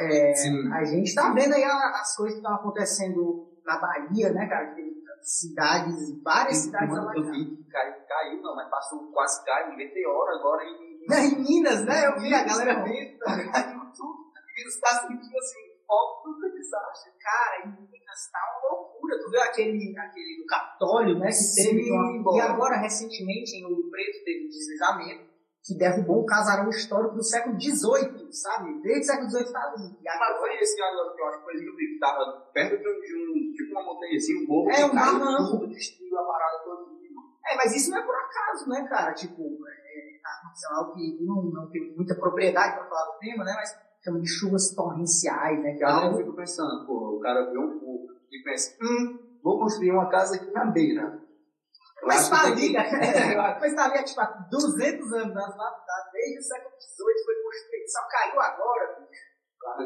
[0.00, 0.72] É, Sim.
[0.72, 4.74] a gente está vendo aí as coisas que estão acontecendo na Bahia, né, cara?
[4.74, 4.92] Tem
[5.22, 9.76] cidades, várias cidades Mano, eu vi que caiu, caiu, não, mas passou, quase caiu, um
[9.76, 11.06] meteoro agora em.
[11.08, 12.06] Né, Em Minas, né?
[12.06, 17.12] Eu vi a galera vendo, Os Estados Unidos, assim, ó, tudo desastre.
[17.20, 19.18] Cara, em Minas tá uma loucura.
[19.18, 21.28] Tu viu aquele, aquele do Capitólio, né?
[21.28, 21.90] Que teve.
[22.36, 25.31] E agora, recentemente, em Ouro Preto, teve um deslizamento
[25.64, 28.82] que derrubou um casarão histórico do século XVIII, sabe?
[28.82, 29.84] Desde o século XVIII tá ali.
[29.94, 32.50] E Mas agora foi esse que eu acho que foi que eu vi, que tava
[32.52, 35.58] perto de um, de tipo uma montanha assim, um morro, É, um barranco.
[35.60, 36.92] tudo, destruiu a parada toda.
[37.44, 39.12] É, mas isso não é por acaso, né, cara?
[39.14, 43.52] Tipo, é, aconteceu algo que não, não tem muita propriedade para falar do tema, né?
[43.56, 45.74] Mas chama de chuvas torrenciais, né?
[45.74, 46.18] Que é Aí eu algo...
[46.18, 50.36] fico pensando, pô, o cara vê um fogo e pensa, hum, vou construir uma casa
[50.36, 51.21] aqui na beira.
[52.04, 53.56] Mas que- né?
[53.60, 55.44] mas há tipo, há 200 anos, né?
[56.12, 58.96] Desde o século XVIII foi construído, só caiu agora.
[59.00, 59.32] bicho.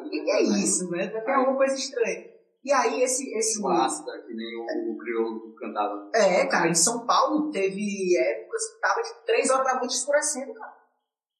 [0.06, 1.12] O que, que é isso, né?
[1.14, 2.36] É uma coisa estranha.
[2.64, 3.32] E aí, esse.
[3.36, 6.10] esse Máscara, que nem o, o crioulo cantava.
[6.14, 10.52] É, cara, em São Paulo teve épocas que tava de 3 horas da noite escurecendo,
[10.54, 10.74] cara.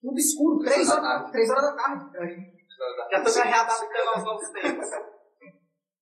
[0.00, 1.32] Tudo escuro, 3 Três horas, da tarde.
[1.32, 2.04] 3 horas da tarde.
[3.10, 4.86] Já tô já readaptando aos novos tempos.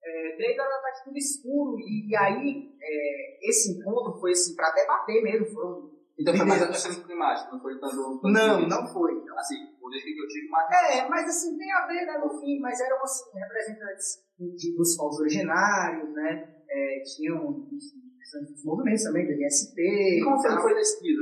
[0.07, 1.79] É, 3 horas da tarde, tudo escuro.
[1.79, 5.47] E, e aí, é, esse encontro foi assim, pra debater mesmo.
[5.47, 8.21] Foram Então foi mais a líderes- questão climática, não foi tanto.
[8.25, 9.13] Não, não foi.
[9.37, 10.71] Assim, por isso que eu tive mais.
[10.91, 14.97] É, mas assim, tem a ver, né, no fim, mas eram assim, representantes de, dos
[14.97, 16.55] povos originários, né?
[16.69, 19.81] É, tinham os movimentos também, do MST.
[19.81, 21.17] E como foi, foi dia?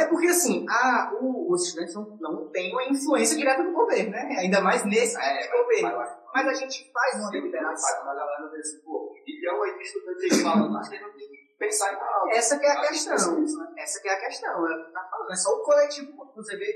[0.00, 4.10] É porque assim, a, o- os estudantes não, não têm uma influência direta do governo,
[4.10, 4.36] né?
[4.40, 5.98] Ainda mais nesse tipo É, de mas- governo.
[5.98, 7.88] mas- Mas a gente faz uma Sempre deliberação.
[7.88, 11.28] faz, mas a galera vê assim, pô, milhão aí de estudantes que a gente tem
[11.28, 12.28] que pensar em algo.
[12.30, 13.16] Essa que é a questão.
[13.16, 13.74] que é né?
[13.78, 14.50] Essa que é a questão.
[14.68, 16.12] É, tá falando, é só o coletivo.
[16.36, 16.66] Você vê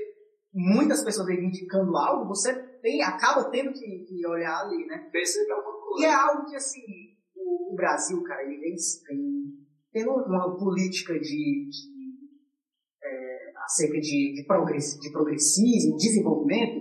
[0.53, 5.07] muitas pessoas reivindicando algo, você tem, acaba tendo que, que olhar ali, né?
[5.11, 6.05] Perceber alguma E coisa.
[6.07, 6.81] é algo que, assim,
[7.35, 8.75] o, o Brasil, cara, ele vem,
[9.07, 9.43] vem
[9.93, 12.29] tendo uma política de, de,
[13.03, 16.80] é, acerca de, de, progress, de progressismo, desenvolvimento,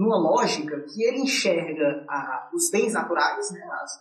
[0.00, 3.92] numa lógica que ele enxerga a, os bens naturais, né, as,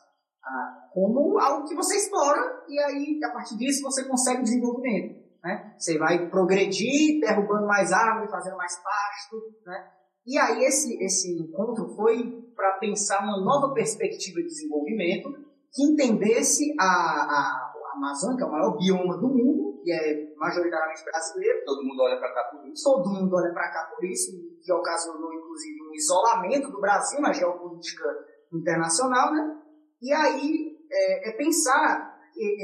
[0.42, 5.20] a, como algo que você explora e aí, a partir disso, você consegue desenvolvimento.
[5.44, 5.76] Né?
[5.78, 9.88] Você vai progredir, derrubando mais árvore, fazendo mais pasto, né?
[10.26, 12.18] E aí esse, esse encontro foi
[12.56, 15.30] para pensar uma nova perspectiva de desenvolvimento
[15.74, 20.29] que entendesse a, a, a Amazônia, que é o maior bioma do mundo, e é
[20.40, 22.84] majoritariamente brasileiro, Todo mundo olha pra cá por isso.
[22.84, 24.32] todo mundo olha para cá por isso,
[24.64, 28.06] que ocasionou inclusive um isolamento do Brasil na geopolítica
[28.54, 29.58] internacional, né?
[30.02, 32.18] E aí é, é pensar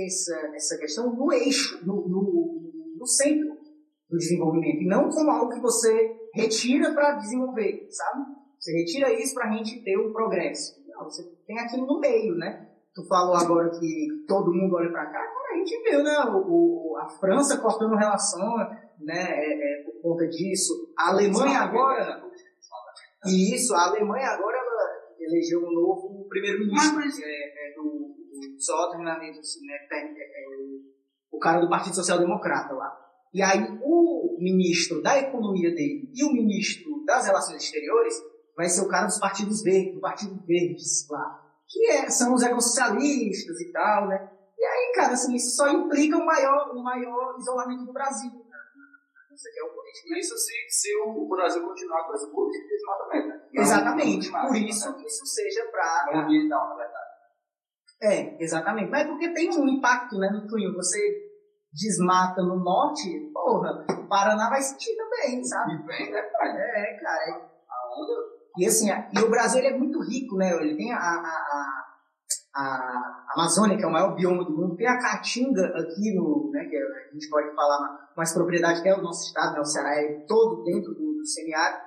[0.06, 3.56] essa, essa questão no eixo, no, no, no centro
[4.10, 8.24] do desenvolvimento, e não como algo que você retira para desenvolver, sabe?
[8.60, 10.82] Você retira isso para a gente ter o progresso.
[10.88, 12.70] Não, você tem aquilo no meio, né?
[12.96, 16.18] Tu falou agora que todo mundo olha para cá, a gente viu, né?
[16.30, 18.56] O, o- a França cortando relação,
[19.02, 19.22] né?
[19.32, 20.94] É, é, por conta disso.
[20.98, 22.24] A Alemanha agora,
[23.26, 28.16] e isso, a Alemanha agora ela elegeu um novo primeiro-ministro, é, é do,
[28.58, 29.74] só terminamento, assim, né?
[29.92, 30.46] É, é,
[31.32, 32.98] o cara do Partido Social Democrata lá.
[33.34, 38.14] E aí o ministro da economia dele e o ministro das relações exteriores
[38.56, 41.45] vai ser o cara dos partidos verdes, do Partido Verdes lá.
[41.68, 44.32] Que é, são os ecossocialistas e tal, né?
[44.58, 48.32] E aí, cara, assim, isso só implica um maior, um maior isolamento do Brasil.
[48.32, 48.40] né?
[49.34, 50.08] Isso aqui é o político.
[50.18, 53.28] Isso se, se o Brasil continuar com essa política de desmatamento.
[53.28, 53.42] né?
[53.54, 54.32] Não- Exatamente.
[54.32, 57.06] não- Por isso que isso seja para Não ambiental, na verdade.
[58.02, 58.90] É, exatamente.
[58.92, 60.74] Mas é porque tem um impacto, né, no clima.
[60.76, 61.00] Você
[61.74, 65.74] desmata no norte, porra, o Paraná vai sentir também, sabe?
[65.74, 66.54] E vem, né, cara?
[66.58, 67.52] É, cara.
[67.70, 68.35] A onda.
[68.58, 70.52] E assim, e o Brasil ele é muito rico, né?
[70.52, 71.84] Ele tem a, a,
[72.56, 76.66] a, Amazônia, que é o maior bioma do mundo, tem a Caatinga aqui no, né,
[76.66, 79.60] que a gente pode falar ma- mais propriedade, que é o nosso estado, né?
[79.60, 81.84] O Ceará é todo dentro do, do semiárido.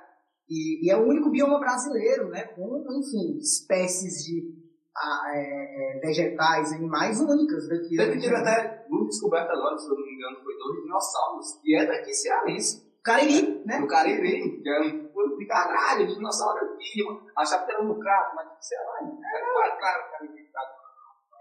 [0.47, 2.43] E, e é o único bioma brasileiro, né?
[2.55, 4.59] Com, enfim, espécies de
[4.95, 7.95] a, é, é, vegetais, animais únicas daqui.
[7.95, 8.21] Teve, né?
[8.21, 11.59] teve até uma descoberta agora, se eu não me engano, foi dois dinossauros.
[11.63, 12.89] E é daqui cearense.
[13.03, 13.79] Cariri, né?
[13.79, 17.21] No Cariri, que é um pulo de caralho, de dinossauro aqui, mano.
[17.37, 20.51] Achava que era no crato, mas sei lá, é claro, Cariri.
[20.51, 20.61] tá.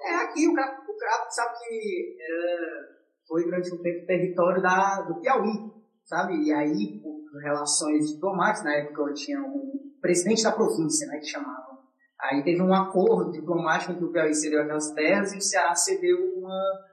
[0.00, 2.88] É, aqui o Crato, o Crato sabe que era,
[3.26, 5.72] foi durante um tempo território da, do Piauí,
[6.04, 6.36] sabe?
[6.44, 11.26] E aí, por relações diplomáticas, na época eu tinha um presidente da província, né, que
[11.26, 11.78] chamavam.
[12.20, 16.16] Aí teve um acordo diplomático entre o Piauí cedeu aquelas terras e o Ceará cedeu
[16.36, 16.88] uma.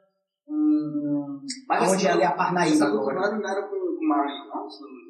[0.47, 3.31] Um, Mas onde é a Parnaíba agora.
[3.31, 4.67] não era com o Maranhão, não?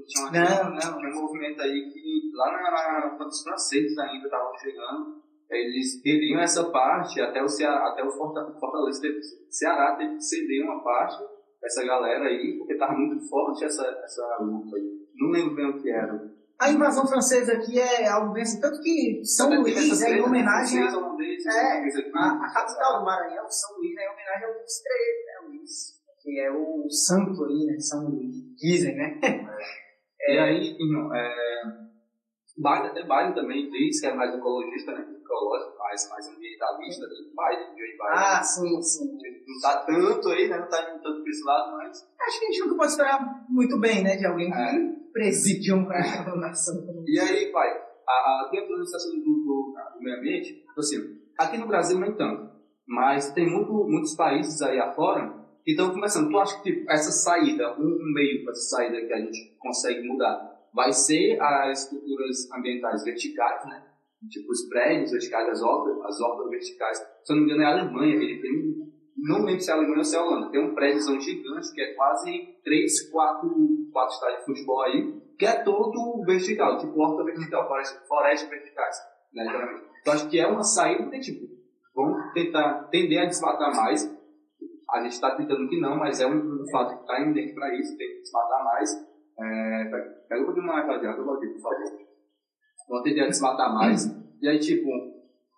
[0.08, 0.98] Tinha, uma, Não, não.
[0.98, 6.02] tinha um movimento aí que lá na, na, quando os franceses ainda estavam chegando, eles
[6.02, 10.64] teriam essa parte até o Ceará, até o Forta- Fortaleza, teve, Ceará teve que ceder
[10.64, 11.24] uma parte
[11.62, 15.06] dessa galera aí, porque estava muito forte essa, essa luta aí.
[15.16, 16.36] Não lembro bem o que era.
[16.60, 20.16] A invasão francesa aqui é algo bem assim, tanto que São Luís essa é em
[20.16, 21.82] né, homenagem a É.
[22.16, 25.72] A, a capital do Maranhão, São Luís, é em homenagem ao Luís XIII, né, Luís,
[26.24, 29.20] que é o santo ali, né, São Luís, dizem, né?
[30.28, 31.30] E aí, irmão, é,
[32.58, 35.06] Biden, até Biden também diz que é mais ecologista, né?
[35.22, 37.06] Ecológico, mais, mais ambientalista.
[37.06, 37.14] né?
[37.36, 37.98] Biden, Joe Biden.
[38.12, 39.06] Ah, sim, sim.
[39.48, 40.58] Não tá tanto aí, né?
[40.60, 42.08] Não tá indo tanto pra esse lado, mas.
[42.20, 44.96] Acho que a gente nunca pode esperar muito bem, né, de alguém que É.
[45.14, 46.76] preside uma nação.
[47.08, 47.70] E aí, pai,
[48.08, 50.98] a, a, dentro da legislação do, do, do meio ambiente, assim,
[51.38, 52.50] aqui no Brasil nem tanto,
[52.88, 57.76] mas tem muito, muitos países aí afora Então, começando, tu acha que tipo, essa saída,
[57.80, 63.04] um, meio para essa saída que a gente consegue mudar, vai ser as estruturas ambientais
[63.04, 63.84] verticais, né?
[64.30, 66.98] Tipo os prédios verticais, as obras, as obras verticais.
[67.24, 68.52] Se eu não me engano, é a Alemanha, ele tem,
[69.18, 71.74] não lembro se é a Alemanha ou se é a Holanda, tem um prédio gigante
[71.74, 73.50] que é quase 3, 4,
[73.92, 78.98] 4 estádios de futebol aí, que é todo vertical, tipo horta vertical, floresta, floresta verticais,
[79.34, 79.86] né, geralmente.
[80.02, 81.48] Então acho que é uma saída porque, tipo,
[81.96, 84.15] vamos tentar tender a desmatar mais.
[84.90, 87.76] A gente está tentando que não, mas é um, um fato que está indo para
[87.76, 88.92] isso, tem que desmatar mais.
[89.38, 89.84] É,
[90.30, 92.06] pega um pouquinho mais radiado, por favor.
[92.88, 94.06] Vão tender a desmatar mais.
[94.42, 94.88] E aí, tipo,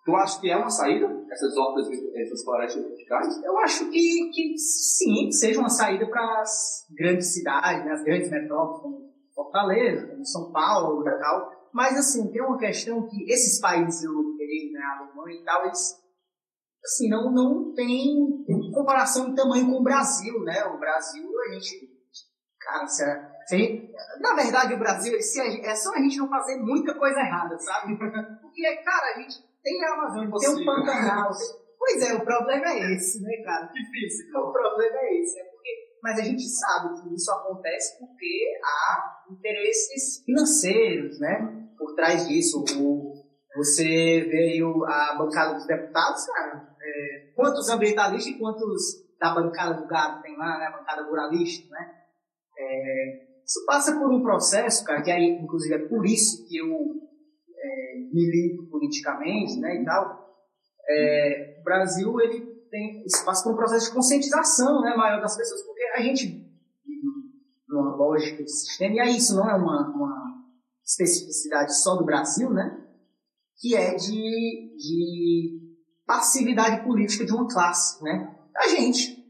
[0.04, 3.44] tu acha que é uma saída, essas hortas, essas florestas verticais?
[3.44, 8.30] Eu acho que, que sim, seja uma saída para as grandes cidades, né, as grandes
[8.30, 11.52] metrópoles, como Fortaleza, como São Paulo e tal.
[11.72, 15.94] Mas, assim, tem uma questão que esses países europeus, né, Alemanha e tal, eles,
[16.84, 20.64] assim, não, não tem comparação de tamanho com o Brasil, né?
[20.64, 21.90] O Brasil, a gente,
[22.60, 26.00] cara, se, a, se a gente, na verdade, o Brasil, se a, é só a
[26.00, 27.96] gente não fazer muita coisa errada, sabe?
[28.40, 31.30] Porque, cara, a gente tem a Amazônia, tem um Pantanal.
[31.78, 33.66] Pois é, o problema é esse, né, cara?
[33.66, 34.26] Difícil.
[34.36, 35.70] O problema é esse, é porque,
[36.02, 41.66] mas a gente sabe que isso acontece porque há interesses financeiros, né?
[41.78, 43.14] Por trás disso, o,
[43.56, 49.34] você vê aí o, a bancada dos deputados, cara, é, quantos ambientalistas e quantos da
[49.34, 50.66] bancada do gado tem lá, né?
[50.66, 51.94] A bancada ruralista, né?
[52.58, 56.68] É, isso passa por um processo, cara, que aí, inclusive, é por isso que eu
[56.68, 60.28] é, milito politicamente, né, e tal.
[60.88, 65.36] É, o Brasil, ele tem, isso passa por um processo de conscientização, né, maior das
[65.36, 66.46] pessoas, porque a gente
[67.68, 70.44] numa lógica de sistema, e aí isso não é uma, uma
[70.84, 72.82] especificidade só do Brasil, né,
[73.58, 75.67] que é de, de
[76.08, 79.22] passividade política de uma classe, né, a gente,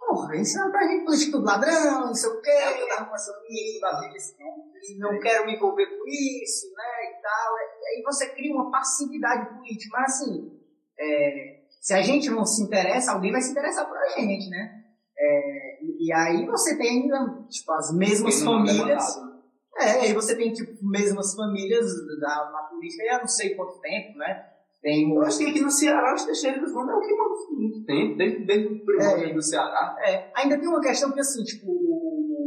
[0.00, 2.50] porra, ensinando pra gente política do ladrão, não sei o quê,
[2.80, 7.54] eu tava começando e não quero me envolver com isso, né, e tal.
[7.56, 10.60] E aí você cria uma passividade política, mas assim,
[10.98, 14.82] é, se a gente não se interessa, alguém vai se interessar por a gente, né?
[15.16, 19.14] É, e, aí você tem ainda, tipo, as mesmas não é famílias.
[19.14, 19.32] demandado.
[19.78, 21.86] É, aí você tem, tipo, mesmas famílias
[22.20, 24.51] da, na política há não sei quanto tempo, né?
[24.82, 27.34] Tem o, Eu acho que aqui no Ceará os Teixeiras não é o que manda
[27.56, 29.32] muito tempo, desde, desde o primórdio É.
[29.34, 29.96] do Ceará.
[30.00, 31.70] É, ainda tem uma questão que, assim, tipo,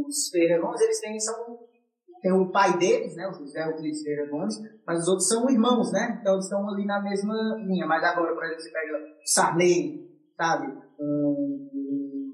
[0.06, 1.34] os Ferreira Gomes, eles têm, são,
[2.20, 4.54] tem o pai deles, né, o José Euclides Ferreira Gomes,
[4.86, 7.34] mas os outros são irmãos, né, então eles estão ali na mesma
[7.66, 10.06] linha, mas agora, por exemplo, você pega o Sarney,
[10.36, 10.66] sabe,
[11.00, 12.32] um, um,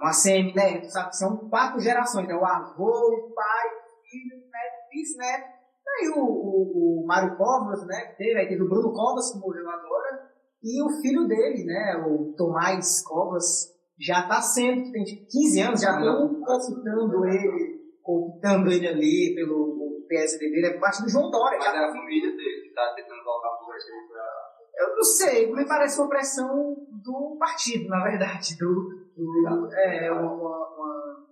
[0.00, 4.50] uma CM, né, sabe, são quatro gerações, né, o avô, o pai, o filho, o
[4.50, 5.53] neto, bisneto,
[6.00, 9.38] aí o, o, o Mário Covas, né, que teve, aí teve o Bruno Covas, que
[9.38, 10.30] morreu agora,
[10.62, 15.80] e o filho dele, né, o Tomás Covas, já está sendo, tem tipo 15 anos,
[15.80, 19.74] já estão consultando ele, consultando ele ali pelo
[20.04, 21.58] o PSDB, ele é parte do João Dória.
[21.58, 24.86] Mas Já, é a família dele que tá tentando voltar pro Brasil pra.
[24.86, 28.56] eu não sei, me parece uma pressão do partido, na verdade.
[28.58, 28.74] Do,
[29.16, 31.26] do- é, uma, uma, uma-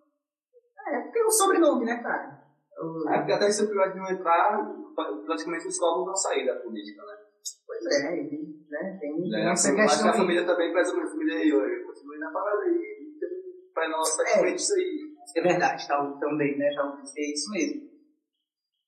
[0.88, 2.41] É, tem um sobrenome, né, cara?
[3.09, 4.59] É porque até se o privativo entrar,
[5.26, 7.16] praticamente os cobros vão sair da política, né?
[7.66, 8.22] Pois é,
[8.70, 11.85] né, tem É, essa acho que a família também preza muito a família aí, olha,
[11.85, 13.03] continue na parada aí.
[13.74, 15.12] Pra nós, praticamente isso aí.
[15.37, 16.72] É verdade, tal, também, né?
[16.76, 17.93] Talvez é isso mesmo.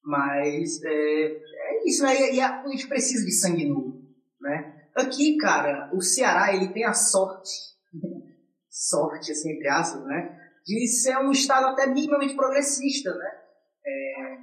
[0.02, 2.32] Mas é, é isso, né?
[2.32, 4.02] E a política precisa de sangue novo,
[4.40, 4.88] né?
[4.94, 7.50] Aqui, cara, o Ceará, ele tem a sorte,
[8.68, 10.38] sorte, assim, entre aspas, né?
[10.64, 13.43] De ser um estado até minimamente progressista, né?
[13.86, 14.38] É,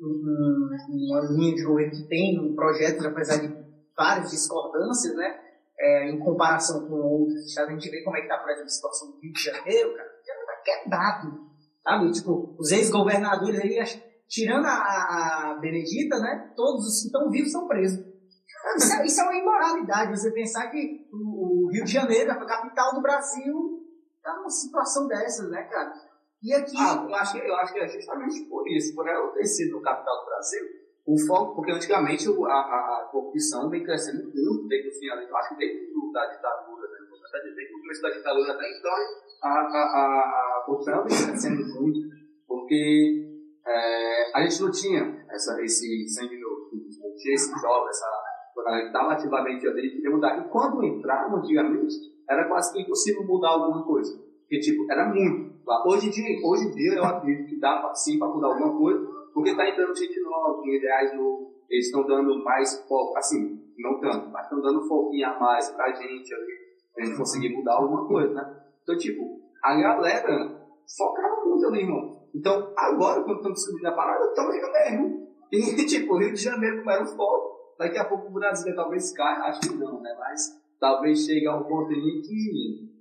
[0.00, 3.48] um- uma linha de governo que tem um projeto, apesar de
[3.96, 5.40] várias discordâncias, né?
[5.78, 8.66] É, em comparação com outros estados, a gente vê como é que tá, por exemplo,
[8.66, 10.08] a situação do Rio de Janeiro, cara.
[10.26, 11.40] Janeiro tá quebrado,
[11.82, 12.12] sabe?
[12.12, 13.78] Tipo, os ex-governadores aí,
[14.28, 16.52] tirando a, a, a Benedita, né?
[16.54, 17.98] Todos os que estão vivos são presos.
[18.76, 22.46] Isso é, isso é uma imoralidade, você pensar que o, o Rio de Janeiro, a
[22.46, 23.80] capital do Brasil,
[24.22, 25.92] tá numa situação dessas, né, cara?
[26.42, 26.76] E aqui.
[26.76, 29.76] Ah, eu acho, que, eu acho que é justamente por isso, por ela ter sido
[29.76, 30.62] no capital do Brasil,
[31.06, 35.36] o foco, porque antigamente a, a, a corrupção vem crescendo muito desde o final, eu
[35.36, 36.98] acho que desde o da ditadura, né?
[37.08, 38.92] Vou dizer que o começo da ditadura até então,
[39.42, 42.00] a, a, a, a corrupção vem crescendo muito,
[42.46, 43.32] porque
[43.66, 48.22] é, a gente não tinha essa, esse sangue novo, não tinha esse jovem, essa
[48.62, 50.38] galera que estava ativamente ali, queria mudar.
[50.38, 51.94] E quando entrava antigamente,
[52.28, 54.16] era quase que impossível mudar alguma coisa.
[54.40, 55.51] Porque, tipo, era muito.
[55.86, 59.06] Hoje em dia, hoje em dia eu acredito que dá sim para mudar alguma coisa,
[59.32, 63.98] porque está entrando gente nova, com ideais novos, eles estão dando mais foco, assim, não
[64.00, 66.52] tanto, mas estão dando foquinho a mais pra gente ali,
[66.94, 68.62] pra gente conseguir mudar alguma coisa, né?
[68.82, 70.62] Então, tipo, a galera
[70.96, 72.28] focava muito ali, irmão.
[72.34, 75.28] Então, agora, quando estamos descobrindo a parada, estamos indo mesmo.
[75.52, 79.12] E, tipo, Rio de Janeiro, como era o foco, daqui a pouco o Brasil talvez
[79.12, 80.14] caia, acho que não, né?
[80.18, 82.92] Mas talvez chegue a um ponto ali que.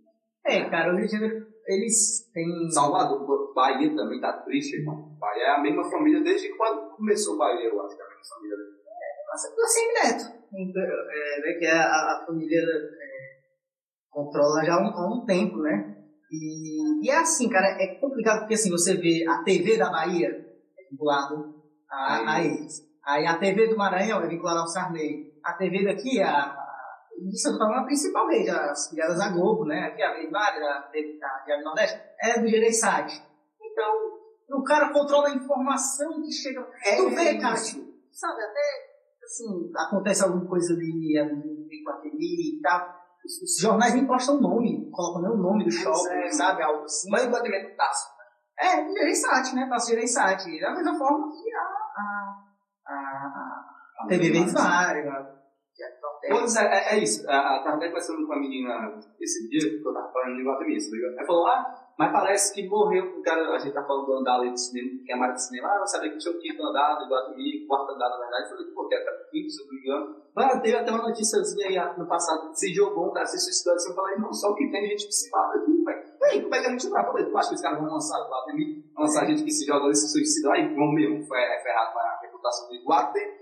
[0.46, 2.70] É, cara, o Rio de Janeiro, eles têm.
[2.70, 5.16] Salvador, Bahia também tá triste, irmão.
[5.20, 8.36] Bahia é a mesma família desde quando começou Bahia, eu acho que é a mesma
[8.36, 8.58] família.
[9.28, 10.42] Nossa, do Semineto.
[10.54, 13.32] É, né, que a, a família é,
[14.10, 15.96] controla já há um, há um tempo, né?
[16.30, 20.28] E, e é assim, cara, é complicado porque assim, você vê a TV da Bahia
[20.28, 21.56] é vinculado
[21.90, 22.86] a, a eles.
[23.06, 25.32] Aí a TV do Maranhão é vinculada ao Sarney.
[25.44, 26.61] A TV daqui, a, a,
[27.30, 29.88] isso eu tô a principal rede, as filiadas da Globo, né?
[29.88, 30.90] Aqui a Rede Mário, a,
[31.46, 33.22] Diário Nordeste, é do Gereissati.
[33.62, 36.68] Então, o cara controla a informação que chega.
[36.86, 37.80] É tu vê, cara, isso.
[37.80, 38.92] tipo, sabe, até
[39.24, 43.02] assim, acontece alguma coisa ali, ali com aquele e tal.
[43.24, 46.64] Os, jornais nem postam nome, colocam nem o nome do shopping, é, sabe?
[46.64, 47.10] Algo assim.
[47.10, 48.10] Mas o batimento taça.
[48.60, 49.68] É, Gereissati, né?
[49.70, 50.60] Passa Gereissati.
[50.60, 51.62] Da mesma forma que a,
[51.98, 52.44] a,
[52.88, 53.66] a,
[54.00, 55.41] a TV Vensvário,
[55.84, 57.28] a é, é, é isso.
[57.30, 60.60] A, a, até conversando com a menina esse dia, que eu tava falando de tá
[60.64, 61.18] ligado?
[61.18, 64.40] Ela falou, ah, mas parece que morreu o cara, a gente tá falando do andar
[64.40, 67.10] do cinema, que é mais de cinema, ah, sabe que tinha o quinto andar do
[67.10, 69.80] Guatemi, quarto andar, na verdade, eu falei, pô, que até quinto, se eu não me
[69.82, 70.16] engano.
[70.36, 73.90] Mas teve até uma noticiazinha aí no passado, se jogou um cara se suicidou, assim,
[73.90, 75.72] eu falei, não, só que tem gente que se mata aqui.
[76.24, 77.02] Aí, como é que a gente vai?
[77.02, 79.66] Eu falei, tu acha que os caras vão lançar o Guatemi, lançar gente que se
[79.66, 83.42] joga ali, se suicidou, aí vão mesmo, foi é, ferrado com a reputação do Guatemi,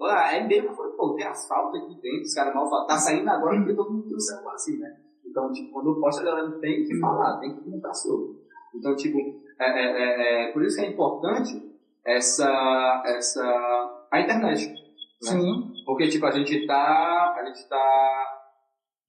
[0.00, 2.86] ah, é mesmo, eu falei, pô, tem asfalto aqui dentro, os caras mal falam.
[2.86, 4.88] Tá saindo agora porque todo mundo tem o celular assim, né?
[5.24, 8.42] Então, tipo, quando eu posto, a galera tem que falar, tem que comentar sobre.
[8.74, 9.18] Então, tipo,
[9.60, 11.72] é, é, é, é por isso que é importante
[12.04, 14.68] essa, essa, a internet.
[14.68, 14.76] Né?
[15.20, 15.72] Sim.
[15.86, 18.22] Porque, tipo, a gente tá, a gente tá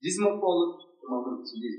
[0.02, 0.78] desmonopólio,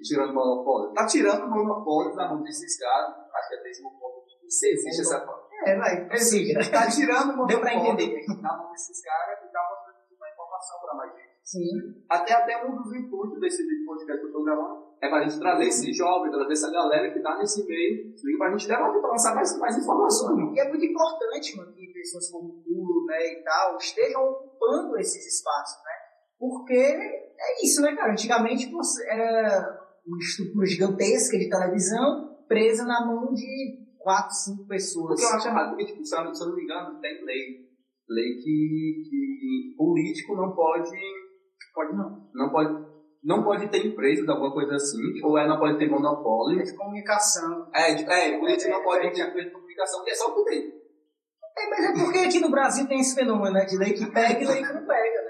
[0.03, 0.93] tirando monopólio.
[0.93, 4.24] Tá tirando o monopólio da mão desses caras, acho que é desmonopólio.
[4.49, 5.45] Se existe essa forma.
[5.67, 6.61] É, vai, prossiga.
[6.71, 8.27] Tá tirando o Deu pra monopólio entender.
[8.43, 11.35] da mão desses caras e dá uma, uma informação pra mais gente.
[11.43, 12.05] Sim.
[12.09, 15.39] Até, até um dos intuitos desse podcast que eu estou gravando é para a gente
[15.39, 19.11] trazer esse jovem, trazer essa galera que está nesse meio, para a gente debater, para
[19.11, 20.37] lançar mais, mais informações.
[20.37, 20.55] Mano.
[20.55, 24.99] E é muito importante, mano, que pessoas como o Pulo, né, e tal, estejam ocupando
[24.99, 25.93] esses espaços, né?
[26.39, 28.13] Porque é isso, né, cara?
[28.13, 35.13] Antigamente você era uma estrutura gigantesca de televisão presa na mão de quatro, cinco pessoas.
[35.13, 37.65] O que eu acho errado, porque, tipo, se eu não me engano, tem lei.
[38.09, 40.91] Lei que, que político não pode.
[41.75, 42.31] Pode não.
[42.35, 42.95] Não pode.
[43.25, 46.63] Não pode ter empresa, alguma coisa assim, ou é, não pode ter monopólio.
[46.63, 47.71] de comunicação.
[47.75, 50.51] É, de- é, político não pode ter empresa de comunicação, que é só o que
[50.51, 50.69] tem.
[51.57, 53.65] É, mas é porque aqui no Brasil tem esse fenômeno, né?
[53.65, 55.23] De lei que pega e lei que não pega,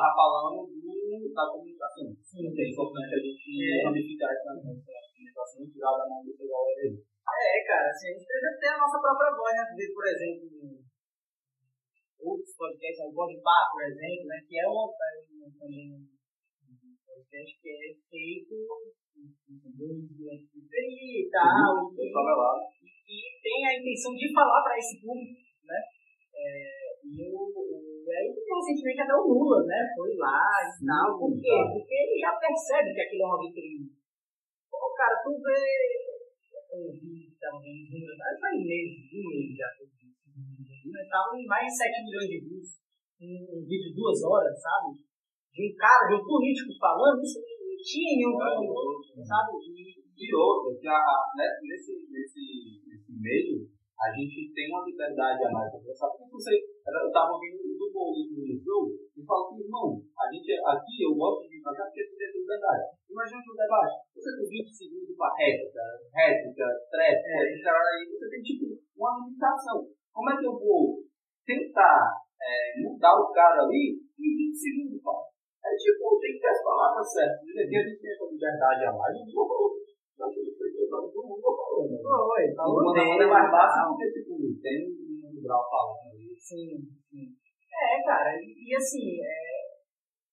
[0.00, 2.08] estava falando do, da comunicação.
[2.24, 6.80] Sim, é importante a gente modificar essa, essa comunicação e tirar da mão dessa galera
[6.80, 6.96] aí.
[7.30, 9.64] É, cara, assim, a gente precisa ter a nossa própria voz, né?
[9.76, 10.48] Ver, por exemplo,
[12.20, 14.38] outros podcasts, o Podpah, por exemplo, né?
[14.48, 18.56] Que é um, é um, também um podcast que é feito
[20.00, 22.08] e tal, e,
[23.10, 25.80] e tem a intenção de falar para esse público, né?
[26.34, 29.80] É, e, eu, e aí, recentemente, até o Lula, né?
[29.96, 31.18] Foi lá e tal.
[31.18, 31.54] Por quê?
[31.72, 33.90] Porque ele já percebe que aquilo é uma vitrine.
[34.70, 35.62] Pô, cara, tu vê.
[36.70, 37.88] Eu vi também
[38.40, 40.00] faz meses, um mês já que eu vi
[41.10, 42.70] estavam em mais de 7 milhões de views.
[43.20, 44.96] Um, um vídeo de duas horas, sabe?
[45.52, 49.50] De um cara, de um político falando, isso não tinha nenhum canto, sabe?
[49.60, 51.00] E, E outra, que a,
[51.36, 55.72] né, nesse, nesse, nesse meio, a gente tem uma liberdade a mais.
[55.72, 56.50] Você sabe que você.
[56.80, 61.04] Eu estava ouvindo o do Boulos no show e falo que, irmão, a gente aqui
[61.04, 62.84] eu gosto de vir pra cá porque tem essa liberdade.
[63.10, 65.82] Imagina no debate, você tem 20 segundos para réplica,
[66.14, 68.64] réplica, tréplica, aí, você tem tipo
[68.96, 69.86] uma limitação.
[70.12, 71.04] Como é que eu vou
[71.46, 75.30] tentar é, mudar o cara ali em 20 segundos, cara?
[75.60, 77.44] É tipo, tem que ter as palavras certas.
[77.44, 79.70] E aqui a gente tem essa liberdade a mais, eu não vou falar.
[80.20, 81.92] Eu acho que foi todo mundo falando.
[81.92, 82.00] né?
[82.56, 86.09] Falou uma demanda mais baixa porque, tipo, tem um grau falando ali.
[86.40, 87.36] Sim, sim.
[87.70, 89.60] É, cara, e, e assim, é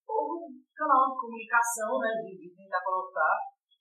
[0.09, 3.35] um canal de comunicação, né, de, de tentar colocar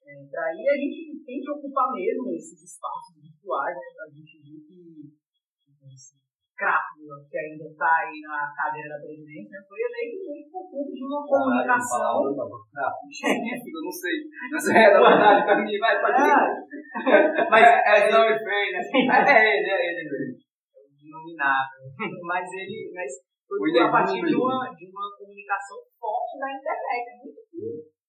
[0.07, 4.43] é, pra aí, a gente tem que ocupar mesmo esses espaços virtuais, né, a gente
[4.43, 5.15] viu que
[5.65, 6.19] que esse
[6.57, 11.05] Crápula, que ainda está aí na cadeira da presidência, foi eleito muito por conta de
[11.05, 12.25] uma comunicação.
[12.33, 14.17] Eu não sei.
[14.51, 16.33] Mas é, na verdade, pra mim, vai, pode ir.
[17.13, 18.81] É, Mas é não e feio, né?
[19.29, 20.46] É ele, é ele mesmo.
[21.07, 21.87] Inominável.
[22.27, 22.91] mas ele.
[22.95, 23.11] Mas
[23.47, 27.05] foi a partir de uma, de uma comunicação forte na internet.
[27.23, 27.41] Muito,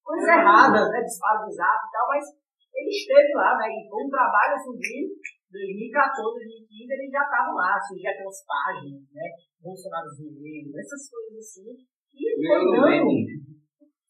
[0.02, 1.00] coisas erradas, né?
[1.06, 2.26] Disparo de zap e tal, mas
[2.74, 3.70] ele esteve lá, né?
[3.70, 5.14] E foi um trabalho assim de
[5.48, 9.26] 2014, 2015, ele já estava lá, surgia aquelas páginas, né?
[9.62, 11.70] Bolsonaro Zoeiro, essas coisas assim.
[12.18, 13.14] E foi dando.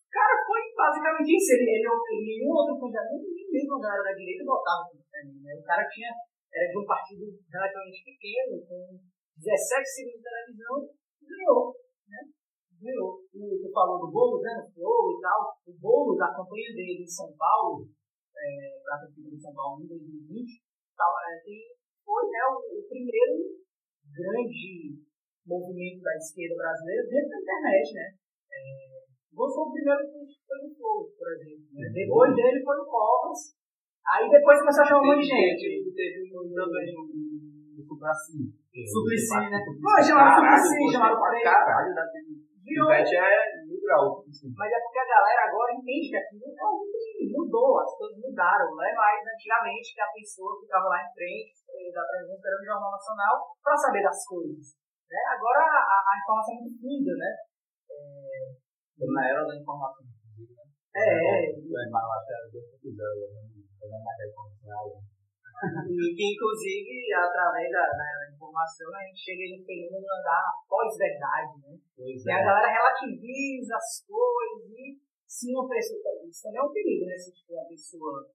[0.08, 1.54] Cara, foi basicamente isso.
[1.54, 5.52] Ele, ele, ele nenhum outro candidato, nem mesmo a galera da direita votava né?
[5.58, 6.10] O cara tinha,
[6.54, 9.00] era de um partido relativamente pequeno, com
[9.38, 10.76] 17 segundos de televisão,
[11.22, 11.76] e ganhou,
[12.08, 12.22] né?
[12.82, 13.22] Ganhou.
[13.34, 14.54] O, tu falou do Boulos, né?
[14.58, 15.42] No Flow e tal.
[15.68, 17.86] O Boulos, a campanha dele em São Paulo,
[18.38, 20.62] é, para a Prefeitura de São Paulo em 2020,
[20.96, 21.62] tal, é, tem,
[22.06, 23.36] foi né, o, o primeiro
[24.14, 25.04] grande
[25.46, 28.08] movimento da esquerda brasileira dentro da internet, né?
[28.52, 28.98] É,
[29.46, 31.68] ser o primeiro que foi no Flow, por exemplo.
[31.74, 31.90] Né?
[31.94, 33.57] Depois dele foi o Covas.
[34.08, 35.92] Aí depois começou a chamar um monte de gente.
[35.94, 38.56] Teve um também o Suplicy.
[38.88, 39.60] Suplicy, né?
[39.68, 42.48] Pô, chamaram Suplicy, chamaram pra caralho da TV.
[42.68, 42.92] Virou.
[42.92, 44.28] Ivete é mil graus.
[44.28, 44.52] assim.
[44.52, 48.20] Mas é porque a galera agora entende que aquilo é um crime, mudou, as coisas
[48.20, 48.76] mudaram.
[48.76, 52.60] Não é mais antigamente que a pessoa ficava lá em frente eh, da televisão esperando
[52.60, 54.76] o Jornal Nacional para saber das coisas.
[55.08, 55.20] Né?
[55.32, 57.32] Agora a, a informação é muito fluida, né?
[57.88, 60.04] Estamos na era da informação.
[60.04, 60.12] né?
[60.92, 61.48] É, é.
[61.48, 63.00] É, 2.0,
[63.32, 63.48] né?
[63.48, 63.57] Não é
[63.88, 65.08] informação.
[65.58, 71.74] E que, inclusive, através da, da informação, a gente chega no fenômeno da pós-verdade, né?
[71.96, 76.00] Pois E a galera relativiza as coisas e se uma pessoa.
[76.30, 77.18] Isso também é um perigo, né?
[77.18, 78.30] Se tipo, uma pessoa.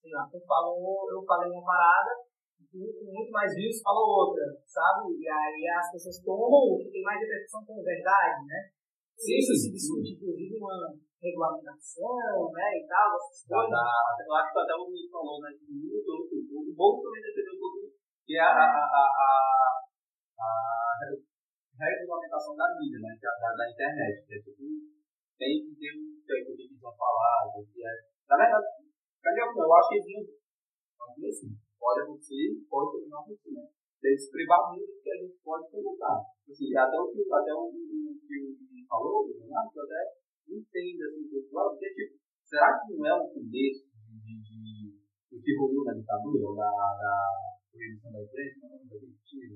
[0.00, 2.24] Sei lá, tu falou, eu falei uma parada,
[2.72, 5.12] muito mais views falou outra, sabe?
[5.18, 8.70] E aí as pessoas tomam o que tem mais repercussão como verdade, né?
[9.20, 12.80] Sim, Isso sim, se discute, inclusive, uma regulamentação, né?
[12.80, 13.68] E tal, essas coisas.
[13.68, 15.52] eu acho que até o Luiz falou, né?
[15.60, 16.40] Que muito outro.
[16.40, 17.92] O Bolso também defendeu um pouquinho,
[18.24, 19.32] que é a, a, a,
[20.40, 20.48] a,
[21.04, 23.12] a regulamentação da mídia, né?
[23.12, 24.24] É da, da internet.
[24.24, 24.64] Que é tipo,
[25.36, 27.92] tem que ter um que é o que eles vão falar, o que é.
[28.24, 30.32] Na verdade, eu acho que eles
[30.96, 31.28] não.
[31.28, 33.68] Assim, pode acontecer, pode não acontecer, né?
[34.02, 36.24] Eles privar muito do que a gente pode perguntar.
[36.48, 40.00] Assim, até o que, até o, que o falou, o Leonardo, eu até
[40.48, 44.98] entendo assim, do outro lado, porque, tipo, será que não é um começo de, de,
[45.30, 47.14] do que rolou na ditadura, ou da, da
[47.70, 49.54] proibição da imprensa, não, da mentira,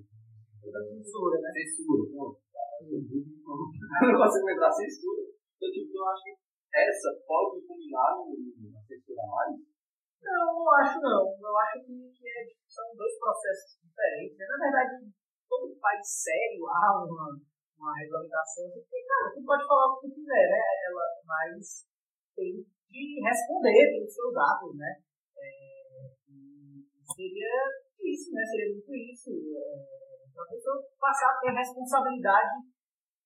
[0.70, 1.50] da censura, né?
[1.50, 2.38] Censura, pronto.
[2.84, 5.22] Não consigo lembrar censura.
[5.56, 6.34] Então, tipo, eu acho que
[6.74, 9.56] essa pode culminar na censura mais.
[10.22, 11.22] Não, não acho não.
[11.32, 14.36] Eu acho que, que é- são dois processos diferentes.
[14.38, 14.44] né?
[14.50, 14.92] Na verdade,
[15.48, 17.30] todo país sério há uma,
[17.78, 18.66] uma regulamentação.
[18.74, 20.62] Porque, cara, tu pode falar o que quiser, né?
[20.90, 21.86] Ela, mas
[22.34, 22.52] tem
[22.90, 24.90] que responder pelos seus atos, né?
[25.38, 26.10] É,
[27.14, 27.54] seria
[28.02, 28.42] isso, né?
[28.42, 29.30] Seria muito isso.
[29.30, 29.94] É,
[30.34, 32.66] a pessoa passar a ter responsabilidade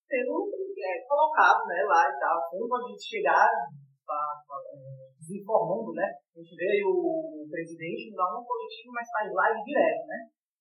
[0.08, 2.36] pelo que é colocado né, lá e tal.
[2.48, 3.48] Você não pode chegar
[4.06, 6.04] fa- é, desinformando, né?
[6.36, 10.06] A gente vê aí o, o presidente não dá um coletivo, mas faz live direto,
[10.06, 10.18] né?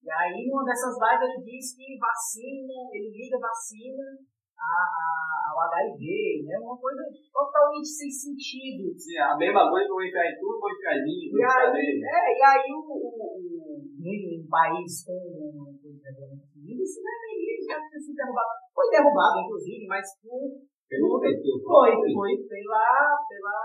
[0.08, 4.08] E aí, numa dessas lives, ele diz que vacina, ele liga vacina
[4.56, 6.56] ao HIV, né?
[6.64, 8.88] Uma coisa totalmente sem sentido.
[8.96, 12.00] Sim, a mesma coisa, vou enfiar em tudo, vou enfiar em mim, vou nele.
[12.08, 17.04] é, e aí o, o, o, um país com uma coisa de regulamento civil, isso
[17.04, 18.48] deveria já ter sido derrubado.
[18.74, 20.56] Foi derrubado, inclusive, mas por
[20.88, 21.36] Pelo foi,
[21.68, 22.88] próprio foi pela,
[23.28, 23.60] pela,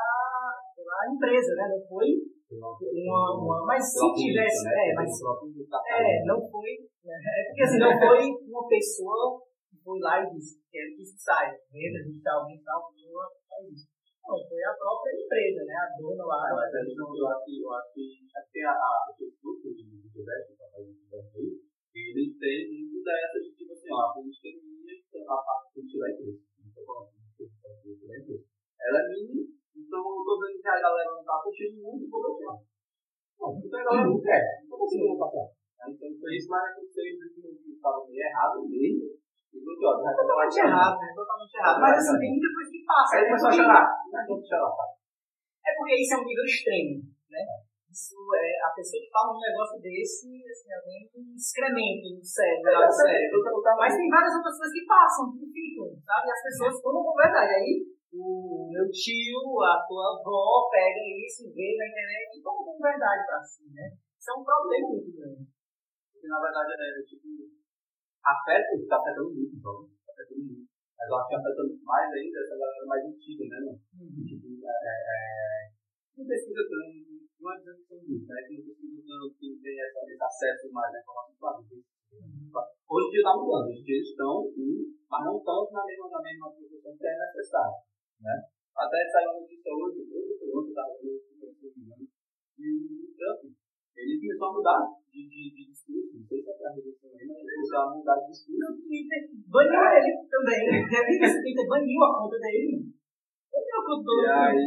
[0.93, 1.65] pela empresa, né?
[1.73, 2.09] Não foi
[2.53, 4.93] uma, uma mas se tivesse, né?
[4.93, 6.27] é, mas próprio é, capitalismo.
[6.29, 6.71] não foi,
[7.05, 7.17] né?
[7.17, 9.41] é porque assim, não foi uma pessoa
[9.73, 13.89] que foi lá e disse, quero que isso saia, venda digitalmente tal, pessoa faz isso.
[14.23, 15.75] Não, foi a própria empresa, né?
[15.75, 16.47] A dona lá.
[16.47, 18.05] Ah, mas aí, então, eu acho que, eu acho que,
[18.53, 21.59] que a, a, o Facebook do Gilberto, que está fazendo o aí,
[21.93, 24.95] ele tem muito dessa de tipo assim, ó, a política é minha,
[25.27, 26.39] a, a política da empresa.
[26.61, 28.45] Não estou falando de a política da empresa.
[28.79, 29.43] Ela é minha,
[29.77, 32.57] então eu tô vendo que a galera não está curtindo muito, vou bloquear.
[33.41, 35.47] Não, então a galera não quer, então eu vou passar.
[35.83, 39.07] Então foi isso, mas aconteceu em 2020, estava meio errado mesmo,
[39.53, 39.99] e bloqueou.
[39.99, 41.09] fazer uma Totalmente errado, né?
[41.15, 41.79] Totalmente errado.
[41.83, 43.11] Mas assim, tem muita coisa que passa.
[43.13, 43.27] Aí né?
[43.29, 43.87] começou a chorar.
[44.09, 44.87] Não é que chorar, tá?
[45.63, 46.95] É porque isso é um nível extremo,
[47.31, 47.43] né?
[47.93, 52.25] Isso é, a pessoa que fala um negócio desse, assim, ela tem um excremento no
[52.25, 53.37] cérebro, no cérebro.
[53.77, 56.25] Mas tem várias outras coisas que passam, que ficam, sabe?
[56.25, 57.53] E as pessoas tomam com verdade.
[57.53, 62.65] Aí o meu tio, a tua avó, pega isso e vê na internet e toma
[62.65, 63.89] com verdade pra si, né?
[64.19, 65.49] Isso é um problema muito grande.
[66.13, 67.27] Porque na verdade é tipo.
[68.23, 69.89] Afeta, tá afetando muito, então.
[70.07, 70.69] Tá afetando muito.
[70.99, 73.81] Mas eu acho que afeta mais ainda essa galera mais antiga, né, mano?
[73.83, 75.73] Que, tipo, é, é, é,
[76.17, 77.03] não pesquisa tanto,
[77.41, 78.39] não é dizendo que muito, né?
[78.47, 81.83] Que não pesquisa tanto, que não tem esse acesso mais à informação, claro, tem-
[83.13, 83.69] dia está mudando.
[83.69, 84.49] Hoje em dia eles estão,
[85.09, 87.77] mas não tanto na mesma, na mesma proporção que é necessário.
[88.23, 88.37] Né?
[88.79, 91.33] Até saiu uma notícia hoje, hoje foi ontem, estava vendo
[92.63, 93.43] e o Trump,
[93.97, 97.11] ele começou a mudar de, de, de discurso, não sei se é para a revolução
[97.11, 98.63] aí, mas ele começou a mudar de discurso.
[98.63, 99.21] O Twitter
[99.51, 100.63] baniu ele também.
[100.93, 102.77] Já vi que o Twitter baniu a conta dele.
[103.51, 104.63] Baniu a conta do aí-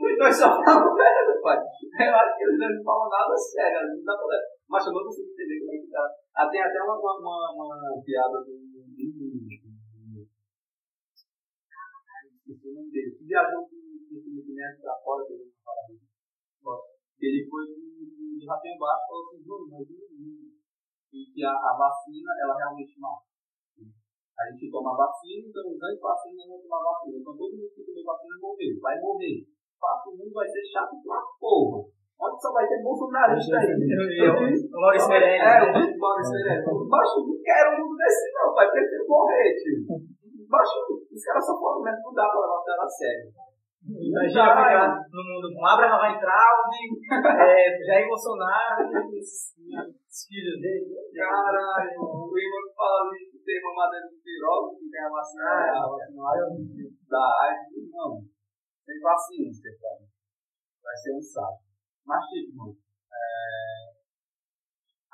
[0.00, 1.58] Então só falam merda, pai.
[1.60, 5.30] Eu acho que eles não falam nada sério, não dá pra Mas eu não consigo
[5.30, 6.04] entender como é que tá.
[6.34, 8.69] Ah, tem até uma, uma, uma, uma piada do-
[13.00, 13.16] dele.
[13.16, 16.04] Que viajou com o Felipe Neto pra fora, que ele não disso.
[17.20, 20.50] Ele foi do Rapembá e falou assim: Júnior, mas não
[21.10, 23.26] e que a, a vacina, ela realmente mata.
[24.38, 27.18] A gente toma vacina, então os anti-vacinas vão tomar vacina.
[27.18, 29.44] Então todo mundo que tomou vacina morreu, vai morrer.
[29.80, 31.84] O mundo vai ser chato pra porra.
[32.20, 33.74] Onde só vai ter bolsonarista aí?
[33.80, 34.64] Meirelles.
[35.40, 36.88] É, o Maurício Meirelles.
[36.88, 39.78] Baixo, não quero um mundo desse não, vai prefiro morrer, tio.
[40.50, 43.30] Baixo, os caras só mesmo, não dá pra levar os caras a sério.
[43.80, 46.68] Imagina ficar no mundo com Abraham Weintraub,
[47.48, 49.56] é, Jair Bolsonaro e esses
[50.26, 50.90] filhos dele.
[51.16, 55.86] Caralho, o Igor fala ali que tem mamadeira de piroca, que tem a vacina, a
[55.86, 56.34] vacina lá,
[57.08, 58.20] da AIDS, não.
[58.84, 60.02] Tem paciência, cara.
[60.82, 61.62] Vai ser um saco.
[62.04, 63.96] Mas, tipo, mano, é...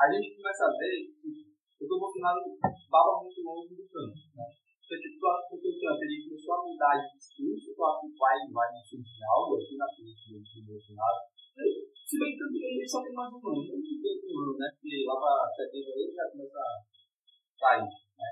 [0.01, 2.41] a gente começa a ver que o Bolsonaro
[2.91, 4.66] baba muito longe do campo, né?
[4.87, 8.01] Então, tipo, tu acha que o Trump ele começou a mudar de discurso, tu acha
[8.07, 11.20] que vai, vai incidir algo aqui na política do Bolsonaro?
[12.07, 14.68] Se bem que também ele só tem mais um ano, não tem um ano, né?
[14.78, 16.70] Porque lá pra setembro aí já começa a
[17.59, 17.82] sair.
[17.82, 18.28] Né?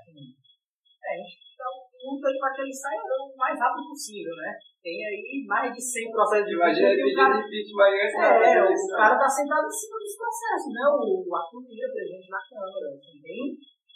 [1.05, 4.51] É, a gente tá luta aí para que ele saia o mais rápido possível, né?
[4.81, 7.97] Tem aí mais de 100 processos de Imagina impeachment ele o cara- pedindo impeachment aí
[7.99, 8.95] antes da É, o eleição.
[8.97, 10.83] cara tá sentado em cima dos processos, né?
[10.95, 12.87] O Arthur Lira, presidente da Câmara.
[12.95, 13.45] Assim,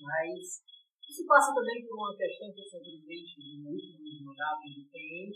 [0.01, 0.41] mas
[1.11, 5.27] isso passa também por uma questão que esse presidente, no último mandato, ele tem.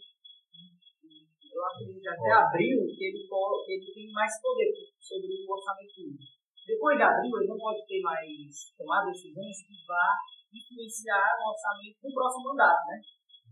[1.54, 6.34] Eu acredito que até abril que ele, ele tem mais poder sobre o orçamento público.
[6.66, 10.16] Depois de abril, ele não pode ter mais tomar decisões que vá
[10.50, 12.98] influenciar o orçamento do próximo mandato, né?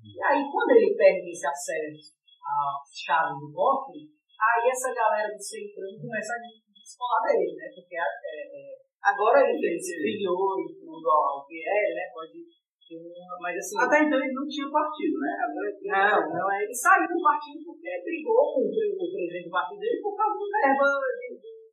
[0.02, 4.10] E aí, quando ele perde esse acesso às chaves do cofre,
[4.43, 6.43] aí essa galera do centrão começa a
[6.74, 7.66] descolar dele, né?
[7.74, 12.11] Porque é, é, agora ele se filiou e tudo ao PL, né?
[12.12, 12.43] Pode
[12.88, 13.38] ter uma.
[13.40, 13.78] Mas assim.
[13.78, 15.32] Até então ele não tinha partido, né?
[15.47, 19.55] Agora Não, não, é, ele saiu do partido porque brigou com o, o presidente do
[19.55, 20.86] partido dele por causa de verba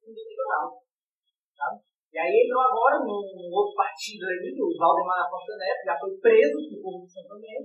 [0.05, 0.67] fundo eleitoral.
[1.57, 1.89] Sabe?
[2.09, 5.99] E aí entrou agora num, num outro partido aí, o Valdemar da Costa Neto, já
[5.99, 7.61] foi preso por corrupção também.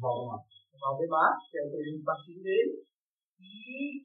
[0.00, 0.40] Valdemar.
[0.42, 2.72] O Valdemar, que é o presidente do partido dele.
[3.38, 4.02] E,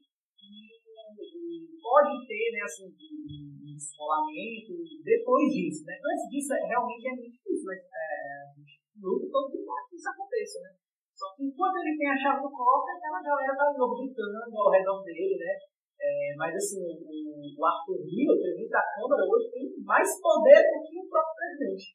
[1.80, 5.96] pode ter, né, assim, um descolamento depois disso, né?
[5.96, 8.54] Antes disso, é, realmente é muito difícil, mas é,
[9.00, 10.70] luta todo dia para que isso aconteça, né?
[11.16, 15.04] Só que enquanto ele tem a chave do cofre, aquela galera tá orbitando ao redor
[15.04, 15.52] dele, né?
[16.00, 20.60] É, mas assim, o, o Arthur Lira, o presidente da Câmara, hoje tem mais poder
[20.64, 21.92] do que o próprio presidente.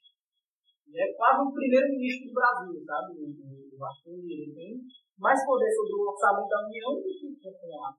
[0.85, 3.17] Ele é quase um primeiro-ministro do Brasil, sabe?
[3.17, 4.77] O, o Arthur Lira ele tem
[5.17, 7.93] mais poder sobre o orçamento da União do que com a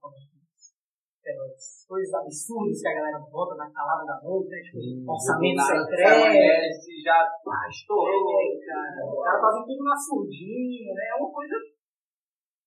[1.27, 4.62] aquelas coisas absurdas que a galera bota na calada da noite, né?
[4.62, 6.79] Tipo, orçamento secreto.
[6.79, 8.39] Se já ah, estourou.
[8.39, 9.11] É, cara.
[9.11, 11.05] Os caras fazem tudo na surdinha, né?
[11.11, 11.57] É uma coisa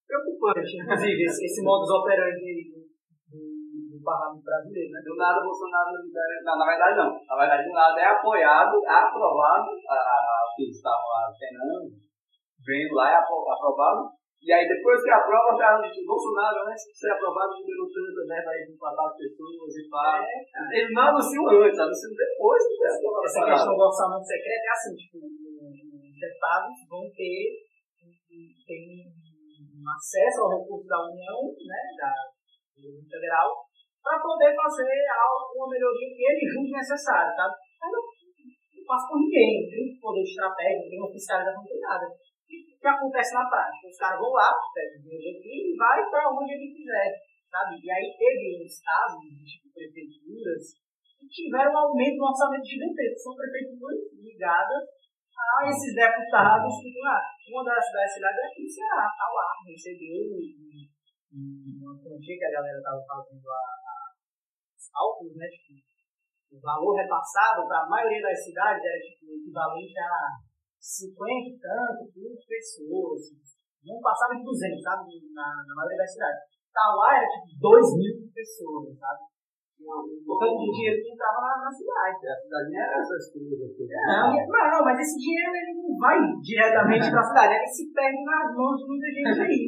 [0.04, 2.82] preocupante, inclusive, esse, esse modus operandi aí do,
[3.32, 3.40] do,
[3.96, 5.00] do parlamento brasileiro, né?
[5.06, 6.36] Do nada Bolsonaro libera.
[6.44, 7.10] Não, na verdade não.
[7.16, 11.08] Na verdade, do nada é apoiado, é aprovado, a, a, a, o que eles estavam
[11.14, 11.88] lá penando,
[12.66, 14.19] vendo lá, é apro- aprovado.
[14.40, 18.24] E aí depois que aprova, já diz, o Bolsonaro, antes de ser aprovado, liberou tanta
[18.24, 20.24] verba aí para matar as pessoas e pá.
[20.72, 24.96] Eles não anunciam antes, anunciam depois que tem Essa questão do orçamento secreto é assim,
[24.96, 27.70] tipo, os deputados vão ter
[28.70, 32.14] tem um acesso ao recurso da União, né, da
[32.78, 33.50] do governo federal,
[34.00, 37.56] para poder fazer alguma melhoria que ele julgue necessária, sabe?
[37.82, 41.60] Mas não, não passa por ninguém, não tem poder de estratégia, não tem uma fiscalização,
[41.60, 42.06] não tem nada.
[42.80, 43.88] Que acontece na prática?
[43.92, 47.12] Os caras vão lá, pegam o aqui e vai para onde ele quiser,
[47.52, 47.76] sabe?
[47.76, 50.64] E aí teve uns casos de tipo, prefeituras
[51.20, 53.20] que tiveram um aumento no orçamento gigantesco.
[53.20, 54.84] São prefeituras ligadas
[55.36, 57.20] a esses deputados que lá.
[57.52, 60.88] Uma das, cidades aqui, Ceará, tá lá, recebeu um-
[61.36, 63.64] um- uma quantia que a galera estava fazendo a,
[64.72, 65.48] os cálculos, né?
[65.52, 65.84] Tipo,
[66.56, 70.49] o valor repassado para a maioria das cidades era tipo, equivalente a
[70.80, 73.22] 50 e tanto por pessoas.
[73.84, 75.12] Não passava de 200, sabe?
[75.34, 76.42] Na, na maioria das cidades.
[76.74, 79.22] Tauá era tipo 2 mil pessoas, sabe?
[79.80, 82.20] O tanto de dinheiro que entrava na, na cidade.
[82.28, 83.72] A cidade nem era essas coisas.
[83.80, 88.24] Não, não, mas esse dinheiro ele não vai diretamente para a cidade, ele se perde
[88.28, 89.64] nas mãos de muita gente aí.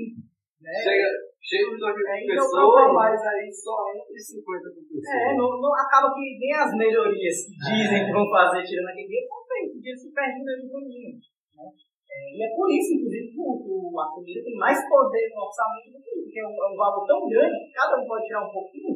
[0.62, 0.72] Né?
[0.84, 1.08] Chega,
[1.42, 2.94] chega de 2 mil É, então, pessoas, aí.
[2.94, 5.16] mas aí só entre 50 por pessoa.
[5.16, 9.08] É, não, não, acaba que nem as melhorias que dizem que vão fazer tirando aquele
[9.08, 11.12] dinheiro feitas, o dinheiro se perde no meio do caminho.
[11.20, 11.66] Né?
[12.12, 15.92] É, e é por isso, inclusive, que o, a comida tem mais poder no orçamento
[15.92, 18.26] do que isso, porque é um, é um valor tão grande que cada um pode
[18.28, 18.96] tirar um pouquinho,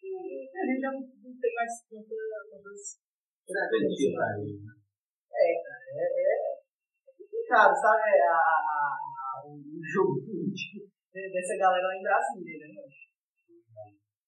[0.00, 0.10] que
[0.52, 2.14] a gente já não, não tem mais tanta,
[2.52, 2.80] tantas.
[5.32, 6.36] É, é, é,
[7.08, 8.02] é complicado, sabe?
[8.04, 12.84] É A, a, a- o jogo político de- dessa galera lá em Brasília, né?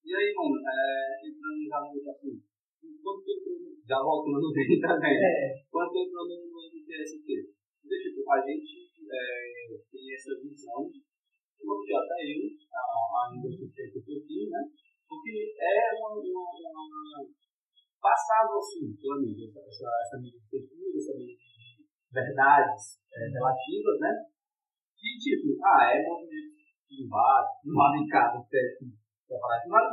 [0.05, 2.48] E aí, mano, é, entrando já no assunto.
[2.79, 3.51] Quanto tempo,
[3.87, 7.27] já voltando bem também, É, quanto tempo no, no MTST?
[7.27, 14.03] Tipo, a gente é, tem essa visão, eu já até eu, a- ainda suspeito um
[14.03, 14.63] pouquinho, né?
[15.09, 17.27] Porque é uma, uma, uma
[18.01, 23.29] passado assim, pela mídia, essa, essa, essa mídia de pesquisa, essa mídia de verdades é,
[23.33, 24.13] relativas, né?
[24.95, 26.55] Que, tipo, ah, é movimento
[26.89, 28.99] de embate, uma brincada técnica,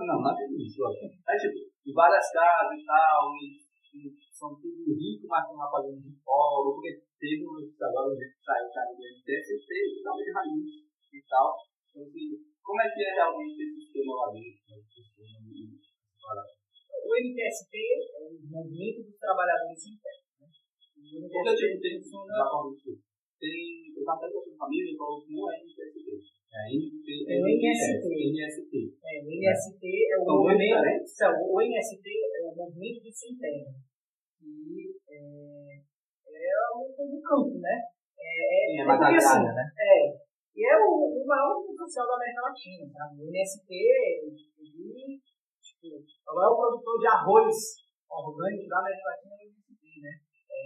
[0.07, 0.89] não, nada disso, ó.
[0.95, 3.59] É tipo, em várias casas e tal, e,
[3.95, 3.99] e
[4.31, 8.31] são tudo ricos, mas estão lá fazendo de pobre, porque teve um agora um dia
[8.31, 10.71] que saiu cara do MTST, que tava de raiz
[11.11, 11.47] e tal.
[11.91, 12.27] Então, assim,
[12.63, 14.59] como é que é realmente esse sistema lá dentro?
[14.71, 14.77] né?
[15.51, 15.95] De-
[17.05, 20.23] o MTST é o Movimento dos Trabalhadores Sem Terra.
[20.41, 20.47] Né?
[20.47, 22.33] O tipo, MTST funciona.
[23.39, 26.07] Tem, eu tava até conversando com a família e falou que não é MTST.
[26.55, 28.05] É MT, É o MST.
[28.07, 28.73] MST.
[29.03, 30.79] É, o MST é o movimento.
[31.51, 33.75] o MST é o Movimento Sem Terra.
[34.41, 37.75] E é, é o do campo, né?
[38.17, 39.65] É, é é mais porque, assim, né?
[39.79, 40.25] É.
[40.55, 43.21] E é o, o maior movimento social da América Latina, sabe?
[43.21, 45.19] O MST, ele,
[45.59, 47.55] tipo, é o maior produtor de arroz
[48.09, 49.34] orgânico da América Latina é?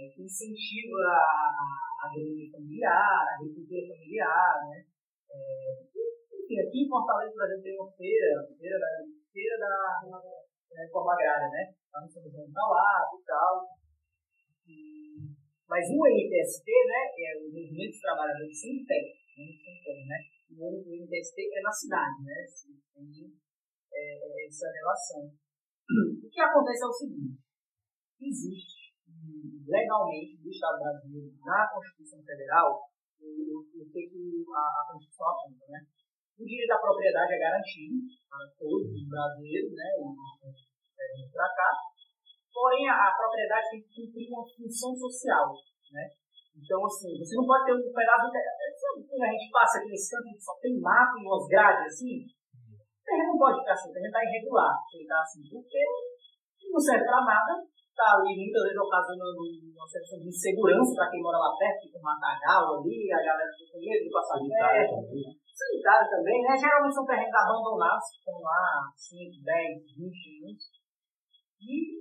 [0.08, 1.52] Que incentiva a,
[2.00, 4.84] a agronomia familiar, a agricultura familiar, né?
[5.28, 5.82] É,
[6.32, 8.88] enfim, aqui em Fortaleza, por exemplo, tem uma feira, feira da,
[9.32, 10.00] feira da,
[10.82, 11.74] reforma agrária, né?
[11.92, 13.68] Lá no São João tá lá e tal.
[14.66, 15.36] E-
[15.68, 20.18] mas o MTST, né, é o Movimento dos Trabalhadores Sem né, sem né?
[20.50, 22.34] E o MTST é na cidade, né?
[22.94, 23.32] Tem
[23.92, 25.30] é, essa relação.
[25.30, 27.38] O que acontece é o seguinte:
[28.20, 28.79] existe
[29.66, 32.82] legalmente no Estado brasileiro, na Constituição Federal,
[33.20, 35.80] o, o, o que que a, a Constituição aponta, né?
[36.40, 37.96] O direito da propriedade é garantido
[38.28, 39.88] para todos os brasileiros, né?
[40.00, 41.70] E para cá.
[42.52, 45.52] Porém, a, a propriedade tem que cumprir uma função social,
[45.92, 46.08] né?
[46.56, 48.26] Então, assim, você não pode ter um pedaço.
[48.26, 51.86] Sabe quando a gente passa aqui nesse canto e só tem mato e umas grades
[51.86, 52.26] assim?
[52.26, 54.74] O terreno não pode ficar assim, o terreno está irregular.
[54.92, 55.80] Ele está assim, porque
[56.70, 57.52] não serve para nada.
[57.90, 61.98] Está ali muitas vezes ocasionando uma sensação de insegurança para quem mora lá perto, fica
[61.98, 66.56] um matagal ali, a galera fica com medo de passar perto sanitário também, né?
[66.56, 70.62] Geralmente são terrenos abandonados, que estão lá 5, 10, 20 anos.
[71.60, 72.00] E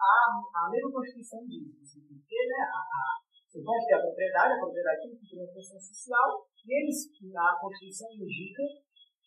[0.00, 2.60] a, a mesma Constituição diz, você tem que ter, né?
[2.64, 6.28] A, a, você pode ter a propriedade, a propriedade tem que ter uma função social,
[6.64, 6.98] e eles,
[7.36, 8.64] a Constituição indica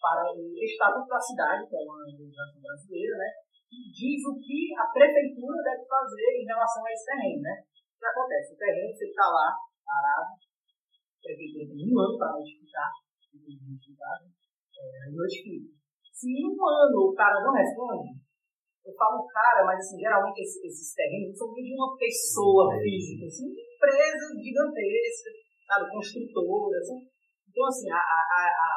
[0.01, 3.29] para o Estatuto da Cidade, que é uma legislação brasileira, né?
[3.73, 7.57] Que diz o que a prefeitura deve fazer em relação a esse terreno, né?
[7.57, 8.53] O que acontece?
[8.53, 9.49] O terreno, você está lá,
[9.81, 12.91] parado, a prefeitura tem um ano para notificar,
[13.33, 14.29] identificado,
[14.77, 15.73] é, notifica.
[16.13, 18.13] Se em um ano o cara não responde,
[18.85, 22.77] eu falo cara, mas assim, geralmente esses, esses terrenos não são nem de uma pessoa
[22.77, 25.33] física, são de empresas gigantescas,
[25.65, 26.87] sabe, construtoras.
[27.49, 28.73] Então, assim, a, a, a,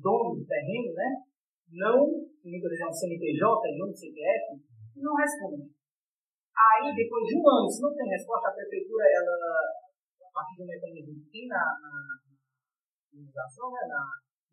[0.00, 1.10] dono do terreno, né,
[1.72, 2.06] não,
[2.50, 4.44] muitas vezes é um CNPJ não um CPF,
[4.96, 5.70] não responde.
[6.56, 9.36] Aí, depois de um ano, se não tem resposta, a prefeitura, ela,
[10.24, 11.92] a partir do mecanismo que tem na, na
[13.12, 13.30] né,
[13.88, 14.02] na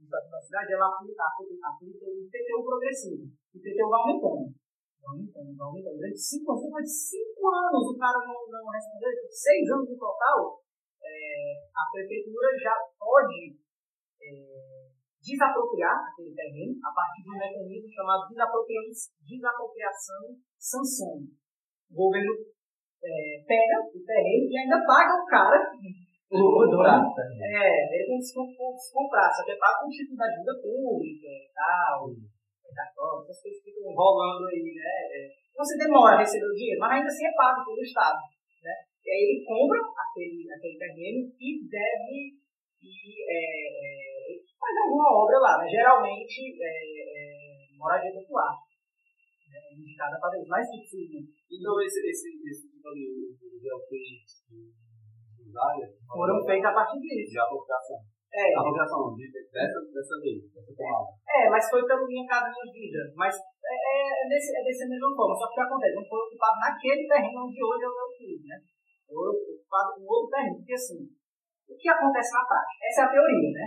[0.03, 3.23] da cidade, ela aplica, aplica, aplica o IPTU progressivo.
[3.23, 4.51] O IPTU vai aumentando.
[4.99, 5.95] Vai aumentando, vai aumentando.
[5.95, 10.59] Durante cinco anos, de cinco anos o cara não, não respondeu, seis anos no total,
[11.03, 13.55] é, a prefeitura já pode
[14.21, 14.82] é,
[15.23, 21.15] desapropriar aquele terreno a partir de um mecanismo chamado desapropriação, sanção.
[21.91, 22.33] O governo
[23.03, 25.71] é, pega o terreno e ainda paga o cara,
[26.31, 29.83] o, o dono, é, ele tem que se com- se comprar, só que é pago
[29.85, 32.09] com título da ajuda pública e tal,
[32.63, 34.91] precatório, essas coisas ficam rolando aí, né?
[35.13, 38.17] É, Você demora a receber o dinheiro, mas ainda assim é pago pelo Estado,
[38.63, 38.73] né?
[39.05, 42.33] E aí ele compra aquele, aquele terreno e deve
[42.81, 42.89] e,
[43.29, 44.12] é, é,
[44.63, 45.67] fazer alguma obra lá, né?
[45.67, 46.71] Geralmente, é,
[47.03, 48.55] é, moradia popular.
[49.51, 49.59] Né?
[49.59, 51.21] É indicada para isso, mais difícil.
[51.51, 57.31] Então, esse, esse, esse tipo ali, o GLPs dos áreas, Foram feitas a partir disso.
[57.31, 57.99] de apropriação.
[58.33, 61.05] É, Apropriação de, dessa, dessa lei, dessa tomada.
[61.29, 63.13] é, mas foi pelo Minha Casa Minha Vida.
[63.13, 65.37] Mas é, é, é, desse, é dessa mesma forma.
[65.37, 65.95] Só que o que acontece?
[66.01, 68.57] Não foi ocupado naquele terreno onde hoje é o meu filho, né?
[69.05, 70.57] Foi ocupado em outro terreno.
[70.57, 70.99] Porque assim,
[71.73, 72.81] o que acontece na prática?
[72.85, 73.65] Essa é a teoria, né?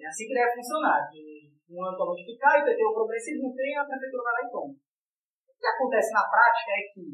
[0.00, 1.00] É assim que deve funcionar.
[1.10, 4.50] Que um ano para modificar, o IPTU progressivo não tem, a prefeitura vai lá e
[4.52, 4.72] toma.
[4.76, 7.04] O que acontece na prática é que,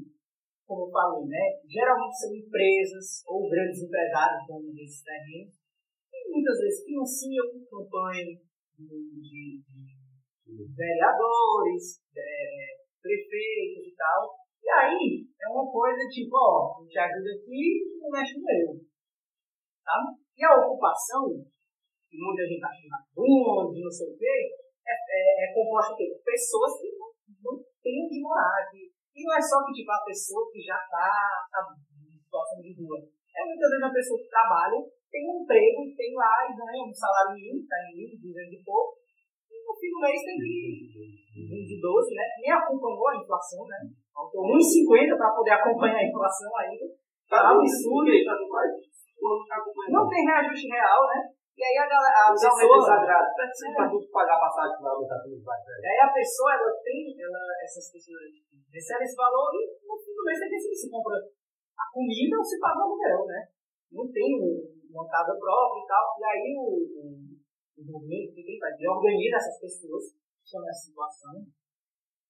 [0.66, 1.44] como eu falei, né?
[1.64, 5.54] Geralmente são empresas ou grandes empresários donos desses terrenos
[6.12, 8.36] e muitas vezes financiam campanha
[8.76, 9.62] de, de-
[10.52, 14.36] de vereadores, é, prefeitos e tal.
[14.62, 18.80] E aí é uma coisa tipo, ó, eu te ajuda aqui, não mexe no meu.
[19.84, 19.98] Tá?
[20.36, 21.28] E a ocupação,
[22.08, 24.52] que muita gente acha vagabundo, não sei o quê,
[24.86, 27.08] é, é, é composta por pessoas que não,
[27.44, 28.68] não têm onde morar.
[28.70, 31.08] Que, e não é só que tipo, a pessoa que já está
[31.60, 32.98] em situação de rua.
[33.32, 34.78] É muitas vezes uma pessoa que trabalha,
[35.10, 38.96] tem um emprego, tem lá e ganha um salário mínimo, está em 1.200 e pouco,
[39.48, 42.24] e no fim do mês tem que de 12, né?
[42.40, 43.78] Nem acompanhou a inflação, né?
[44.12, 46.84] Faltou 1,50 para poder acompanhar a inflação ainda.
[47.28, 48.12] Tá um absurdo.
[49.22, 51.20] Não tem reajuste real, né?
[51.52, 53.30] E aí a galera, a Os pessoa, aumentos desagrados.
[53.36, 57.92] Para tu pagar passagem vai aumentar tudo e aí a pessoa, ela tem, ela, essas
[57.92, 58.32] pessoas
[58.72, 62.44] recebem esse valor e no fim do mês você decide se compra a comida ou
[62.44, 63.40] se paga o aluguel, né?
[63.92, 66.06] Não tem um- uma casa própria e tal.
[66.18, 68.74] E aí o, o, o que faz?
[68.80, 71.34] Ele organiza essas pessoas que estão nessa situação.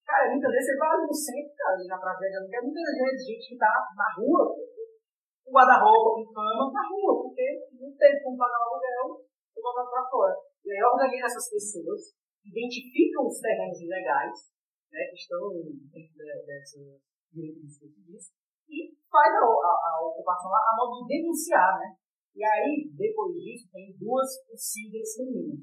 [0.03, 3.27] Cara, muitas vezes você vai no centro, cara, ali na praça de aluguel, muitas vezes
[3.27, 4.45] gente que tá na rua,
[5.45, 7.47] com guarda-roupa, com cama, na rua, porque
[7.79, 10.35] não teve como pagar o aluguel, foi botado pra fora.
[10.65, 12.15] E aí organiza essas pessoas,
[12.47, 14.39] identificam os terrenos ilegais,
[14.91, 15.51] né, que estão
[15.91, 17.03] dentro de- dessas
[17.33, 18.43] diretrizes que eu
[18.73, 21.97] e faz a, a, a ocupação a, a modo de denunciar, né?
[22.35, 25.61] E aí, depois disso, tem duas possíveis caminhos.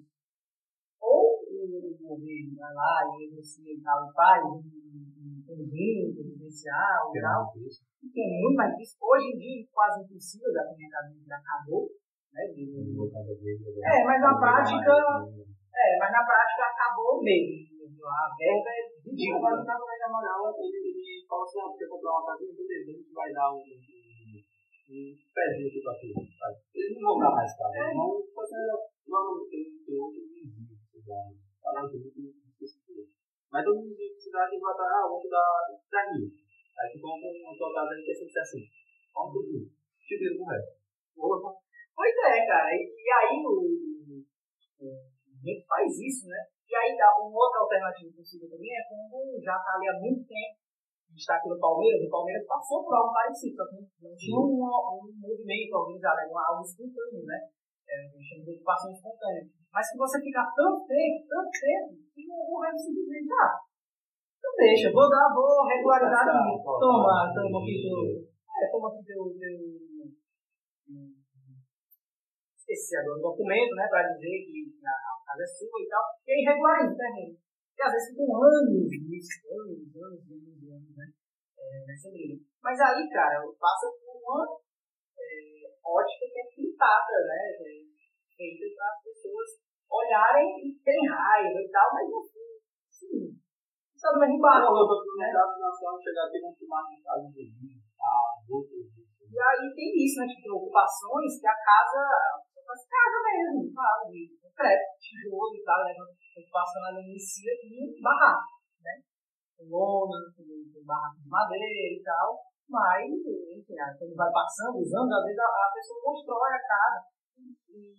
[1.01, 4.61] Ou o governo vai lá e negocia e tal, e faz um
[5.49, 7.09] conjunto residencial
[8.05, 8.97] e é muito mais difícil.
[9.01, 11.89] Hoje em dia, quase impossível, já que minha casa já acabou,
[12.34, 12.41] né?
[12.53, 12.69] de-
[13.81, 14.93] É, mas na prática,
[15.73, 17.69] é, mas na prática acabou mesmo.
[17.99, 19.41] A verba é ridícula.
[19.43, 22.93] mas no caso da Amaral, ele, fala assim, ah, você comprar uma casinha, beleza, a
[22.95, 26.07] gente vai dar um, um, pezinho aqui pra tu.
[26.73, 28.65] Eles não vão dar mais casa, eles vão fazer,
[29.05, 31.21] não, tem, tem outro vizinho que você dá,
[31.61, 32.17] falando muito
[32.49, 33.18] específico.
[33.51, 36.30] Mas todo mundo você dá, vai dar, ah, te dar 10 mil.
[36.80, 38.65] Aí tu compra tua casa aí que é 160.
[39.13, 39.65] Compra tudo.
[40.05, 40.80] Te devo o resto.
[41.95, 42.69] Pois é, cara.
[42.71, 44.23] E, e aí o,
[44.80, 45.09] o,
[45.43, 46.39] gente faz isso, né?
[46.69, 50.27] E aí dá uma outra alternativa possível também é quando já está ali há muito
[50.27, 50.59] tempo.
[51.09, 54.61] Está aqui no Palmeiras, o Palmeiras passou por algo parecido, só que não, tinha um,
[54.61, 57.49] um movimento organizado, algo espontâneo, né?
[57.90, 59.49] É, gente chama de ocupação espontânea.
[59.74, 63.57] Mas que você fica tanto tempo, tanto tempo, que o governo simplesmente, ah,
[64.38, 66.64] então deixa, vou dar, vou regularizar aqui.
[66.64, 68.30] Toma, toma aqui teu.
[68.49, 69.24] É, toma aqui teu.
[69.36, 69.90] teu
[72.70, 74.94] esqueci agora o documento, né, para dizer que a,
[75.26, 77.34] casa é sua e tal, e aí regulariza o terreno.
[77.34, 81.07] E às vezes ficam anos nisso, anos, anos, anos, anos, né,
[81.57, 82.38] é, nessa briga.
[82.61, 84.68] Mas aí, cara, passa por uma é,
[85.90, 87.90] ótica que é pintada, né, é,
[88.38, 89.49] feita para as pessoas
[89.90, 92.49] olharem e terem raiva e tal, mas fim,
[92.88, 93.40] sim,
[93.99, 94.72] mesmo barco.
[94.72, 95.18] Não, eu tô no
[95.60, 97.80] nacional chegar aqui não filmar em casa de vinho.
[99.30, 100.26] E aí tem isso, né?
[100.26, 102.02] Tipo, ocupações que a casa,
[102.40, 104.26] as casa mesmo, sabe?
[104.26, 105.94] De concreto, tijolo e tal, né?
[105.94, 108.94] A ocupação ela inicia com barraco, né?
[109.57, 112.48] Com lona, com barraco de madeira e tal.
[112.69, 117.01] Mas, enfim, quando vai passando os anos, às vezes a, a pessoa constrói a casa.
[117.69, 117.97] E,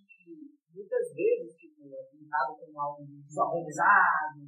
[0.73, 4.47] muitas vezes, tipo, é pintado como algo desorganizado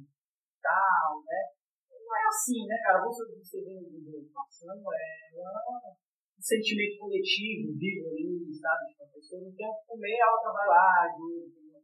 [0.63, 1.51] tal, né?
[1.91, 3.03] Não é assim, né, cara?
[3.03, 5.91] Você, você vê vídeo de ocupação, é uma
[6.33, 8.91] um sentimento coletivo vivo ali, sabe?
[8.91, 11.79] Tipo, a pessoa não tem o que comer, a outra vai lá, ajuda.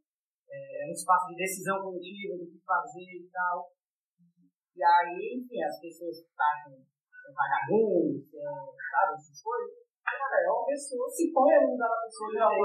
[0.50, 3.72] É um espaço de decisão coletiva do que fazer e tal.
[4.76, 6.76] E aí, enfim, as pessoas acham
[7.26, 8.42] é vagabundo, é,
[8.90, 9.70] sabe, essas coisas.
[10.04, 12.32] Cara, é uma pessoa, se põe no lugar da pessoa.
[12.32, 12.58] Já né?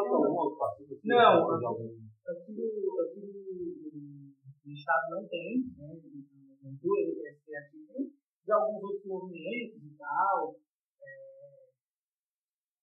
[1.05, 1.59] Não.
[1.59, 4.33] De algum- Aqui no, aqui no,
[4.65, 5.93] no estado não tem, né?
[6.63, 8.09] Não tem esse criativo,
[8.45, 10.55] de alguns outros movimentos e tal.
[11.05, 11.69] É,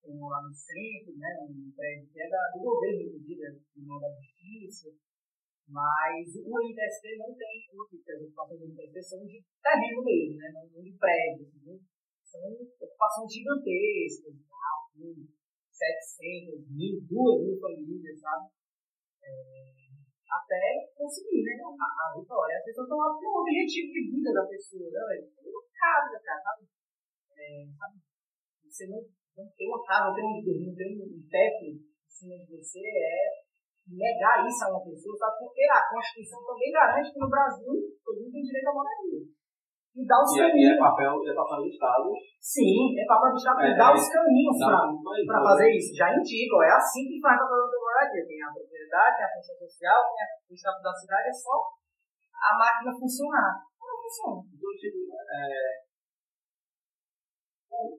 [0.06, 1.28] lá no centro, né?
[1.42, 4.90] Um prédio que é da, do governo, inclusive, é do da Justiça.
[5.68, 10.52] Mas o MTST não tem, porque as ocupações do MTST são de terreno mesmo, né?
[10.52, 11.46] não, de prédio.
[11.48, 11.80] Assim,
[12.24, 12.40] são
[12.80, 14.34] ocupações gigantescas,
[14.96, 15.14] com
[15.70, 18.48] 700, mil, 2 mil famílias, sabe?
[19.22, 19.82] É,
[20.32, 21.60] até conseguir, né?
[21.60, 22.56] A, a vitória.
[22.56, 25.28] As pessoas estão lá com o objetivo de vida da pessoa, né?
[25.36, 26.68] Tem uma casa, cara, sabe?
[27.36, 27.96] É, sabe?
[28.64, 29.00] Você não,
[29.36, 32.80] não tem uma casa, não tem onde não tem um teto em cima de você,
[32.80, 33.41] é
[33.88, 35.38] negar isso a uma pessoa, sabe?
[35.42, 37.72] Porque a Constituição também garante que no Brasil
[38.04, 39.22] todo mundo tem direito à moradia.
[39.92, 40.72] E dá os E é, e caminhos.
[40.72, 42.08] é papel, e é papel do Estado.
[42.40, 45.44] Sim, é papel do Estado É, dá é, os caminhos pra né?
[45.44, 45.92] fazer isso.
[45.92, 48.24] Já indica, ó, é assim que faz a papel da moradia.
[48.24, 51.54] Tem a propriedade, tem a função social, tem a, o Estado da cidade, é só
[52.32, 53.52] a máquina funcionar.
[53.76, 54.40] Não funciona.
[54.48, 55.82] Então, tipo, é...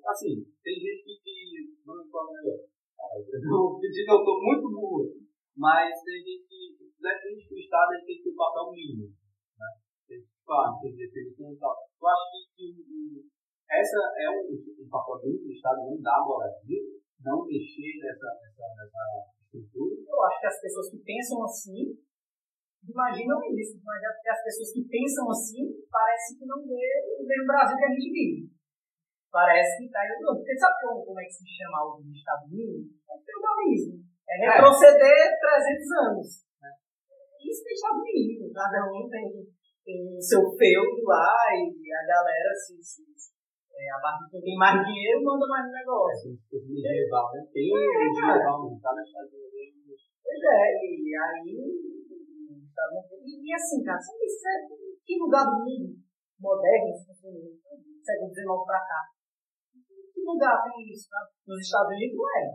[0.10, 0.34] Assim,
[0.64, 1.22] tem gente que...
[1.22, 2.57] que não fala melhor.
[2.97, 5.22] Ah, Eu pedi que eu tô muito burro.
[5.55, 6.61] Mas tem gente que
[6.97, 9.05] defende que o Estado tem que ter o papel mínimo.
[9.59, 9.69] Né?
[10.07, 11.73] Tem que, claro, tem definição e tal.
[11.77, 13.25] Eu acho que, que o, o-
[13.69, 16.81] essa é um, um papel mínimo do Estado, não dá moradia,
[17.23, 19.03] não mexer nessa, nessa, nessa
[19.45, 19.93] estrutura.
[20.09, 21.97] Eu acho que as pessoas que pensam assim
[22.84, 26.84] imaginam isso, mas as pessoas que pensam assim parece que não vê,
[27.25, 28.51] vê o Brasil que a gente vive.
[29.31, 30.35] Parece que está indo.
[30.35, 32.89] Porque sabe como, como é que se chama de Estado mínimo?
[33.09, 34.12] É feudalismo.
[34.29, 36.27] É retroceder 300 anos.
[36.61, 36.69] né?
[37.43, 38.51] Isso é Estado mínimo.
[38.53, 39.27] Cada um tem,
[39.85, 42.77] tem o seu feudo lá e a galera se.
[42.81, 43.03] se
[43.73, 43.97] é, a
[44.29, 46.29] quem tem mais dinheiro manda mais É negócio.
[46.49, 47.41] fosse medieval, né?
[47.51, 49.29] Tem medieval no Estado, Estado
[50.23, 51.57] Pois é, e aí.
[52.93, 54.55] não tem- E, e assim, cara, isso é
[55.03, 55.97] que lugar do mundo
[56.39, 59.01] moderno, século XIX pra cá?
[60.13, 61.09] Que lugar tem isso?
[61.09, 61.27] Tá?
[61.47, 62.45] Nos Estados Unidos não é.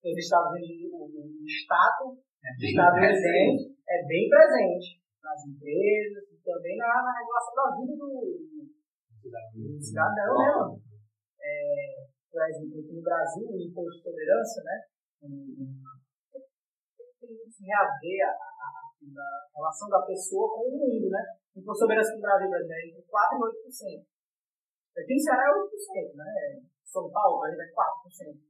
[0.00, 6.78] Nos Estados Unidos o, o, o Estado estadunidense é bem presente nas empresas e também
[6.78, 8.38] na, na regulação da vida do,
[9.20, 9.28] do
[9.82, 10.80] cidadão, né, mano?
[11.40, 14.80] É, por exemplo, aqui no Brasil, o imposto de tolerância, né?
[15.20, 15.28] Tem
[17.20, 17.28] que
[17.60, 18.40] reaver a, a, a,
[19.20, 21.22] a relação da pessoa com o mundo, né?
[21.54, 23.40] O imposto de tolerância no Brasil, exemplo, é entre 4% e
[24.00, 24.08] 8%.
[24.96, 26.62] Aqui no Ceará é 8%, né?
[26.84, 28.49] São Paulo, por exemplo, é 4%.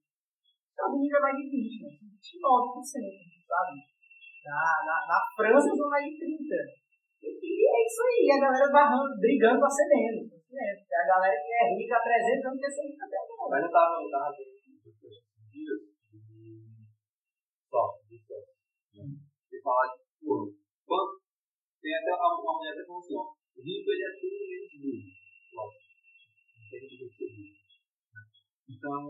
[0.88, 2.10] Unidos é mais de 20%, né?
[2.16, 3.72] 29%, sabe?
[4.40, 4.56] Na,
[4.88, 6.80] na, na França são mais de 30%.
[7.20, 10.32] E, e é isso aí, a galera barrando, brigando pra ser menos.
[10.32, 13.50] Porque A galera que é rica há 300 anos quer ser rica até agora.
[13.50, 14.32] Mas eu tava, eu tava
[15.52, 16.40] dias de
[17.68, 18.16] sócio, de
[18.96, 19.06] né?
[19.52, 20.54] E falar, tipo,
[20.86, 21.20] quanto.
[21.80, 23.24] Tem até uma, uma mulher que falou assim, ó,
[23.56, 25.06] rico ele é tudo menos burro.
[25.54, 25.86] Lógico.
[26.56, 27.56] Não tem que ser rico.
[28.12, 28.20] né?
[28.68, 29.00] Então,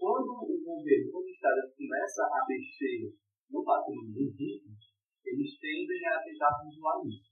[0.00, 3.12] quando o governo, quando o Estado começa a mexer
[3.52, 4.96] no patrimônio dos ricos,
[5.28, 7.28] eles tendem a tentar controlar isso.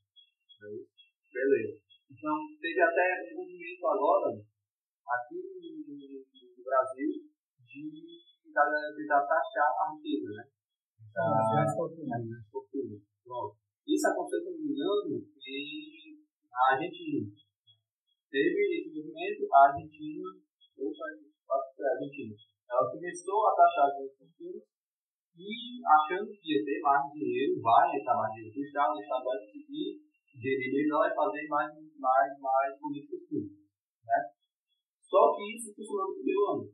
[0.60, 0.84] né?
[1.32, 1.80] Beleza.
[2.12, 7.24] Então, teve até um movimento agora, aqui no, Brasil,
[7.64, 7.80] de
[8.44, 10.44] tentar, tentar taxar a riqueza, né?
[11.16, 13.00] As grandes fortunas.
[13.24, 13.56] Pronto.
[13.88, 16.20] Isso aconteceu, se não me engano, em
[16.52, 17.32] na Argentina.
[18.28, 20.28] Teve esse movimento, a Argentina,
[20.76, 22.36] foi a Argentina,
[22.68, 24.64] ela começou a taxar grandes fortunas
[25.38, 25.50] e
[25.86, 29.38] achando que ia ter mais dinheiro, vai entrar mais dinheiro para Estado, o Estado vai
[29.38, 29.88] conseguir
[30.38, 33.64] gerir melhor e fazer mais, mais, mais políticas públicas.
[34.04, 34.20] Né?
[35.02, 36.66] Só que isso funcionou no primeiro ano.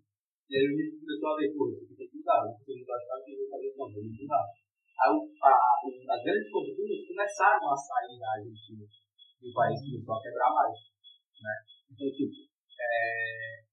[0.51, 2.75] E aí o gente começou a ver, pô, isso aqui tem que mudar, não tem
[2.75, 4.45] que mudar, Estado tem que fazer isso, não, tem que mudar.
[4.95, 10.15] Aí a- o- as grandes fortunas começaram a sair da Argentina e o país começou
[10.15, 10.77] a quebrar mais.
[11.41, 11.55] Né?
[11.91, 12.37] Então, tipo,
[12.81, 13.64] é,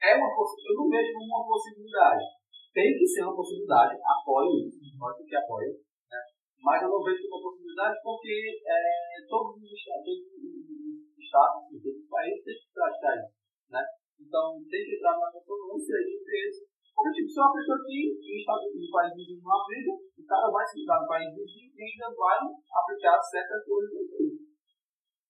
[0.00, 2.24] é uma eu não vejo como uma possibilidade.
[2.72, 6.20] Tem que ser uma possibilidade, apoio isso, pode que apoio, né?
[6.62, 11.66] mas eu não vejo como uma possibilidade porque é, todos os estados, todos os estados,
[11.66, 13.34] todos os países têm que praticar isso.
[13.70, 13.82] Né?
[14.20, 16.58] Então, tem que entrar numa consonância entre eles.
[16.94, 20.46] Porque, tipo, se uma pessoa aqui no, estado, no país vizinho não aplica, o cara
[20.52, 24.36] vai se mudar no país vizinho e ainda vai aplicar certas coisas aqui.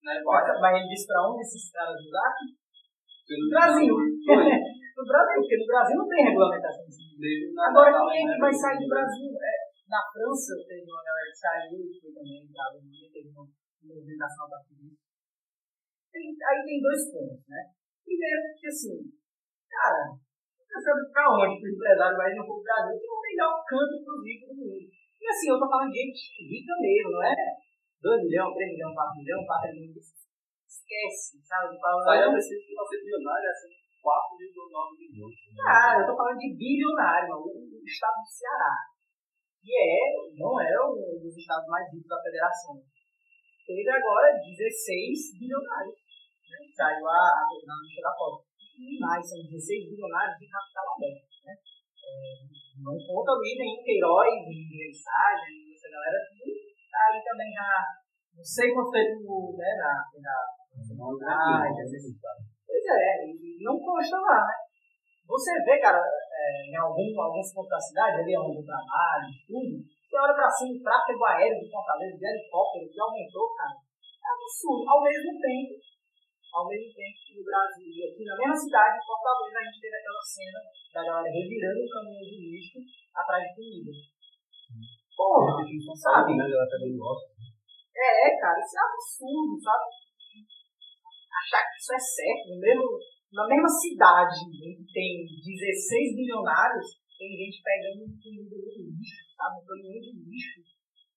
[0.02, 0.14] Né?
[0.24, 2.59] Mas, mas ele disse pra onde esses caras mudaram?
[3.30, 3.94] Pelo No Brasil.
[5.00, 7.20] No Brasil, porque no Brasil não tem regulamentação desse tipo.
[7.24, 9.30] Desde na- Agora, quem é que vai sair do Brasil?
[9.32, 9.54] É,
[9.88, 13.48] na França, teve uma galera que saiu e foi também, na Alemanha, teve uma
[13.80, 15.00] movimentação da polícia.
[16.12, 17.70] Aí tem dois pontos, né?
[18.04, 18.98] Primeiro, que assim,
[19.72, 20.04] cara,
[20.60, 23.54] você sabe pra onde que o empresário vai vir pro Brasil, que é o melhor
[23.64, 24.84] canto pro rico do mundo.
[24.84, 27.36] E assim, eu tô falando de gente rica mesmo, não é?
[28.04, 30.19] 2 milhões, 3 milhões, 4 milhões, patrimônio.
[30.90, 31.78] Esquece, sabe?
[31.78, 33.70] Falando- Saiu preciso que você bilionário assim,
[34.02, 35.36] 4,9 milhões.
[35.54, 38.74] Cara, eu tô falando de bilionário, mano, o, estado do Ceará.
[39.62, 40.02] que é,
[40.34, 42.74] não é um dos estados mais ricos da federação,
[43.66, 45.94] teve agora 16 bilionários.
[45.94, 46.58] Né?
[46.74, 48.42] Saiu a, a, na lista da foto.
[48.74, 51.22] E mais, são 16 bilionários de capital aberto.
[51.46, 51.54] Né?
[51.54, 52.50] É,
[52.82, 56.50] não conta ali nenhum Queiroz, nem mensagem, essa galera que
[56.90, 57.70] tá aí também já.
[58.34, 60.59] Não sei quanto tempo né, na, na,
[61.00, 61.64] ah,
[62.66, 64.54] Pois é, e não consta lá, né?
[65.30, 69.78] Você vê, cara, é, em algum, alguns pontos da cidade, ali onde eu trabalho, tudo,
[69.78, 73.78] você olha pra cima, o tráfego aéreo de Fortaleza, de helicóptero, que aumentou, cara.
[73.78, 74.82] É absurdo.
[74.90, 75.72] Ao mesmo tempo,
[76.50, 79.96] ao mesmo tempo que no Brasil, aqui na mesma cidade, em Fortaleza, a gente teve
[80.02, 80.58] aquela cena
[80.90, 82.78] da galera revirando o caminhão de lixo
[83.14, 83.92] atrás de comida.
[85.14, 85.62] Porra,
[85.94, 86.34] sabe?
[86.34, 86.42] Né?
[87.94, 89.99] É, cara, isso é absurdo, sabe?
[91.40, 92.86] Achar que isso é certo, no mesmo,
[93.32, 99.64] na mesma cidade em que tem 16 bilionários, tem gente pegando comida do lixo, sabe?
[99.64, 100.60] Caminhão de lixo.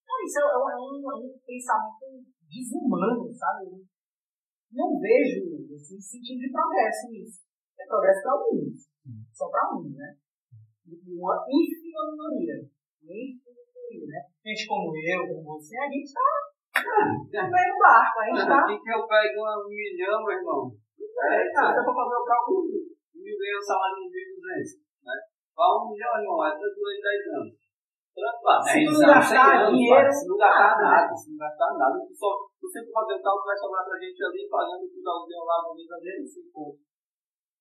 [0.07, 3.83] Cara, isso é, é, um, é, um, é um pensamento desumano, sabe?
[4.71, 7.43] Não vejo assim, sentido de progresso nisso.
[7.79, 8.75] É progresso para alguns,
[9.33, 10.15] só para um, né?
[10.87, 12.69] E uma ínfima minoria.
[13.03, 14.19] Uma ínfima minoria, né?
[14.45, 16.52] Gente como eu, como você, a gente está
[16.83, 18.59] no meio do barco, a gente tá.
[18.67, 20.71] Quem que eu pego um milhão, meu irmão?
[20.73, 22.61] É, cara, se eu for fazer o cálculo,
[23.15, 25.15] mil ganha um salário de 1.200, né?
[25.55, 27.63] Vai um milhão, irmão, é tanto em 10 anos.
[28.13, 32.61] Lá, Se não gastar dinheiro, se não gastar nada, se não gastar nada, só, se
[32.61, 35.57] você for fazer o cálculo, vai sobrar pra gente ali pagando tudo ao deu lá
[35.65, 36.81] no mês dele, 5 pontos.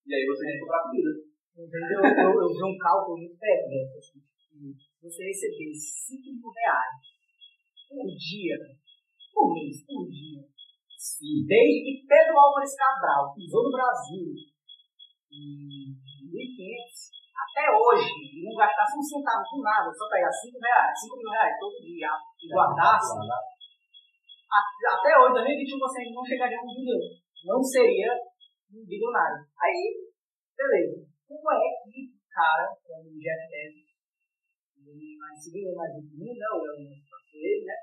[0.05, 1.13] E aí você tem que comprar comida.
[1.57, 2.01] Entendeu?
[2.05, 7.01] Eu, eu vi um cálculo muito perverso, assim, que você receber 5 mil reais
[7.89, 8.57] por dia,
[9.33, 10.45] por mês, por dia,
[10.97, 11.45] Sim.
[11.49, 14.29] desde que Pedro Álvares Cabral pisou no Brasil
[15.33, 15.97] em
[16.29, 21.17] 1500, até hoje, e não gastasse um centavo com nada, só pegar 5 reais, 5
[21.17, 22.09] mil reais todo dia
[22.41, 23.17] e guardasse,
[24.53, 27.01] até hoje, 2021, você não chegaria a um bilhão.
[27.45, 28.13] Não seria
[28.71, 29.41] um bilionário.
[29.57, 30.13] Aí,
[30.55, 31.09] beleza.
[31.27, 33.89] Como é que o cara, como o Jeff Bezos,
[34.77, 36.47] ele mais segundo mais rico do mundo, né?
[36.53, 37.75] O Elon Musk passou ele, né?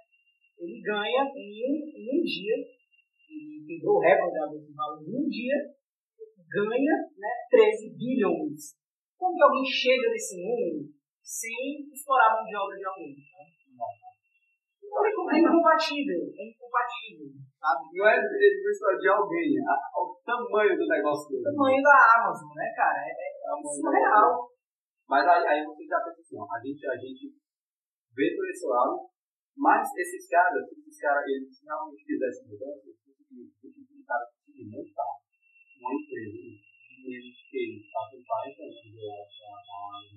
[0.59, 2.55] Ele ganha em um, em um dia,
[3.31, 5.57] ele quebrou o recorde da Bolsa de Valores em um dia,
[6.51, 8.75] ganha né, 13 bilhões.
[9.17, 10.83] Como que alguém chega nesse número
[11.23, 13.15] sem explorar a mão de obra de alguém?
[13.15, 13.99] Tá?
[14.89, 17.27] Então, é incompatível, é incompatível,
[17.61, 17.81] sabe?
[17.93, 21.41] Não é ele de alguém, é o tamanho do negócio dele.
[21.41, 22.97] O tamanho da Amazon, né, cara?
[22.97, 24.49] É, é, é surreal.
[25.07, 27.33] Mas aí, aí você já pensa assim, ó, a gente, a gente
[28.15, 29.09] vê por esse lado,
[29.59, 35.19] mas esses caras, se esses caras, eles realmente fizessem mudança, esses caras conseguiram montar
[35.83, 40.15] uma empresa e eles que passam 40 anos, eu acho, a, a, a,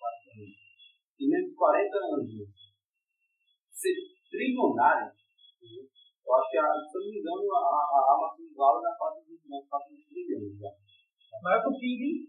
[0.00, 0.56] 40 anos.
[1.18, 2.28] E mesmo 40 anos,
[3.68, 3.96] ser
[4.30, 9.96] trilionário, eu acho que, se eu não me engano, a, a Amazon vale na fase
[9.96, 10.72] de trilhões já.
[11.42, 12.28] Maior que o PIB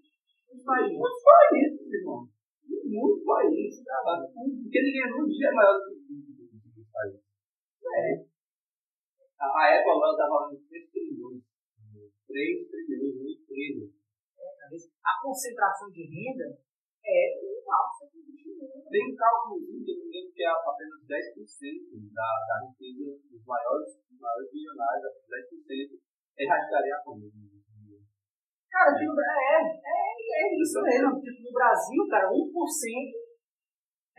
[0.51, 0.97] dos países.
[0.97, 2.38] Muitos países, irmão.
[2.69, 4.21] Muitos países, cara.
[4.29, 7.23] Porque ninguém num dia é maior do que o países.
[7.89, 8.29] É.
[9.39, 11.41] A, Apple agora está valendo 3 trilhões.
[12.27, 13.85] 3 trilhões, uma empresa.
[14.37, 16.59] É, a concentração de renda
[17.05, 18.09] é o alto
[18.89, 23.95] tem um cálculo, se não me que é apenas 10% da, da riqueza dos maiores,
[24.09, 25.99] dos maiores bilionários, 10%
[26.39, 27.31] erradicaria a fome.
[28.69, 31.19] Cara, tipo, é, é, é isso mesmo.
[31.19, 33.29] Tipo, no Brasil, cara, 1%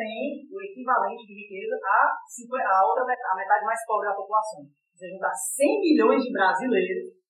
[0.00, 4.64] tem o equivalente de riqueza a, a outra a metade mais pobre da população.
[4.94, 7.20] Você juntar 100 milhões de brasileiros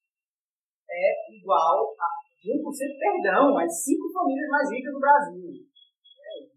[0.88, 2.08] é igual a
[2.40, 2.62] 1%,
[2.98, 5.70] perdão, as 5 famílias mais ricas do Brasil.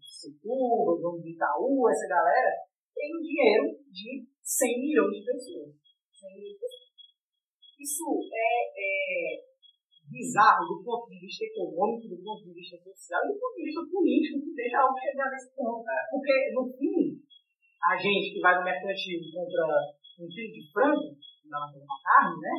[0.00, 2.50] Setúbal, dono do Itaú, essa galera,
[2.94, 5.74] tem um dinheiro de 100 milhões de pessoas.
[6.14, 6.84] 100 milhões de pessoas.
[7.78, 9.53] Isso é, é
[10.14, 13.66] bizarro do ponto de vista econômico, do ponto de vista social e do ponto de
[13.66, 15.82] vista político, que deixa algo chegar nesse ponto.
[15.82, 15.98] É.
[16.14, 17.18] Porque, no fim,
[17.82, 19.66] a gente que vai no mercantil contra
[20.22, 21.10] um quilo de frango,
[21.50, 22.54] não uma carne, né?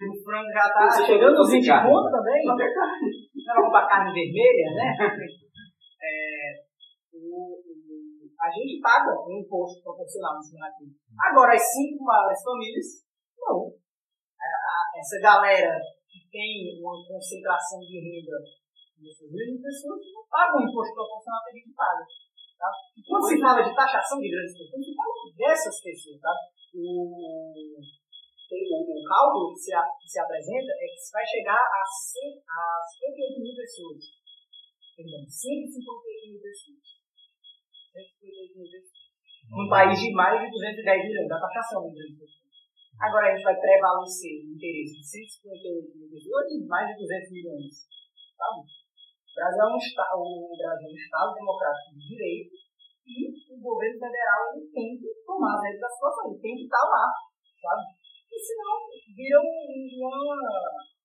[0.00, 2.40] E o frango já está chegando nos 20 pontos também.
[2.44, 4.88] Não vai comprar carne vermelha, né?
[6.04, 6.60] É,
[7.14, 10.90] o, o, a gente paga um imposto proporcional em cima daquilo.
[11.16, 12.86] Agora, as cinco maiores famílias,
[13.38, 13.72] não.
[14.98, 15.80] Essa galera
[16.34, 18.42] tem uma concentração de renda
[18.98, 22.02] nessas mesmas pessoas não pagam o imposto proporcional que a gente paga.
[22.58, 22.70] Tá?
[22.98, 26.18] E quando se fala de taxação de grandes pessoas, se fala dessas pessoas.
[26.18, 26.34] Tá?
[26.74, 27.78] O, o,
[28.50, 32.42] o cálculo que se, a, que se apresenta é que se vai chegar a, 100,
[32.42, 34.02] a 58 mil pessoas.
[34.96, 36.82] Perdão, 158 mil pessoas.
[37.94, 39.04] 158 mil pessoas.
[39.54, 42.26] Num país de mais de 210 milhões, da taxação do Brasil.
[43.00, 45.04] Agora a gente vai prevalecer o interesse de
[45.42, 47.74] 158 mil pessoas e mais de 200 milhões.
[48.38, 48.60] Sabe?
[48.62, 52.54] O Brasil é um, esta o Brasil é um Estado democrático de direito
[53.04, 53.14] e
[53.50, 56.84] o governo federal ele tem que tomar as rédeas da situação, ele tem que estar
[56.86, 57.04] lá,
[57.60, 57.82] sabe?
[58.32, 58.72] E senão
[59.14, 60.16] vira uma,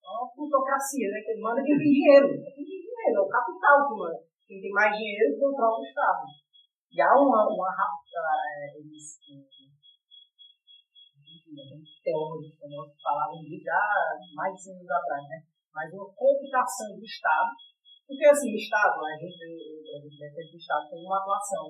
[0.06, 1.20] uma plutocracia, né?
[1.26, 2.28] Que manda quem tem dinheiro.
[2.38, 4.20] É quem tem dinheiro, é o capital que manda.
[4.48, 6.26] Quem tem mais dinheiro controla o Estado.
[6.90, 9.20] E há uma, uma é, eles,
[12.04, 13.82] teóricos, como falavam disso já
[14.36, 15.38] mais de 100 anos atrás, né?
[15.74, 17.52] Mas uma computação do Estado,
[18.08, 21.70] porque assim, o Estado, a gente, o Brasil defende que o Estado tem uma atuação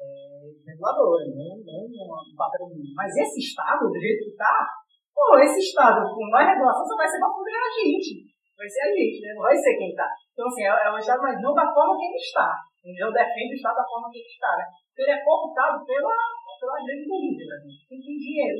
[0.00, 2.94] é, reguladora, não, não um papel mínimo.
[2.96, 4.66] Mas esse Estado, do jeito que está,
[5.14, 8.32] pô, esse Estado com mais regulação só vai ser para poder a gente.
[8.56, 9.34] Vai ser a gente, né?
[9.34, 10.08] Não vai ser quem está.
[10.32, 12.48] Então, assim, é, é um Estado, mas não da forma que ele está.
[12.82, 14.66] Não defende o Estado da forma que ele está, né?
[14.92, 16.16] Então, ele é computado pela,
[16.58, 17.56] pela grande polícia, né?
[17.88, 18.58] Quem tem dinheiro,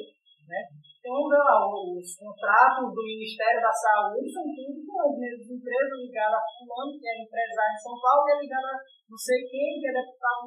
[0.49, 0.61] né?
[1.03, 6.39] Então, lá, os contratos do Ministério da Saúde são tudo com as mesmas empresas ligadas
[6.39, 8.79] a fulano, que é empresário em São Paulo, e é ligada a
[9.11, 10.47] não sei quem, que é deputado.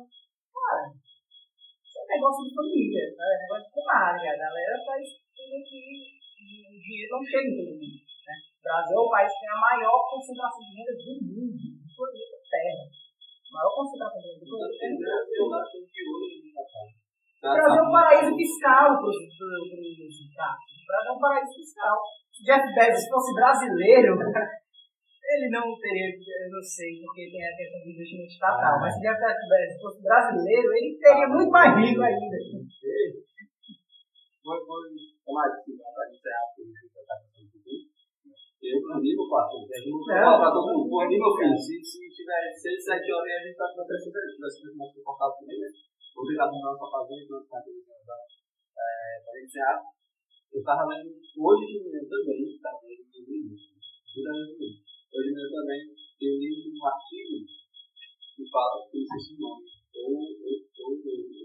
[0.55, 3.27] Cara, isso é negócio de família, né?
[3.35, 4.27] é negócio de comadre.
[4.31, 5.03] A galera faz
[5.35, 5.83] tudo que
[6.39, 7.99] o dinheiro não chega em todo mundo.
[7.99, 8.35] Né?
[8.39, 11.89] O Brasil é o país que tem a maior concentração de renda do mundo, do
[11.99, 12.85] planeta Terra.
[12.87, 15.19] A maior concentração de renda do planeta.
[15.35, 16.35] Eu acho que hoje,
[17.45, 19.17] o Brasil é um paraíso fiscal para os
[20.85, 21.95] Brasil é um paraíso fiscal.
[22.33, 27.81] Se Jeff Bezos fosse brasileiro, ele não teria, eu não sei, porque tem a questão
[27.81, 32.37] do investimento estatal, mas se Jeff Bezos fosse brasileiro, ele teria muito mais rico ainda.
[34.45, 34.65] Vamos
[35.25, 37.89] tomar aqui para encerrar o que está falando aqui.
[38.65, 39.61] Eu, para mim, não faço.
[39.61, 40.89] Eu não vou para todo mundo.
[40.89, 43.85] Por mim, meu filho, se, se tiver 6, 7 horas, a gente está com a
[43.85, 45.69] terceira, se tivesse mais confortável também, né?
[46.15, 49.83] Obrigado por nossa fazenda, nossa cadeira é, para iniciar.
[50.47, 53.75] Eu estava lendo hoje de manhã também, estava lendo sobre isso.
[54.15, 59.39] Hoje de manhã também eu li um artigo que fala que não sei se o
[59.43, 61.35] nome, ou, ou, ou, ou,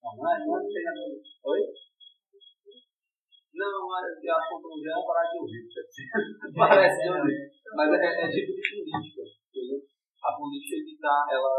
[0.00, 1.04] não, não é, não é, tem nada
[1.44, 1.60] Oi?
[3.52, 5.68] Não, eu acho que o já é parar de ouvir,
[6.56, 7.44] parece de ouvir,
[7.76, 9.22] mas é, é tipo de política,
[9.52, 9.84] entendeu?
[10.24, 11.52] A política que está, ela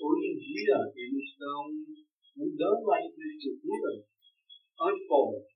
[0.00, 1.70] hoje em dia, eles estão
[2.36, 3.90] mudando a infraestrutura
[4.80, 5.46] anti-pobre,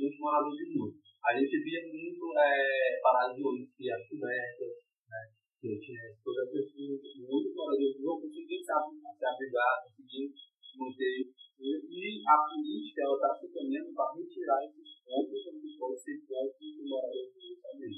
[0.00, 0.92] anti-morador de rua.
[1.28, 4.74] A gente via muito é, paradas de ônibus que eram cobertas,
[5.10, 5.22] né,
[5.60, 10.32] que tinha todas as pessoas, muitos moradores de rua conseguiam se abrigar, conseguiam
[10.78, 11.28] manter.
[11.58, 16.86] E a política está se caminhando para retirar esses pontos onde pode ser pontos do
[16.86, 17.92] morador de rua também.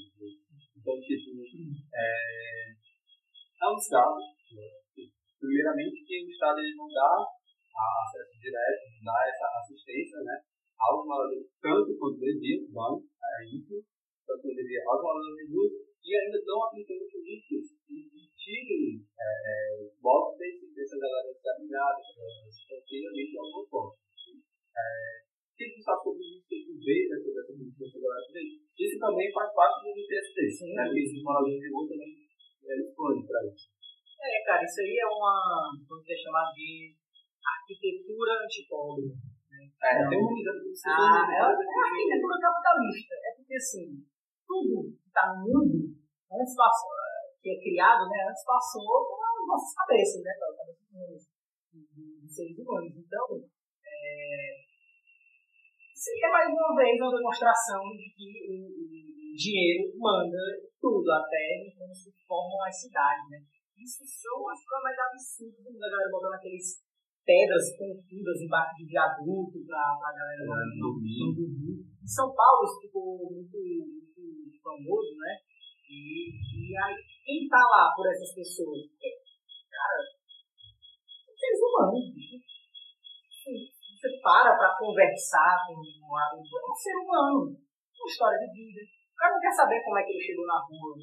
[0.75, 1.29] Então, tipo,
[1.93, 2.73] é,
[3.61, 4.17] é um estado
[5.41, 7.25] primeiramente que o Estado ele não dá
[8.05, 10.37] acesso direto, não dá essa assistência né,
[10.77, 13.81] aos moradores, tanto quanto devia, não, é ímpio,
[14.27, 15.69] tanto quanto devia aos moradores de rua,
[16.01, 22.17] e ainda estão aplicando políticas que, tirem é, é, votos desse, dessa galera descaminhada, dessa
[22.17, 23.93] galera desconfiada de alguma forma.
[24.71, 25.21] É,
[25.61, 26.49] que sabe sobre isso?
[26.49, 28.25] Que você vê dessa, dessa política dessa galera?
[28.81, 30.89] Isso também faz parte do MTST, né?
[30.89, 32.11] Porque esses moradores de rua também
[32.65, 33.69] é, expõem para isso.
[34.21, 36.93] É, cara, isso aí é uma, vamos dizer, chamada de
[37.41, 39.09] arquitetura antipobre.
[39.49, 39.65] Né?
[39.81, 43.15] É, de ah, é, é arquitetura capitalista.
[43.17, 44.05] É porque, assim,
[44.45, 45.89] tudo que está no mundo,
[46.31, 46.91] antes passou,
[47.41, 51.25] que é criado, né, antes passou pelas nossas cabeças, né, pelas cabeças
[51.73, 52.93] dos seres humanos.
[52.93, 53.25] Então,
[53.81, 54.61] é,
[55.95, 60.37] seria mais uma vez uma demonstração de que o, o dinheiro manda
[60.79, 63.41] tudo, até como se formam as cidades, né?
[63.81, 66.85] Isso são as coisas mais absurdas da galera botando aqueles
[67.25, 71.81] pedras confudas embaixo de viaduto pra, pra galera não, dormir.
[71.81, 75.33] Em São Paulo isso ficou muito, muito famoso, né?
[75.89, 76.95] E, e aí,
[77.25, 78.85] quem tá lá por essas pessoas?
[78.95, 79.97] Cara,
[81.25, 82.05] são seres humanos.
[83.33, 88.81] Você para pra conversar com um, é um ser humano, uma história de vida.
[88.81, 90.97] O cara não quer saber como é que ele chegou na rua,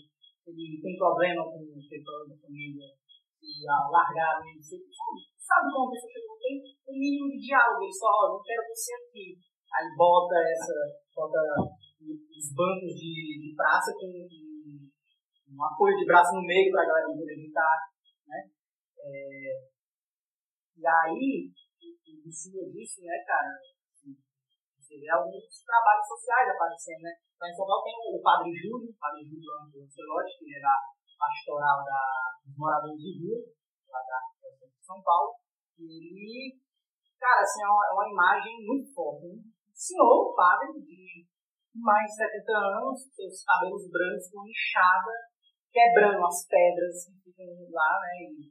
[0.51, 2.89] ele tem problema com o pessoal da família,
[3.43, 4.85] e largaram ele, sabe,
[5.37, 8.63] sabe como a pessoa chegou, tem um mínimo de diálogo, ele só, ó, não quero
[8.69, 9.39] você aqui.
[9.69, 10.75] Aí bota essa,
[11.15, 11.39] bota
[12.01, 17.13] os bancos de, de praça com um, apoio de braço no meio para a galera
[17.13, 17.77] poder evitar,
[18.27, 18.51] né?
[18.99, 19.69] É,
[20.79, 21.53] e aí,
[22.27, 23.61] em cima disso, né, cara,
[24.97, 27.13] vê alguns trabalhos sociais aparecendo, né?
[27.37, 30.77] Lá em São Paulo tem o Padre Júlio, o Padre Júlio Lancelotti, que é da
[31.19, 32.03] pastoral da,
[32.47, 33.43] dos moradores de rua.
[33.91, 34.19] lá da
[34.65, 35.35] de São Paulo,
[35.79, 36.57] e
[37.19, 39.27] cara, assim, é uma, é uma imagem muito forte.
[39.27, 39.43] Né?
[39.75, 41.27] Senhor, padre de
[41.75, 45.13] mais de 70 anos, seus cabelos brancos com enxada,
[45.71, 48.27] quebrando as pedras que ficam lá, né?
[48.27, 48.51] E,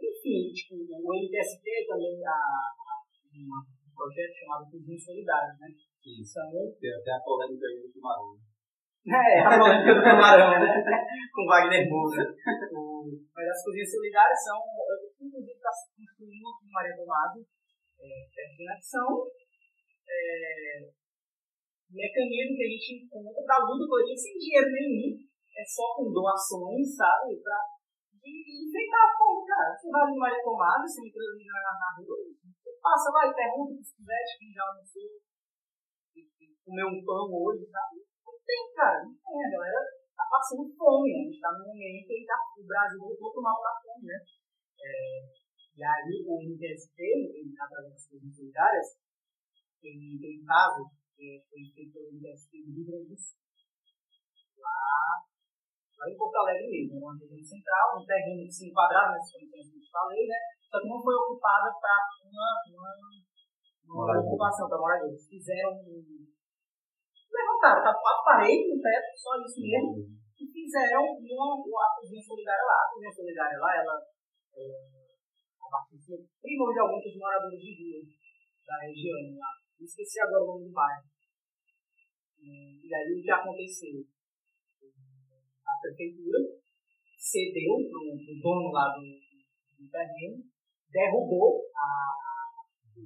[0.00, 3.00] enfim, tipo, o MTST também, a, a,
[3.36, 5.68] um projeto chamado Cozinhas Solidárias, né?
[6.00, 6.24] Sim.
[6.24, 6.48] São
[6.80, 8.32] Tem até a polêmica aí do Tumarão.
[9.04, 10.72] é, a polêmica do camarão, né?
[11.36, 12.24] Com Wagner Moura.
[13.36, 17.40] Mas as cozinhas solidárias são, eu, inclusive, está se construindo aqui em Maria Tomasi,
[18.00, 19.08] é, Pertina, que são
[20.08, 20.88] é,
[21.92, 25.16] mecanismos que a gente encontra para luta coletiva sem dinheiro nenhum,
[25.56, 27.36] é só com doações, sabe?
[27.40, 27.80] Pra
[28.20, 29.72] de enfrentar a fome, cara.
[29.72, 32.16] Você vai em Maria Tomada, você entra ali na, na rua,
[32.80, 35.08] passa e pergunta se quiser, quem já almoçou,
[36.16, 38.00] e- e comeu um pão hoje, sabe?
[38.24, 39.46] Não tem, cara, não tem.
[39.46, 39.80] A galera
[40.16, 43.42] tá passando fome, a gente tá num momento em que tá, o Brasil voltou pro
[43.42, 44.18] mal da fome, né?
[44.80, 45.40] É,
[45.76, 48.86] e aí o MTST, ele, através das coisas solidárias,
[49.80, 53.38] tem, um caso que foi feito pelo MTST do Rio Grande do Sul.
[54.60, 55.24] Lá,
[55.98, 59.32] lá em Porto Alegre mesmo, era uma região central, um terreno que se enquadrava nessas
[59.32, 60.40] condições que eu te falei, né?
[60.70, 62.92] Só que não foi ocupada para uma, uma,
[63.90, 65.26] uma ocupação, para moradores.
[65.28, 66.26] Fizeram um.
[67.30, 72.64] Levantaram, tá a parede no teto, só isso mesmo e fizeram uma, uma cozinha solidária
[72.64, 72.80] lá.
[72.80, 73.96] A cozinha solidária lá, ela,
[74.56, 74.78] ela
[75.60, 78.00] abastecia primordialmente os moradores de rua
[78.66, 79.52] da região lá.
[79.78, 81.04] Esqueci agora o nome do bairro.
[82.40, 84.00] E aí o que aconteceu?
[85.66, 86.38] A prefeitura
[87.18, 90.42] cedeu para o dono lá do, do terreno,
[90.90, 91.86] derrubou a,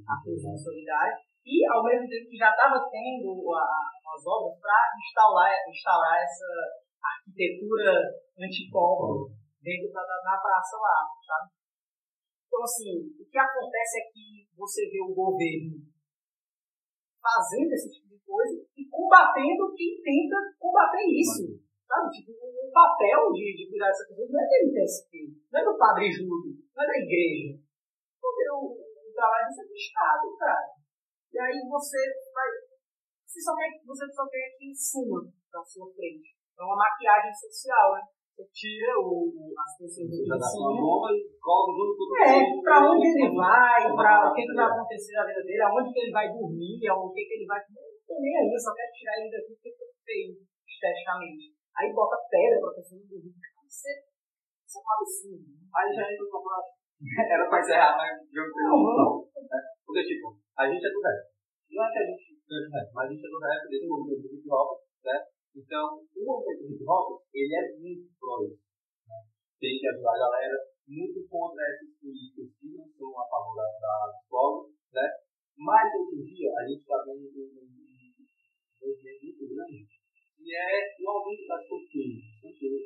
[0.08, 4.78] a cozinha solidária e, ao mesmo tempo que já estava tendo a- as obras para
[4.96, 6.48] instaurar, instaurar essa
[7.02, 7.92] arquitetura
[8.38, 11.50] antipobre dentro da, da, da praça lá, sabe?
[12.46, 15.82] Então, assim, o que acontece é que você vê o governo
[17.20, 21.58] fazendo esse tipo de coisa e combatendo quem tenta combater isso.
[21.88, 22.08] Sabe?
[22.12, 25.12] Tipo, o papel de, de cuidar dessa pessoa não é do MTST,
[25.52, 27.60] não é do Padre Júlio, não é da igreja.
[28.24, 30.68] Porque o, o trabalho disso é do Estado, cara.
[31.28, 32.00] E aí você
[32.32, 32.48] vai.
[33.28, 35.20] Você só quer, você só quer que suma
[35.52, 36.32] da sua frente.
[36.56, 38.02] É uma maquiagem social, né?
[38.32, 42.76] Você tira o, as pessoas Você do uma bomba e coloca junto com É, pra
[42.90, 46.10] onde ele vai, pra o que, que vai acontecer na vida dele, aonde que ele
[46.10, 47.60] vai dormir, o que, que ele vai.
[47.60, 50.34] Eu tô nem aí, eu só quero tirar ele daqui porque eu feio
[50.66, 51.54] esteticamente.
[51.78, 53.34] Aí bota pedra pra pessoa não dormir.
[53.38, 55.46] Cara, Isso é, um absurdo.
[55.74, 56.83] Aí já entra no próximo.
[57.34, 59.12] Era pra encerrar, mas não tem Não, não.
[59.84, 61.20] Porque, tipo, a gente é do rap.
[61.70, 63.86] Não é que a gente é do rap, mas a gente é do rap desse
[63.86, 65.16] movimento do hip hop, né?
[65.54, 68.64] Então, o movimento do hip hop, ele é muito pró isso.
[69.04, 69.16] Né?
[69.60, 70.56] Tem que ajudar a galera
[70.88, 75.08] muito contra essas políticas que não são a favor da, da povos, né?
[75.56, 77.74] Mas, hoje em dia, a gente está vendo um,
[78.80, 79.86] movimento muito grande,
[80.36, 82.24] que é o aumento das fortunas.
[82.44, 82.82] As pessoas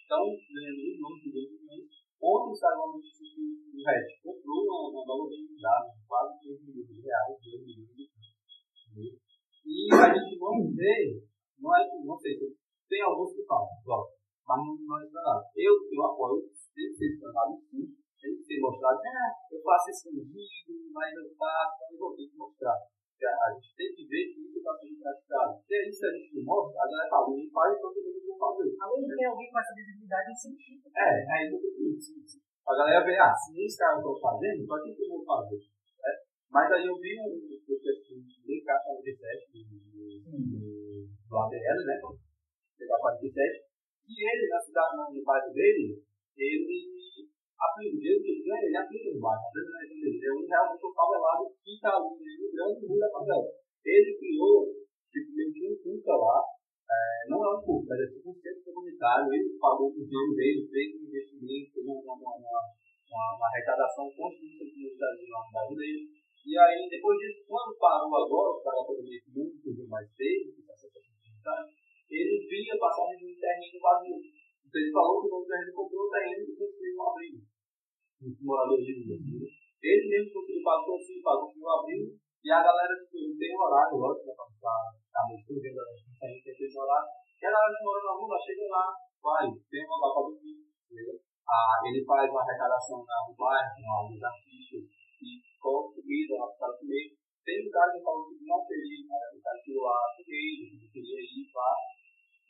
[0.00, 2.05] estão ganhando milhões e milhões.
[2.22, 5.60] Ontem saiu uma notícia que o Red comprou uma, uma nova BMW,
[6.08, 8.08] quase 3 milhões de reais, 2 milhões de
[8.96, 9.20] reais.
[9.66, 11.20] E a gente vamos ver,
[11.60, 12.56] não, é, não sei se
[12.88, 14.16] tem alguns que falam, lógico,
[14.46, 15.44] mas não, não é explanado.
[15.56, 17.84] Eu, eu apoio, tem que ser explanado sim,
[18.20, 20.32] tem que ser mostrado, ah, eu faço escondido,
[20.92, 22.78] mas eu faço, eu vou ter que mostrar.
[23.24, 25.56] A gente tem que ver que isso está sendo praticado.
[25.64, 28.12] Se é isso que a gente não mostra, a galera fala, não faz, então todo
[28.12, 28.76] mundo vai fazer.
[28.76, 30.84] Além de ter alguém com essa visibilidade incentiva.
[30.92, 32.36] É, é isso que eu disse.
[32.66, 35.24] A galera vê, ah, se esse cara não está fazendo, para que que eu vou
[35.24, 35.56] fazer?
[35.56, 36.10] É,
[36.50, 41.94] mas aí eu vi um podcast do DK47, do, do, do, do ADL, né?
[42.76, 43.66] DK47,
[44.06, 46.02] e ele, na cidade, no bairro dele,
[46.36, 46.95] ele
[47.56, 49.46] aplica o dinheiro que ele ganha, ele aplica no bairro.
[49.46, 52.80] Às vezes não é dele, é um realmente um favelado que está ali no grande
[52.86, 53.48] mundo da favela.
[53.86, 54.58] Ele criou,
[55.10, 56.38] tipo, meio que um culto lá,
[56.86, 60.32] é, não é um culto, mas é tipo um centro comunitário, ele pagou o dinheiro
[60.36, 62.62] dele, fez um investimento, fez uma, uma, uma,
[63.10, 66.02] uma, arrecadação, construiu um centro comunitário na unidade dele.
[66.46, 70.06] E aí, depois disso, quando parou agora, o cara pandemia que não podia mais
[71.46, 71.70] comunitário,
[72.10, 74.45] ele vinha passar de um terreno vazio.
[74.66, 77.40] Então ele falou que o dono do terreno comprou o terreno e construiu um abrigo.
[78.26, 79.46] Os moradores de assim.
[79.86, 82.10] Ele mesmo construiu, pagou assim, construiu um abrigo.
[82.46, 85.82] E a galera, tipo, ele tem um horário, lógico, né, pra ficar a mistura dentro
[85.82, 87.10] da gente, a gente tem esse horário.
[87.10, 88.86] E a galera que mora na rua, chega lá,
[89.22, 91.18] vai, tem uma vaca do fim, entendeu?
[91.46, 94.82] Ah, ele faz uma arrecadação na- bairro, com alguns artistas,
[95.22, 95.28] e
[95.58, 97.14] coloca comida lá para comer.
[97.46, 101.20] Tem um cara que falou que não queria, cara, o cara chegou lá, que queria
[101.22, 101.70] ir, pá.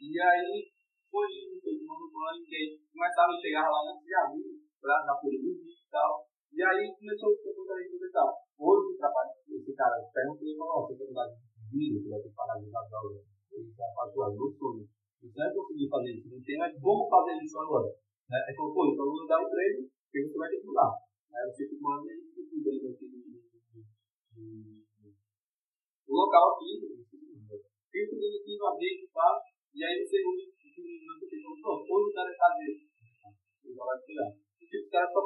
[0.01, 0.53] E aí,
[1.11, 5.07] foi indo, foi tomando banho, e aí começaram a chegar lá antes de abrir, pra
[5.07, 6.27] na política e tal.
[6.53, 8.31] E aí começou muita gente fazer tal.
[8.57, 12.35] Hoje, esse cara perguntou e falou: você quer mudar de vida, você vai ter que
[12.35, 13.21] parar de usar droga.
[13.53, 14.89] Ele já falou, meu sonho.
[15.21, 17.89] Você vai conseguir fazer isso, não tem, mas vamos fazer isso agora.
[18.31, 18.39] Né?
[18.47, 20.93] Aí falou, pô, então eu vou dar um treino, porque você vai ter que mudar.
[21.35, 23.07] Aí você fica manda e cuidando aqui
[26.07, 29.35] do local aqui, fica cuidando aqui no ambiente e tal,
[29.75, 30.23] e aí você
[30.83, 32.37] não tem pronto, hoje o cara é
[34.05, 34.31] tirar.
[34.61, 35.21] E tipo, só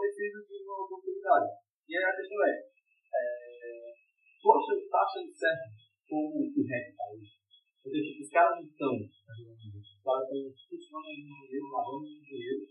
[0.47, 1.51] de uma oportunidade.
[1.89, 3.95] E aí a questão é, é
[4.43, 7.35] poxa, tá achando certo como o rap tá hoje?
[7.83, 12.63] Porque tipo, os caras não estão, os caras estão funcionando aí no dinheiro, lavando dinheiro,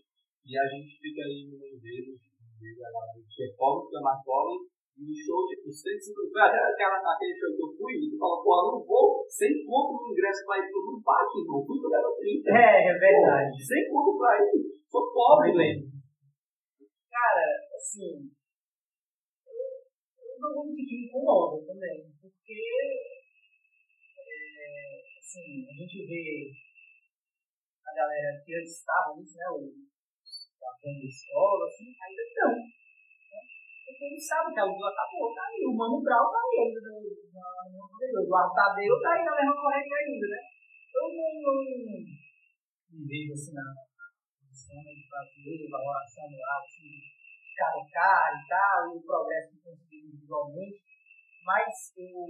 [0.46, 4.24] e a gente fica aí no mundo deles, a galera que é pobre, fica mais
[4.24, 4.68] pobre,
[5.00, 6.12] e o show, tipo, 150.
[6.44, 10.04] Até aquela, aquele show que eu fui, e tu fala, porra, não vou, sem conto
[10.04, 11.64] no ingresso pra ir pro mundo parque, não.
[11.64, 12.52] Fui pro Leva 30.
[12.52, 13.56] É, é verdade.
[13.56, 14.60] Porra, sem conto pra ir.
[14.92, 15.88] Sou pobre, velho.
[17.08, 18.28] Cara, assim,
[19.48, 19.60] eu,
[20.20, 22.60] eu não vou me incomoda também, porque,
[24.20, 26.52] é, assim, a gente vê
[27.88, 29.90] a galera que antes estava nisso, né, o
[30.60, 32.79] da escola, assim, ainda estão.
[34.00, 35.60] Porque eles sabem que a luta acabou, tá aí.
[35.68, 39.36] O Mano Brown tá aí ainda no, no, no, no Eduardo Tadeu tá aí na
[39.36, 40.40] mesma corrente ainda, né?
[40.96, 43.76] Eu não, não vejo assim na
[44.40, 50.08] condição de fazer evaluação moral, assim, de cara e tal, e o progresso que conseguiu
[50.08, 50.80] individualmente,
[51.44, 52.24] mas eu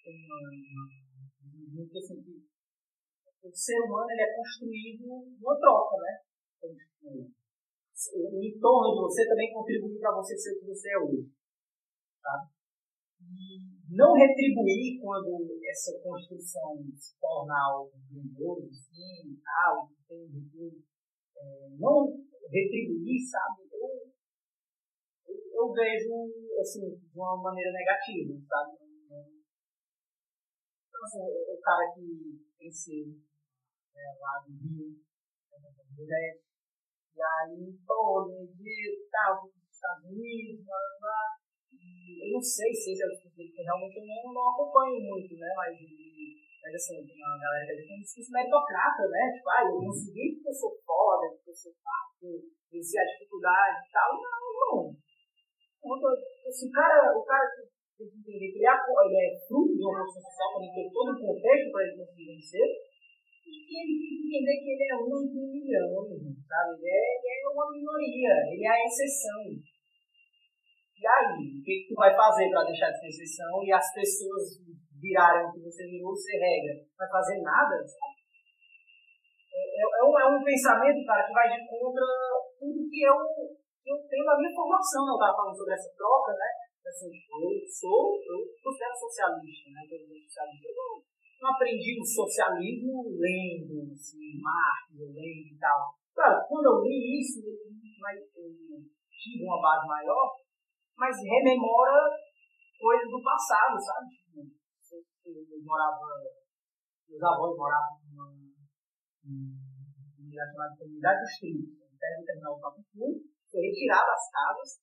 [0.00, 0.88] tenho uma
[2.00, 2.48] assim, que
[3.44, 6.24] o ser humano ele é construído numa troca, né?
[6.56, 7.28] Então, tipo,
[8.14, 11.28] o entorno de você também contribui para você ser o que você é hoje.
[12.22, 12.48] Tá?
[13.20, 19.36] E não retribuir quando essa construção se torna algo grandioso, assim,
[19.66, 20.84] algo que tem virtude,
[21.36, 22.06] é, não
[22.48, 23.68] retribuir, sabe?
[23.72, 24.14] Eu,
[25.28, 28.78] eu, vejo, assim, de uma maneira negativa, sabe?
[30.88, 33.06] Então, assim, o cara que cresceu
[33.94, 34.88] né, lá no Rio,
[35.50, 36.49] né, no Nordeste,
[37.16, 41.40] e aí, pô, de tal, dos Estados Unidos, blá, blá, blá.
[41.72, 45.48] E eu não sei se é o discurso realmente eu não, não acompanho muito, né?
[45.56, 45.74] Mas,
[46.62, 49.32] mas assim, tem uma galera que tem um discurso meritocrata, né?
[49.34, 52.30] Tipo, ah, eu consegui porque eu sou foda, porque eu sou fácil,
[52.70, 54.10] venci a dificuldade e tal.
[54.20, 54.96] Não, não.
[56.46, 57.46] Assim, o cara, o cara
[57.96, 60.74] tem que entender que ele é, ele é fruto de uma construção social, quando ele
[60.74, 62.68] tem todo um contexto para ele conseguir vencer
[63.46, 65.90] e ele tem que entender que ele é um entre um milhão,
[66.44, 66.76] sabe?
[66.76, 69.40] Ele é, é uma minoria, ele é a exceção.
[71.00, 74.60] E aí, o que, tu vai fazer para deixar de ser exceção e as pessoas
[75.00, 76.84] virarem o que você virou ser regra?
[76.98, 78.20] Vai fazer nada, sabe?
[79.48, 82.04] É, é, é, um, é um pensamento, cara, que vai de contra
[82.60, 85.08] tudo que eu, eu tenho na minha formação.
[85.08, 86.50] Eu estava falando sobre essa troca, né?
[86.84, 89.80] Assim, tipo, eu sou, eu considero socialista, né?
[89.88, 90.68] Eu, socialista.
[90.68, 90.92] eu não,
[91.40, 95.96] não aprendi o socialismo lendo, assim, Marx, lendo e tal.
[96.14, 100.36] Claro, quando eu li isso, eu, eu tive uma base maior,
[100.96, 102.12] mas rememora
[102.78, 104.08] coisas do passado, sabe?
[104.20, 104.44] Tipo,
[105.26, 106.04] eu, morava,
[107.08, 108.50] meus avós moravam numa,
[110.16, 112.80] comunidade chamada Comunidade dos Trilhos, perto do terminal do Papo
[113.50, 114.80] foi retirada as casas,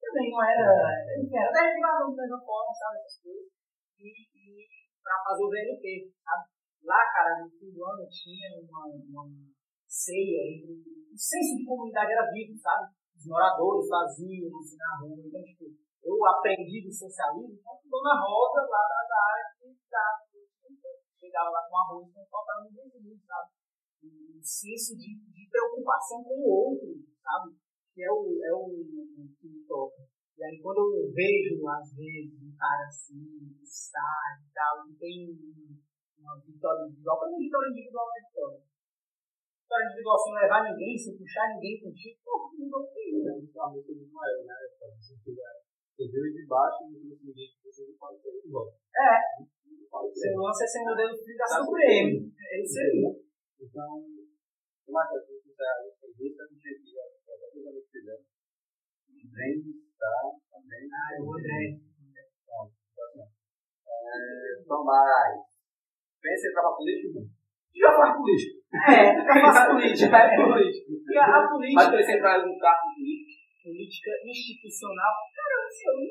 [0.00, 0.66] também não era,
[1.20, 3.46] enfim, era da retirada da mesma forma, sabe, essas coisas.
[4.00, 6.44] E, e para fazer o VLP, sabe?
[6.84, 9.24] Lá, cara, no fim do ano tinha uma, uma
[9.86, 12.92] ceia, o senso de comunidade era vivo, sabe?
[13.16, 15.20] Os moradores faziam assim, na rua.
[15.20, 15.64] Então, tipo,
[16.02, 20.40] eu aprendi do socialismo com a Dona Rosa lá das artes, sabe?
[21.20, 23.50] Chegava lá com arroz e faltava no vizinho, sabe?
[24.02, 26.88] o senso de, de preocupação com o outro,
[27.22, 27.54] sabe?
[27.92, 30.08] Que é o, é o, o que me toca.
[30.40, 33.20] E aí quando eu vejo, às vezes, um cara assim,
[33.60, 35.36] que sai e tal, e tem
[36.16, 38.60] uma vitória individual, para mim vitória individual é vitória.
[39.60, 43.20] Vitória individual sem levar ninguém, sem puxar ninguém contigo, pô, não dou filho.
[43.20, 44.56] É a música do Ismael, né?
[44.96, 48.80] Se você veio de baixo e não ninguém que você não pode ter de volta.
[48.96, 49.44] É.
[49.44, 52.32] Seu lance é ser modelo filho da Supremo.
[52.32, 53.12] É isso aí.
[53.60, 54.08] Então,
[54.88, 55.52] o mais é que você
[56.00, 58.24] tem duas perspectivas, que a gente fizer.
[59.20, 60.16] Vem tá?
[60.48, 60.88] Também.
[60.88, 61.28] Ah, eu.
[61.28, 62.72] Pronto,
[63.84, 65.36] é, Tomás.
[66.20, 67.20] Pensa em entrar pra política?
[67.76, 68.60] Já faz política.
[68.70, 70.16] É, já faz política.
[70.16, 70.90] É política.
[70.90, 71.80] E a, política.
[71.80, 73.40] Mas pensa em entrar em algum cargo político?
[73.60, 75.14] Política institucional.
[75.36, 76.04] Cara, assim, eu não.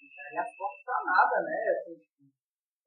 [0.00, 1.58] Deixaria as portas pra nada, né?
[1.68, 1.96] Assim,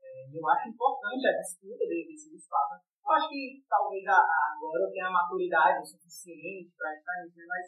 [0.02, 2.82] é, eu acho importante a disputa desses espaços.
[2.82, 7.45] Eu acho que talvez agora eu tenha a maturidade o suficiente para estar nisso, né?
[7.48, 7.66] mas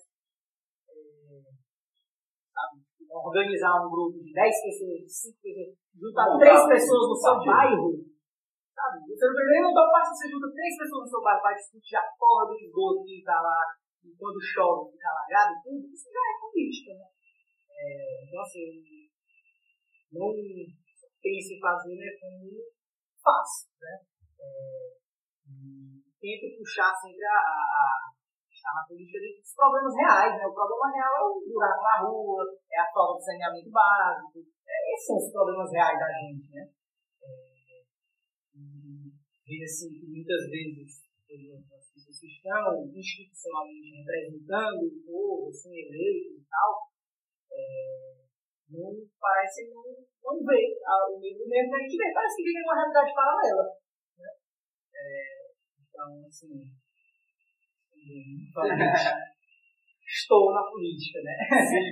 [0.89, 1.68] é,
[3.09, 7.15] organizar um grupo de 10 pessoas, de 5 pessoas, juntar Montar 3 um pessoas no
[7.15, 7.87] seu bairro,
[8.75, 8.95] sabe?
[9.09, 11.57] Você não precisa nem montar um partido, você junta 3 pessoas no seu bairro para
[11.57, 13.59] discutir a porra do esgoto que está lá,
[14.03, 17.07] e quando chove fica alagado e tudo, isso já é política, né?
[17.79, 18.83] É, então, assim,
[20.11, 20.33] não
[21.21, 22.49] penso em fazer né, como
[23.23, 23.99] faço, né?
[24.39, 24.99] É,
[25.47, 28.18] e tento puxar sempre a, a,
[28.69, 30.45] a, a política dos problemas reais, né?
[30.45, 34.93] O problema real é o buraco na rua, é a falta de saneamento básico, é,
[34.93, 36.69] esses são os problemas reais da gente, né?
[37.23, 37.81] É,
[39.49, 41.09] e assim que muitas vezes,
[41.73, 46.89] as pessoas que estão institucionalmente representando o povo, assim, eleitos e tal,
[47.51, 48.25] é,
[48.69, 50.77] não parecem não, não ver
[51.09, 52.13] o mesmo mesmo que a gente vê.
[52.13, 53.65] Parece que vive uma realidade paralela.
[54.19, 54.29] Né?
[54.93, 55.51] É,
[55.81, 56.71] então, assim,
[60.09, 61.35] estou na política, né?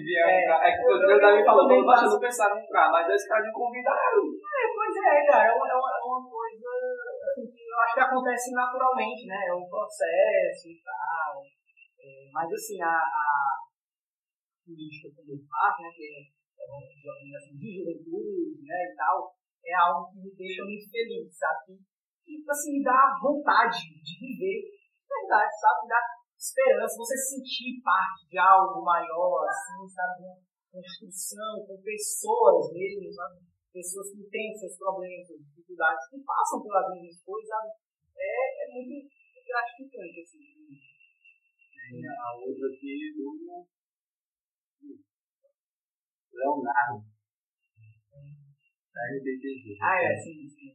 [0.01, 2.63] Vier um cara- É que o Rodrigo Davi falou, também quando faço- vocês pensaram em
[2.63, 4.23] entrar, mas esse cara me convidaram.
[4.25, 6.69] É, pois é, cara, é uma, é uma, é uma coisa
[7.29, 9.39] assim, que eu acho que acontece naturalmente, né?
[9.47, 11.43] É um processo e tal.
[12.01, 13.29] É, mas assim, a, a
[14.65, 15.89] política como eu faço, né?
[15.93, 18.77] Que é é uma de organização de juventude, né?
[18.91, 19.29] E tal,
[19.63, 21.77] é algo que me deixa muito feliz, sabe?
[22.27, 24.59] E assim, me dá vontade de viver,
[25.07, 25.87] verdade, sabe?
[25.87, 25.99] Dá
[26.37, 30.23] esperança, você se sentir parte de algo maior, assim, sabe?
[30.23, 30.37] Uma
[30.71, 33.47] construção com pessoas mesmo, sabe?
[33.77, 37.69] pessoas que têm seus problemas, dificuldades, que passam pelas mesmas coisas, sabe?
[38.17, 39.07] É, é muito
[39.45, 40.41] gratificante, assim.
[41.89, 43.67] Tem a outra aqui do
[46.33, 47.05] Leonardo.
[48.93, 49.77] Da RBTG.
[49.79, 50.73] Ah, é, sim, sim.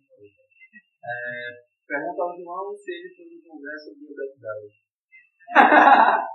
[1.87, 4.07] Pergunta ao João se ele foi no congresso do
[4.41, 4.69] Galo.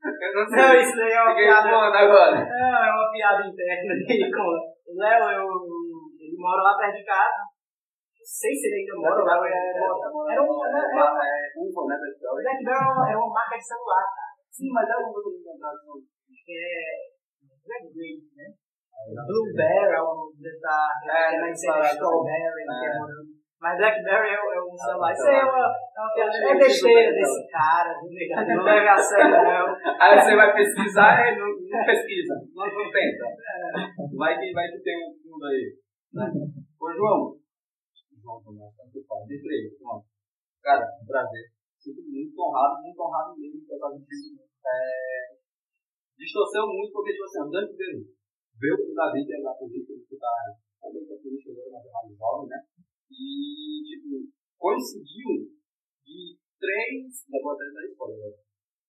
[0.00, 1.68] Eu não Não, isso daí é uma Fiquei piada.
[1.68, 2.36] agora.
[2.40, 5.44] Não, é uma piada interna dele com o Léo, eu,
[6.18, 7.40] ele mora lá perto de casa.
[7.40, 9.36] Não sei se ele ainda mora lá.
[9.46, 9.60] Era,
[10.32, 10.64] era um.
[10.64, 14.32] Era, era, É, uva, né, Black é uma, é marca de celular, cara.
[14.50, 16.00] Sim, mas é uva do contrato.
[16.44, 17.10] Que é.
[17.64, 18.46] Black Grape, né?
[19.26, 20.78] Blueberry é uma da.
[21.08, 21.92] É, É, é parada.
[21.92, 22.98] Strawberry, que é É.
[22.98, 23.39] morango.
[23.60, 25.12] Mas Blackberry é, é um celular.
[25.12, 26.32] tá Isso aí é uma, é uma piada.
[26.32, 28.48] É besteira desse cara, viu, negado?
[28.56, 29.66] Não leve a sério, não.
[30.00, 32.34] Aí você vai pesquisar e não, não pesquisa.
[32.56, 33.24] Não, não tenta.
[34.16, 35.76] Vai que, vai que tem um fundo aí.
[36.14, 36.24] Né?
[36.80, 37.36] Ô, João.
[38.16, 39.28] João Tomás, faz.
[39.28, 40.00] Diz pra ele, João.
[40.64, 41.52] Cara, um prazer.
[41.76, 44.40] Sinto muito honrado, muito honrado mesmo por essa notícia.
[44.40, 45.36] É,
[46.16, 48.08] distorceu muito porque, tipo assim, andando dele.
[48.56, 50.32] Veio o Davi, que é da política, que tá
[50.80, 52.69] também da política agora, é mais jovem, né?
[54.80, 55.44] Coincidiu
[56.08, 58.32] de três, já spoiler agora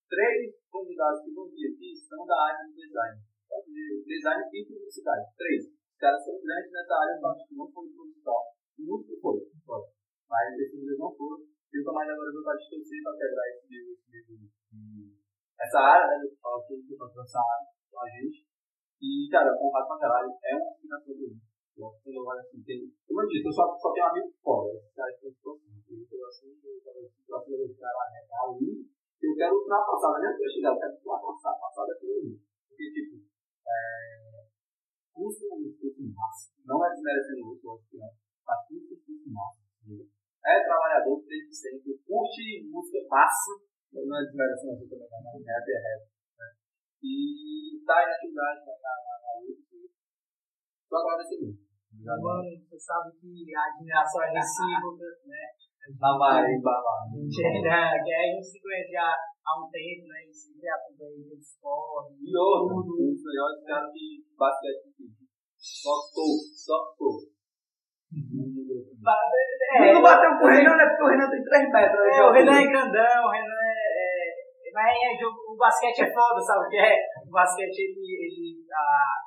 [0.08, 3.20] três convidados que vão vir aqui são da área do design.
[3.20, 5.36] De Design e publicidade.
[5.36, 5.68] Três.
[5.68, 8.40] Os caras são grandes nessa área, eu acho que não foi produção.
[8.80, 9.36] Muito foi.
[9.68, 9.84] foi.
[10.32, 11.44] Mas esses dois não foram.
[11.44, 15.12] E o Tomás agora veio para distorcer para quebrar esse livro, livro,
[15.60, 16.24] essa área, né?
[16.24, 18.48] Eu falo que ele área com a gente.
[19.04, 20.32] E, cara, honrado pra caralho.
[20.40, 21.16] É uma explicação
[22.40, 22.92] assim, tem.
[23.08, 24.72] Como eu disse, eu só, só tenho amigo fora.
[29.42, 32.38] Quero ultrapassar, não é que eu chegar, eu quero ultrapassar, passar daquilo ali.
[32.70, 33.16] Porque, tipo,
[33.66, 34.46] é,
[35.10, 36.54] custo é um custo massa.
[36.62, 38.14] Não é desmerecendo o outro, não.
[38.46, 39.62] Mas custo é um custo massa.
[40.46, 43.54] É trabalhador desde sempre, curte música massa,
[43.94, 46.02] não é desmerecendo o outro também, não, mas é rap.
[46.38, 46.48] Né?
[47.02, 49.62] E tá aí na atividade, na, na, na luta.
[50.86, 51.72] Só agradecer muito.
[52.02, 55.44] Mano, você sabe que a admiração é recíproca, né?
[56.00, 57.02] Lá vai, lá vai.
[57.02, 60.24] A gente ainda, que a gente se conhece já há um tempo, né?
[60.24, 62.16] E sempre acompanha o esporte.
[62.22, 65.22] E outro, um dos melhores caras de basquete que fiz.
[65.58, 67.32] Só tô, só tô.
[69.72, 70.86] É, não bateu com o Renan, né?
[70.86, 72.02] Porque o Renan tem 3 metros.
[72.02, 72.18] né?
[72.18, 74.68] É, o Renan é grandão, o Renan é.
[74.68, 76.96] é mas é jogo, o basquete é foda, sabe o que é?
[77.28, 79.20] O basquete ele, ele ah,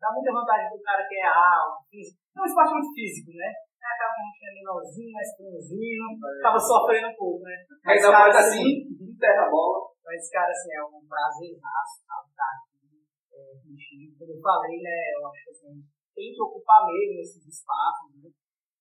[0.00, 2.20] dá muita vantagem pro cara que é alto, físico.
[2.36, 3.48] É um esporte muito físico, né?
[3.84, 6.04] É, Acaba um time menorzinho, mais franzino,
[6.40, 7.56] acaba sofrendo um pouco, né?
[7.84, 8.64] Mas, dá cara, mais assim,
[8.96, 9.92] enterra a bola.
[10.04, 14.16] Mas, cara, assim, é um prazer sabe, estar aqui é, contigo.
[14.18, 15.84] Como eu falei, né, eu acho que assim,
[16.14, 18.30] tem que ocupar mesmo esses espaços, né?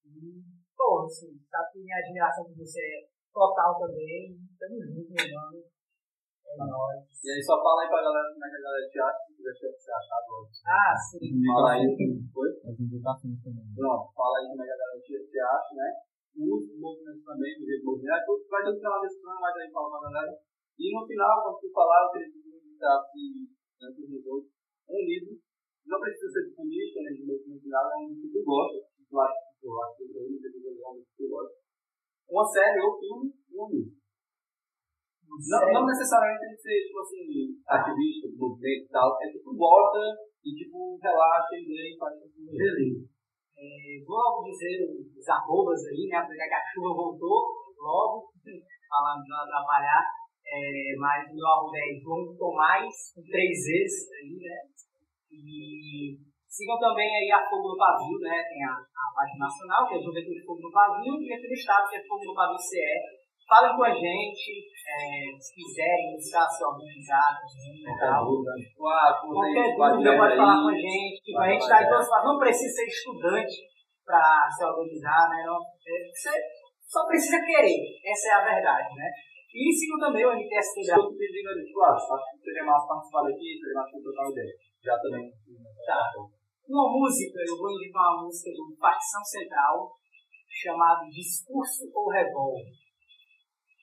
[0.07, 0.39] E,
[0.75, 4.39] pô, assim, sabe que minha admiração por você é total também.
[4.59, 5.72] Tamo junto, meu mano.
[6.53, 9.33] E aí só fala aí pra galera como é que a galera te acha, se
[9.33, 10.45] quiser ser achado.
[10.69, 11.33] Ah, sim.
[11.49, 11.87] Fala aí.
[12.29, 12.49] Foi?
[12.67, 13.65] As indicações também.
[13.73, 15.89] Pronto, fala aí como é que a galera te, te acha, né?
[16.33, 20.09] Os movimentos também, do jeito movimento, tudo vai ter na descrição, mas aí fala pra
[20.09, 20.33] galera.
[20.77, 23.21] E no final, quando tu falar, eu queria que indicasse,
[23.81, 24.51] antes dos outros,
[24.89, 25.37] um livro,
[25.85, 28.77] não precisa ser de política, nem de movimento nada, é um livro que tu gosta,
[28.97, 31.55] que tu acha que tu acha que tu livro que tu gosta.
[32.29, 34.02] Uma série ou filme, um livro.
[35.27, 37.25] Não, não necessariamente tem que ser, tipo assim,
[37.67, 39.99] ativista do movimento e tal, é tu gosta
[40.45, 42.51] e, tipo, relaxa e lê e faz tudo.
[42.51, 43.07] Beleza.
[43.57, 46.17] É, vou dizer os arrobas aí, né?
[46.17, 47.47] Apesar que a chuva voltou
[47.79, 48.29] logo,
[48.89, 50.03] falando de atrapalhar.
[50.45, 54.59] É, mas o meu arroba é João Tomás, com três vezes aí, né?
[55.31, 58.43] E sigam também aí a Fogo no Pavio, né?
[58.43, 61.89] Tem a, a página nacional, que é Juventude Fogo no Pavio, e aqui do estado,
[61.89, 63.22] que é Fogo no Pavio CE.
[63.47, 67.37] Falem com a gente, é, se quiserem iniciar se organizar,
[69.27, 71.37] Qualquer dúvida, pode aí, falar com a gente.
[71.37, 71.89] A gente está vai.
[71.89, 72.25] todos os fatos.
[72.25, 73.55] Não precisa ser estudante
[74.05, 75.43] para se organizar, né?
[75.45, 76.31] Não, é, você
[76.81, 77.79] só precisa querer.
[78.05, 79.09] Essa é a verdade, né?
[79.53, 82.65] E sigam também o MTST da Eu tô pedindo ali, tipo, ah, acho que seria
[82.65, 84.53] massa participar daqui, seria massa trocar uma ideia.
[84.81, 85.29] Já também.
[85.85, 86.01] Tá.
[86.67, 89.93] Uma música, eu vou indicar uma música do Facção Central,
[90.49, 92.65] chamada Discurso ou Revólver.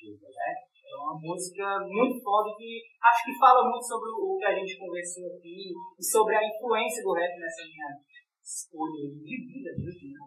[0.08, 0.52] Né?
[0.90, 4.78] É uma música muito foda que acho que fala muito sobre o que a gente
[4.78, 7.90] conversou aqui e sobre a influência do rap nessa minha
[8.42, 10.24] escolha de vida mesmo, né?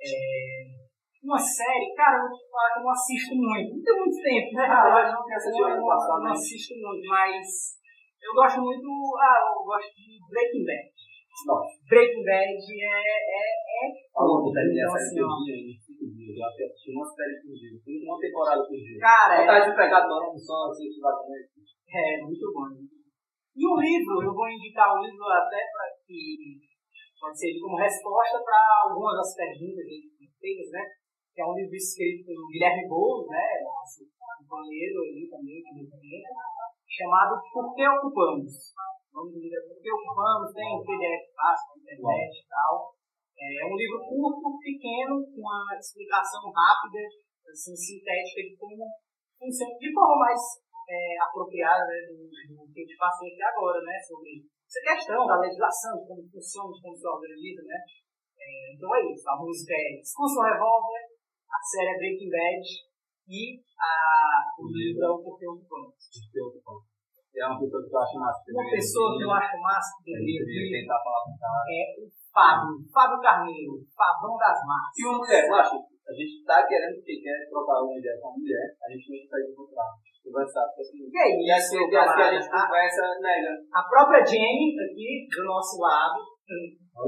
[0.00, 0.80] É,
[1.22, 3.76] uma série, cara, eu vou te falar que eu não assisto muito.
[3.76, 4.64] Não tem muito tempo, né?
[4.64, 7.46] Ah, não tem essa eu não, do passado, não assisto muito, mas
[8.22, 8.88] eu gosto muito.
[9.20, 10.88] Ah, eu gosto de Breaking Bad.
[11.46, 11.60] Não.
[11.88, 12.94] Breaking Bad é.
[12.94, 15.28] é, é Falou Então, assim, ó,
[16.00, 16.40] cinco dias.
[16.40, 17.76] Eu que assisti uma série por dia.
[18.08, 18.96] Uma temporada por dia.
[18.96, 21.44] Cara, Eu é, tava desempregado no ano só, assim, que vai também.
[21.44, 22.72] é muito bom.
[23.50, 26.56] E um livro, eu vou indicar um livro até para que
[27.20, 28.58] pode servir como resposta para
[28.88, 30.80] algumas das perguntas que feitas, né?
[31.34, 33.60] Que é um livro escrito pelo Guilherme Boulos, né?
[33.60, 36.32] Nosso companheiro aí também, que movimenta,
[36.88, 38.72] chamado Por que Ocupamos?
[39.12, 40.48] O nome do livro é Por que Ocupamos?
[40.54, 42.72] Tem PDF fácil na internet e tal.
[43.40, 47.00] É um livro curto, pequeno, com uma explicação rápida,
[47.48, 48.84] assim, sintética de como
[49.40, 50.40] funciona, de forma mais
[50.84, 53.96] é, apropriada né, do, do que eu te passei aqui agora, né?
[54.04, 57.78] Sobre essa questão da legislação, de como funciona, de como se organiza, né?
[58.36, 59.24] É, então é isso.
[59.24, 61.02] A música é Discurso Revolver,
[61.48, 62.64] a série é Breaking Bad
[63.28, 63.92] e a,
[64.60, 65.96] o livro é o Porquê Ocupamos.
[67.30, 68.42] É uma pessoa que eu acho massa.
[68.52, 71.62] Uma pessoa que eu acho massa que deveria vir tentar falar com ela.
[71.70, 74.98] é o Fábio, Fábio Carneiro, Fabão das Massas.
[74.98, 78.30] E uma mulher, eu acho, a gente tá querendo que quer trocar uma ideia com
[78.30, 79.90] a mulher, a gente não consegue encontrar.
[80.20, 81.08] Conversar, porque assim.
[81.08, 83.56] E aí, E assim, assim a gente conversa, nega.
[83.72, 86.20] A própria Jenny, aqui do nosso lado,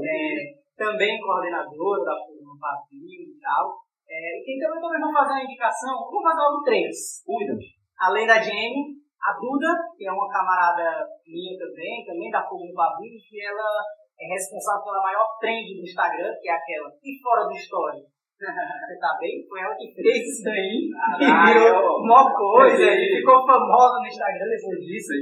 [0.01, 3.77] é, também coordenadora da Fórmula Pavio e tal.
[4.09, 7.23] É, e quem também, vão fazer uma indicação, vou fazer logo três.
[7.23, 7.53] Cuida.
[7.99, 13.13] Além da Jenny, a Duda, que é uma camarada minha também, também da no Pavio,
[13.29, 13.69] que ela
[14.19, 18.01] é responsável pela maior trend do Instagram, que é aquela e fora do story.
[18.43, 19.45] Você tá bem?
[19.47, 20.89] Foi ela que fez isso daí.
[20.91, 25.13] E virou uma coisa e ficou famosa no Instagram depois disso.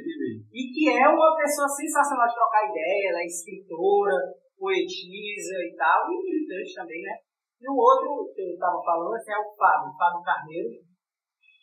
[0.51, 4.17] E que é uma pessoa sensacional de trocar ideia, ela é escritora,
[4.57, 7.15] poetisa e tal, e militante também, né?
[7.61, 10.69] E o outro que eu estava falando é o Fábio, Fábio Carneiro.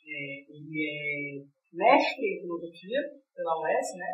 [0.06, 3.00] É, ele é mestre em filosofia
[3.34, 4.10] pela UES, né?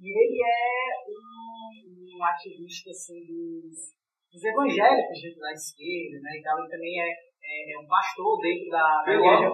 [0.00, 3.96] E ele é um, um ativista assim, dos,
[4.28, 6.30] dos evangélicos dentro da esquerda, né?
[6.36, 6.58] E tal.
[6.60, 9.48] Ele também é, é, é um pastor dentro da, da igreja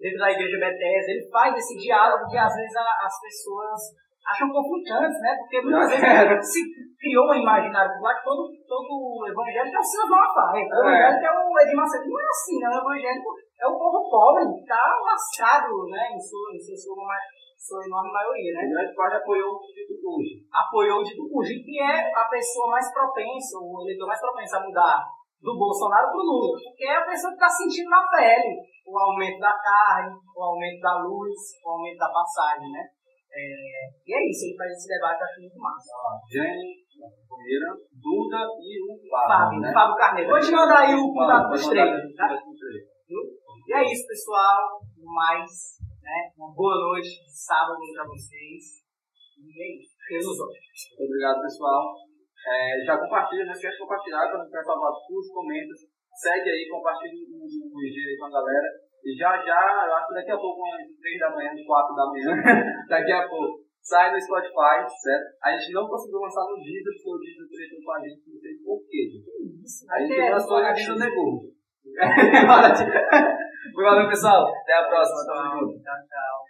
[0.00, 3.80] dentro da igreja Bethesda, ele faz esse diálogo que às vezes a- as pessoas
[4.26, 5.32] acham conflitantes, né?
[5.38, 6.60] Porque muitas vezes se
[6.98, 8.92] criou um imaginário popular que todo, todo
[9.30, 10.66] evangélico é o Silas Malafaia.
[10.66, 12.04] O evangélico é o Edir Macedo.
[12.10, 12.66] Não é assim, né?
[12.68, 13.30] O evangélico
[13.62, 16.02] é o povo pobre, que está lascado, né?
[16.12, 16.96] Em sua, em sua,
[17.56, 18.60] sua enorme maioria, né?
[18.62, 20.44] A grande parte apoiou o dito hoje.
[20.52, 24.62] apoiou o Dito Cuji, que é a pessoa mais propensa, o eleitor mais propenso a
[24.62, 25.02] mudar
[25.40, 28.56] do Bolsonaro para o Lula, porque é a pessoa que está sentindo na pele
[28.86, 31.34] o aumento da carne, o aumento da luz,
[31.64, 32.86] o aumento da passagem, né?
[33.32, 35.92] É, e é isso, ele faz esse debate, acho muito massa.
[36.30, 36.86] Jenny,
[37.28, 39.72] Companheira, Duda e o Fábio, Fábio, né?
[39.72, 40.40] Fábio Carneiro.
[40.40, 42.28] Te mandar aí o contato dos três, tá?
[43.66, 44.80] E é isso, pessoal.
[45.02, 45.50] Mais,
[46.06, 46.30] né?
[46.38, 48.86] Uma boa noite de sábado para vocês.
[49.42, 49.98] E é isso.
[51.02, 51.98] Obrigado, pessoal.
[52.46, 55.74] É, já compartilha, não esquece de compartilhar para não ficar salvado curte, comenta.
[56.14, 58.68] Segue aí, compartilha o, IG aí com a galera.
[59.04, 62.06] E já já, eu acho que daqui a pouco, umas 3 da manhã, 4 da
[62.06, 62.30] manhã,
[62.88, 65.26] daqui a pouco, sai no Spotify, certo?
[65.42, 68.38] A gente não conseguiu lançar no Deezer, porque o Deezer tretou com a gente, não
[68.40, 69.02] sei por quê.
[69.90, 71.55] A gente lançou e a gente negou.
[73.76, 74.46] Valeu, pessoal.
[74.48, 75.24] Até a próxima.
[75.24, 76.45] Tchau, tchau.